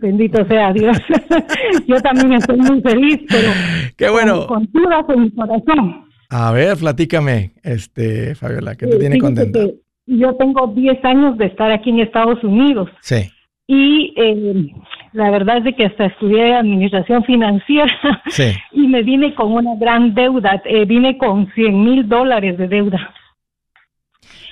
Bendito 0.00 0.44
sea 0.46 0.72
Dios. 0.72 0.96
Yo 1.86 2.00
también 2.00 2.32
estoy 2.32 2.56
muy 2.56 2.80
feliz, 2.80 3.20
pero 3.28 3.50
Qué 3.96 4.08
bueno. 4.08 4.46
con, 4.46 4.66
con 4.66 5.14
en 5.14 5.22
mi 5.22 5.30
corazón. 5.30 6.08
A 6.30 6.52
ver, 6.52 6.76
platícame, 6.76 7.52
este, 7.62 8.34
Fabiola, 8.34 8.74
¿qué 8.74 8.86
te 8.86 8.96
eh, 8.96 8.98
tiene 8.98 9.18
contenta? 9.18 9.60
Yo 10.06 10.34
tengo 10.36 10.68
10 10.68 11.04
años 11.04 11.38
de 11.38 11.46
estar 11.46 11.70
aquí 11.70 11.90
en 11.90 12.00
Estados 12.00 12.42
Unidos. 12.42 12.88
Sí. 13.02 13.30
Y 13.66 14.14
eh, 14.16 14.72
la 15.12 15.30
verdad 15.30 15.58
es 15.58 15.64
de 15.64 15.74
que 15.74 15.86
hasta 15.86 16.06
estudié 16.06 16.54
administración 16.54 17.24
financiera 17.24 17.92
sí. 18.28 18.52
y 18.72 18.86
me 18.88 19.02
vine 19.02 19.34
con 19.34 19.52
una 19.52 19.74
gran 19.76 20.14
deuda. 20.14 20.62
Eh, 20.64 20.84
vine 20.84 21.18
con 21.18 21.52
100 21.54 21.84
mil 21.84 22.08
dólares 22.08 22.58
de 22.58 22.68
deuda. 22.68 23.14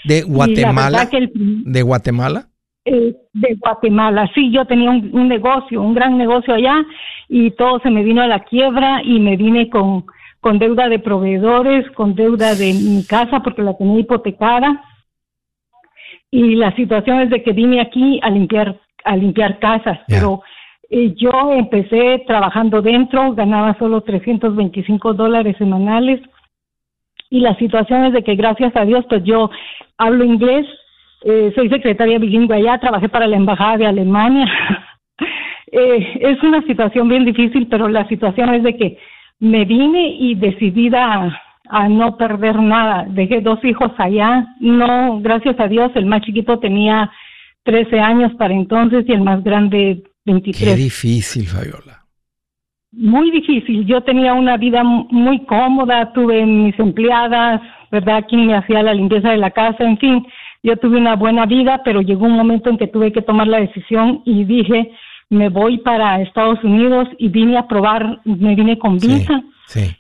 ¿De 0.05 0.23
Guatemala? 0.23 1.09
¿De 1.11 1.83
Guatemala? 1.83 2.47
Eh, 2.85 3.17
de 3.33 3.55
Guatemala, 3.55 4.31
sí, 4.33 4.53
yo 4.53 4.65
tenía 4.65 4.91
un, 4.91 5.11
un, 5.13 5.27
negocio, 5.27 5.83
un 5.83 5.93
gran 5.93 6.17
negocio 6.17 6.55
allá 6.55 6.87
y 7.29 7.51
todo 7.51 7.81
se 7.81 7.91
me 7.91 8.05
vino 8.05 8.23
a 8.23 8.29
la 8.29 8.45
quiebra 8.45 9.03
y 9.03 9.19
me 9.19 9.37
vine 9.37 9.69
con 9.69 10.05
con 10.47 10.61
deuda 10.61 10.89
de 10.89 11.01
proveedores, 11.01 11.91
con 11.91 12.15
deuda 12.15 12.55
de 12.55 12.73
mi 12.73 13.05
casa 13.05 13.41
porque 13.43 13.63
la 13.63 13.77
tenía 13.77 13.99
hipotecada. 13.99 14.81
Y 16.31 16.55
la 16.55 16.73
situación 16.77 17.21
es 17.21 17.31
de 17.31 17.43
que 17.43 17.51
vine 17.51 17.81
aquí 17.81 18.21
a 18.23 18.31
limpiar, 18.31 18.79
a 19.07 19.17
limpiar 19.17 19.59
casas, 19.59 19.99
pero 20.07 20.43
eh, 20.91 21.15
yo 21.17 21.53
empecé 21.53 22.23
trabajando 22.27 22.83
dentro, 22.83 23.35
ganaba 23.35 23.77
solo 23.79 24.03
325 24.03 25.15
dólares 25.15 25.57
semanales. 25.59 26.21
Y 27.31 27.41
la 27.41 27.57
situación 27.57 28.05
es 28.05 28.13
de 28.13 28.23
que 28.23 28.37
gracias 28.37 28.75
a 28.77 28.85
Dios, 28.85 29.05
pues 29.09 29.25
yo 29.25 29.51
hablo 29.99 30.25
inglés, 30.25 30.67
eh, 31.25 31.53
soy 31.57 31.69
secretaria 31.69 32.19
bilingüe 32.19 32.57
allá, 32.57 32.79
trabajé 32.79 33.09
para 33.09 33.27
la 33.27 33.37
Embajada 33.37 33.79
de 33.79 33.87
Alemania. 33.87 34.47
eh, 35.73 36.19
es 36.21 36.43
una 36.43 36.63
situación 36.63 37.09
bien 37.09 37.25
difícil, 37.25 37.67
pero 37.69 37.89
la 37.89 38.07
situación 38.07 38.55
es 38.55 38.63
de 38.63 38.77
que 38.77 38.99
me 39.41 39.65
vine 39.65 40.17
y 40.19 40.35
decidida 40.35 41.37
a, 41.69 41.89
no 41.89 42.17
perder 42.17 42.61
nada. 42.61 43.07
Dejé 43.09 43.41
dos 43.41 43.63
hijos 43.65 43.91
allá. 43.99 44.47
No, 44.61 45.21
gracias 45.21 45.59
a 45.59 45.67
Dios, 45.67 45.91
el 45.97 46.07
más 46.07 46.23
chiquito 46.23 46.61
tenía 46.61 47.11
13 47.67 48.01
años 48.01 48.33
para 48.39 48.55
entonces 48.55 49.05
y 49.07 49.12
el 49.12 49.21
más 49.21 49.43
grande 49.43 50.05
23. 50.25 50.71
Qué 50.71 50.77
difícil, 50.77 51.47
Fabiola. 51.47 52.05
Muy 52.93 53.31
difícil. 53.31 53.85
Yo 53.85 54.01
tenía 54.03 54.33
una 54.33 54.57
vida 54.57 54.83
muy 54.85 55.45
cómoda, 55.45 56.12
tuve 56.14 56.47
mis 56.47 56.79
empleadas, 56.79 57.61
¿verdad? 57.91 58.25
Quien 58.29 58.47
me 58.47 58.55
hacía 58.55 58.83
la 58.83 58.95
limpieza 58.95 59.31
de 59.31 59.37
la 59.37 59.51
casa, 59.51 59.85
en 59.85 59.99
fin. 59.99 60.27
Yo 60.62 60.77
tuve 60.77 60.97
una 60.97 61.17
buena 61.17 61.45
vida, 61.45 61.83
pero 61.85 62.01
llegó 62.01 62.27
un 62.27 62.37
momento 62.37 62.71
en 62.71 62.79
que 62.79 62.87
tuve 62.87 63.12
que 63.12 63.21
tomar 63.21 63.49
la 63.49 63.61
decisión 63.61 64.23
y 64.25 64.45
dije, 64.45 64.93
me 65.29 65.49
voy 65.49 65.79
para 65.79 66.23
Estados 66.23 66.62
Unidos 66.62 67.09
y 67.19 67.29
vine 67.29 67.59
a 67.59 67.67
probar, 67.67 68.21
me 68.25 68.55
vine 68.55 68.79
con 68.79 68.99
visa 68.99 69.43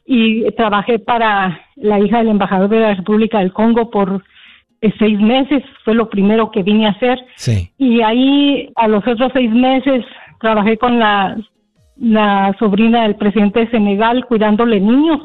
y 0.06 0.44
trabajé 0.52 1.00
para 1.00 1.60
la 1.74 1.98
hija 1.98 2.18
del 2.18 2.28
embajador 2.28 2.68
de 2.70 2.80
la 2.80 2.94
República 2.94 3.40
del 3.40 3.52
Congo 3.52 3.90
por 3.90 4.22
seis 4.98 5.18
meses, 5.20 5.62
fue 5.84 5.94
lo 5.94 6.08
primero 6.08 6.50
que 6.50 6.62
vine 6.62 6.86
a 6.86 6.90
hacer. 6.90 7.18
Y 7.78 8.02
ahí 8.02 8.70
a 8.76 8.88
los 8.88 9.06
otros 9.06 9.32
seis 9.32 9.50
meses 9.50 10.04
trabajé 10.40 10.76
con 10.76 10.98
la, 10.98 11.36
la 11.98 12.54
sobrina 12.58 13.02
del 13.02 13.16
presidente 13.16 13.60
de 13.60 13.70
Senegal 13.70 14.26
cuidándole 14.26 14.80
niños. 14.80 15.20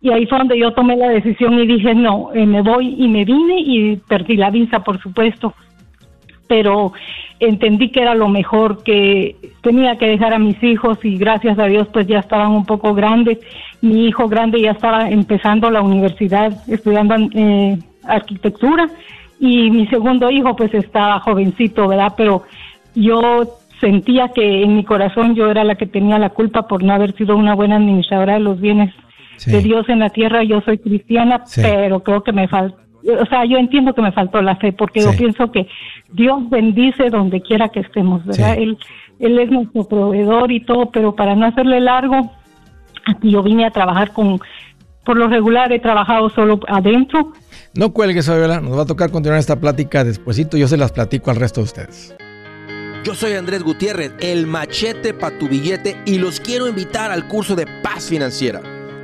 Y 0.00 0.10
ahí 0.10 0.26
fue 0.26 0.38
donde 0.38 0.58
yo 0.58 0.72
tomé 0.72 0.96
la 0.96 1.08
decisión 1.08 1.58
y 1.58 1.66
dije, 1.66 1.94
no, 1.94 2.30
eh, 2.34 2.46
me 2.46 2.62
voy 2.62 2.94
y 2.98 3.08
me 3.08 3.24
vine 3.24 3.60
y 3.60 3.96
perdí 3.96 4.36
la 4.36 4.50
visa, 4.50 4.80
por 4.80 5.00
supuesto 5.00 5.54
pero 6.46 6.92
entendí 7.40 7.90
que 7.90 8.00
era 8.00 8.14
lo 8.14 8.28
mejor 8.28 8.82
que 8.82 9.36
tenía 9.62 9.96
que 9.96 10.06
dejar 10.06 10.32
a 10.32 10.38
mis 10.38 10.62
hijos 10.62 10.98
y 11.02 11.16
gracias 11.16 11.58
a 11.58 11.66
Dios 11.66 11.88
pues 11.92 12.06
ya 12.06 12.20
estaban 12.20 12.52
un 12.52 12.64
poco 12.64 12.94
grandes. 12.94 13.38
Mi 13.80 14.06
hijo 14.06 14.28
grande 14.28 14.60
ya 14.60 14.72
estaba 14.72 15.10
empezando 15.10 15.70
la 15.70 15.82
universidad 15.82 16.52
estudiando 16.68 17.16
eh, 17.34 17.78
arquitectura 18.06 18.88
y 19.40 19.70
mi 19.70 19.86
segundo 19.88 20.30
hijo 20.30 20.56
pues 20.56 20.72
estaba 20.74 21.20
jovencito, 21.20 21.88
¿verdad? 21.88 22.14
Pero 22.16 22.44
yo 22.94 23.58
sentía 23.80 24.28
que 24.28 24.62
en 24.62 24.76
mi 24.76 24.84
corazón 24.84 25.34
yo 25.34 25.50
era 25.50 25.64
la 25.64 25.74
que 25.74 25.86
tenía 25.86 26.18
la 26.18 26.30
culpa 26.30 26.66
por 26.66 26.82
no 26.82 26.92
haber 26.94 27.14
sido 27.16 27.36
una 27.36 27.54
buena 27.54 27.76
administradora 27.76 28.34
de 28.34 28.40
los 28.40 28.60
bienes 28.60 28.94
de 29.46 29.60
Dios 29.60 29.88
en 29.88 29.98
la 29.98 30.10
tierra. 30.10 30.42
Yo 30.44 30.60
soy 30.62 30.78
cristiana, 30.78 31.44
pero 31.56 32.02
creo 32.02 32.22
que 32.22 32.32
me 32.32 32.48
falta 32.48 32.84
o 33.06 33.26
sea, 33.26 33.44
yo 33.44 33.58
entiendo 33.58 33.94
que 33.94 34.02
me 34.02 34.12
faltó 34.12 34.40
la 34.40 34.56
fe, 34.56 34.72
porque 34.72 35.00
yo 35.00 35.12
pienso 35.16 35.52
que 35.52 35.68
Dios 36.12 36.48
bendice 36.48 37.10
donde 37.10 37.42
quiera 37.42 37.68
que 37.68 37.80
estemos, 37.80 38.24
¿verdad? 38.24 38.56
Él, 38.56 38.78
él 39.18 39.38
es 39.38 39.50
nuestro 39.50 39.84
proveedor 39.84 40.50
y 40.50 40.60
todo, 40.60 40.90
pero 40.90 41.14
para 41.14 41.34
no 41.34 41.46
hacerle 41.46 41.80
largo, 41.80 42.32
aquí 43.04 43.30
yo 43.30 43.42
vine 43.42 43.66
a 43.66 43.70
trabajar 43.70 44.12
con, 44.12 44.40
por 45.04 45.16
lo 45.16 45.28
regular 45.28 45.72
he 45.72 45.80
trabajado 45.80 46.30
solo 46.30 46.60
adentro. 46.68 47.32
No 47.74 47.92
cuelgues, 47.92 48.26
Fabiola, 48.26 48.60
nos 48.60 48.76
va 48.76 48.82
a 48.82 48.86
tocar 48.86 49.10
continuar 49.10 49.38
esta 49.38 49.58
plática 49.58 50.04
despuesito, 50.04 50.56
yo 50.56 50.68
se 50.68 50.76
las 50.76 50.92
platico 50.92 51.30
al 51.30 51.36
resto 51.36 51.60
de 51.60 51.64
ustedes. 51.64 52.14
Yo 53.04 53.14
soy 53.14 53.34
Andrés 53.34 53.62
Gutiérrez, 53.62 54.12
el 54.20 54.46
machete 54.46 55.12
para 55.12 55.38
tu 55.38 55.48
billete 55.48 56.00
y 56.06 56.18
los 56.18 56.40
quiero 56.40 56.68
invitar 56.68 57.10
al 57.10 57.28
curso 57.28 57.54
de 57.54 57.66
paz 57.82 58.08
financiera. 58.08 58.62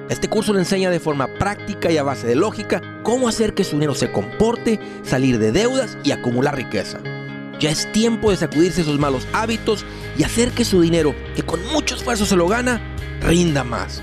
Este 0.09 0.28
curso 0.28 0.53
le 0.53 0.61
enseña 0.61 0.90
de 0.90 1.01
forma 1.01 1.28
práctica 1.38 1.90
y 1.90 1.98
a 1.98 2.03
base 2.03 2.26
de 2.26 2.34
lógica 2.34 2.80
cómo 3.03 3.28
hacer 3.28 3.53
que 3.53 3.62
su 3.62 3.76
dinero 3.76 3.94
se 3.94 4.11
comporte, 4.11 4.80
salir 5.03 5.38
de 5.38 5.53
deudas 5.53 5.98
y 6.03 6.12
acumular 6.12 6.57
riqueza. 6.57 6.98
Ya 7.61 7.70
es 7.70 7.92
tiempo 7.92 8.30
de 8.30 8.38
sacudirse 8.38 8.80
esos 8.80 8.98
malos 8.98 9.28
hábitos 9.34 9.84
y 10.16 10.24
hacer 10.24 10.51
que 10.53 10.64
su 10.64 10.80
dinero, 10.80 11.14
que 11.36 11.42
con 11.42 11.61
mucho 11.66 11.94
esfuerzo 11.94 12.24
se 12.24 12.36
lo 12.36 12.48
gana, 12.48 12.80
rinda 13.20 13.64
más. 13.64 14.03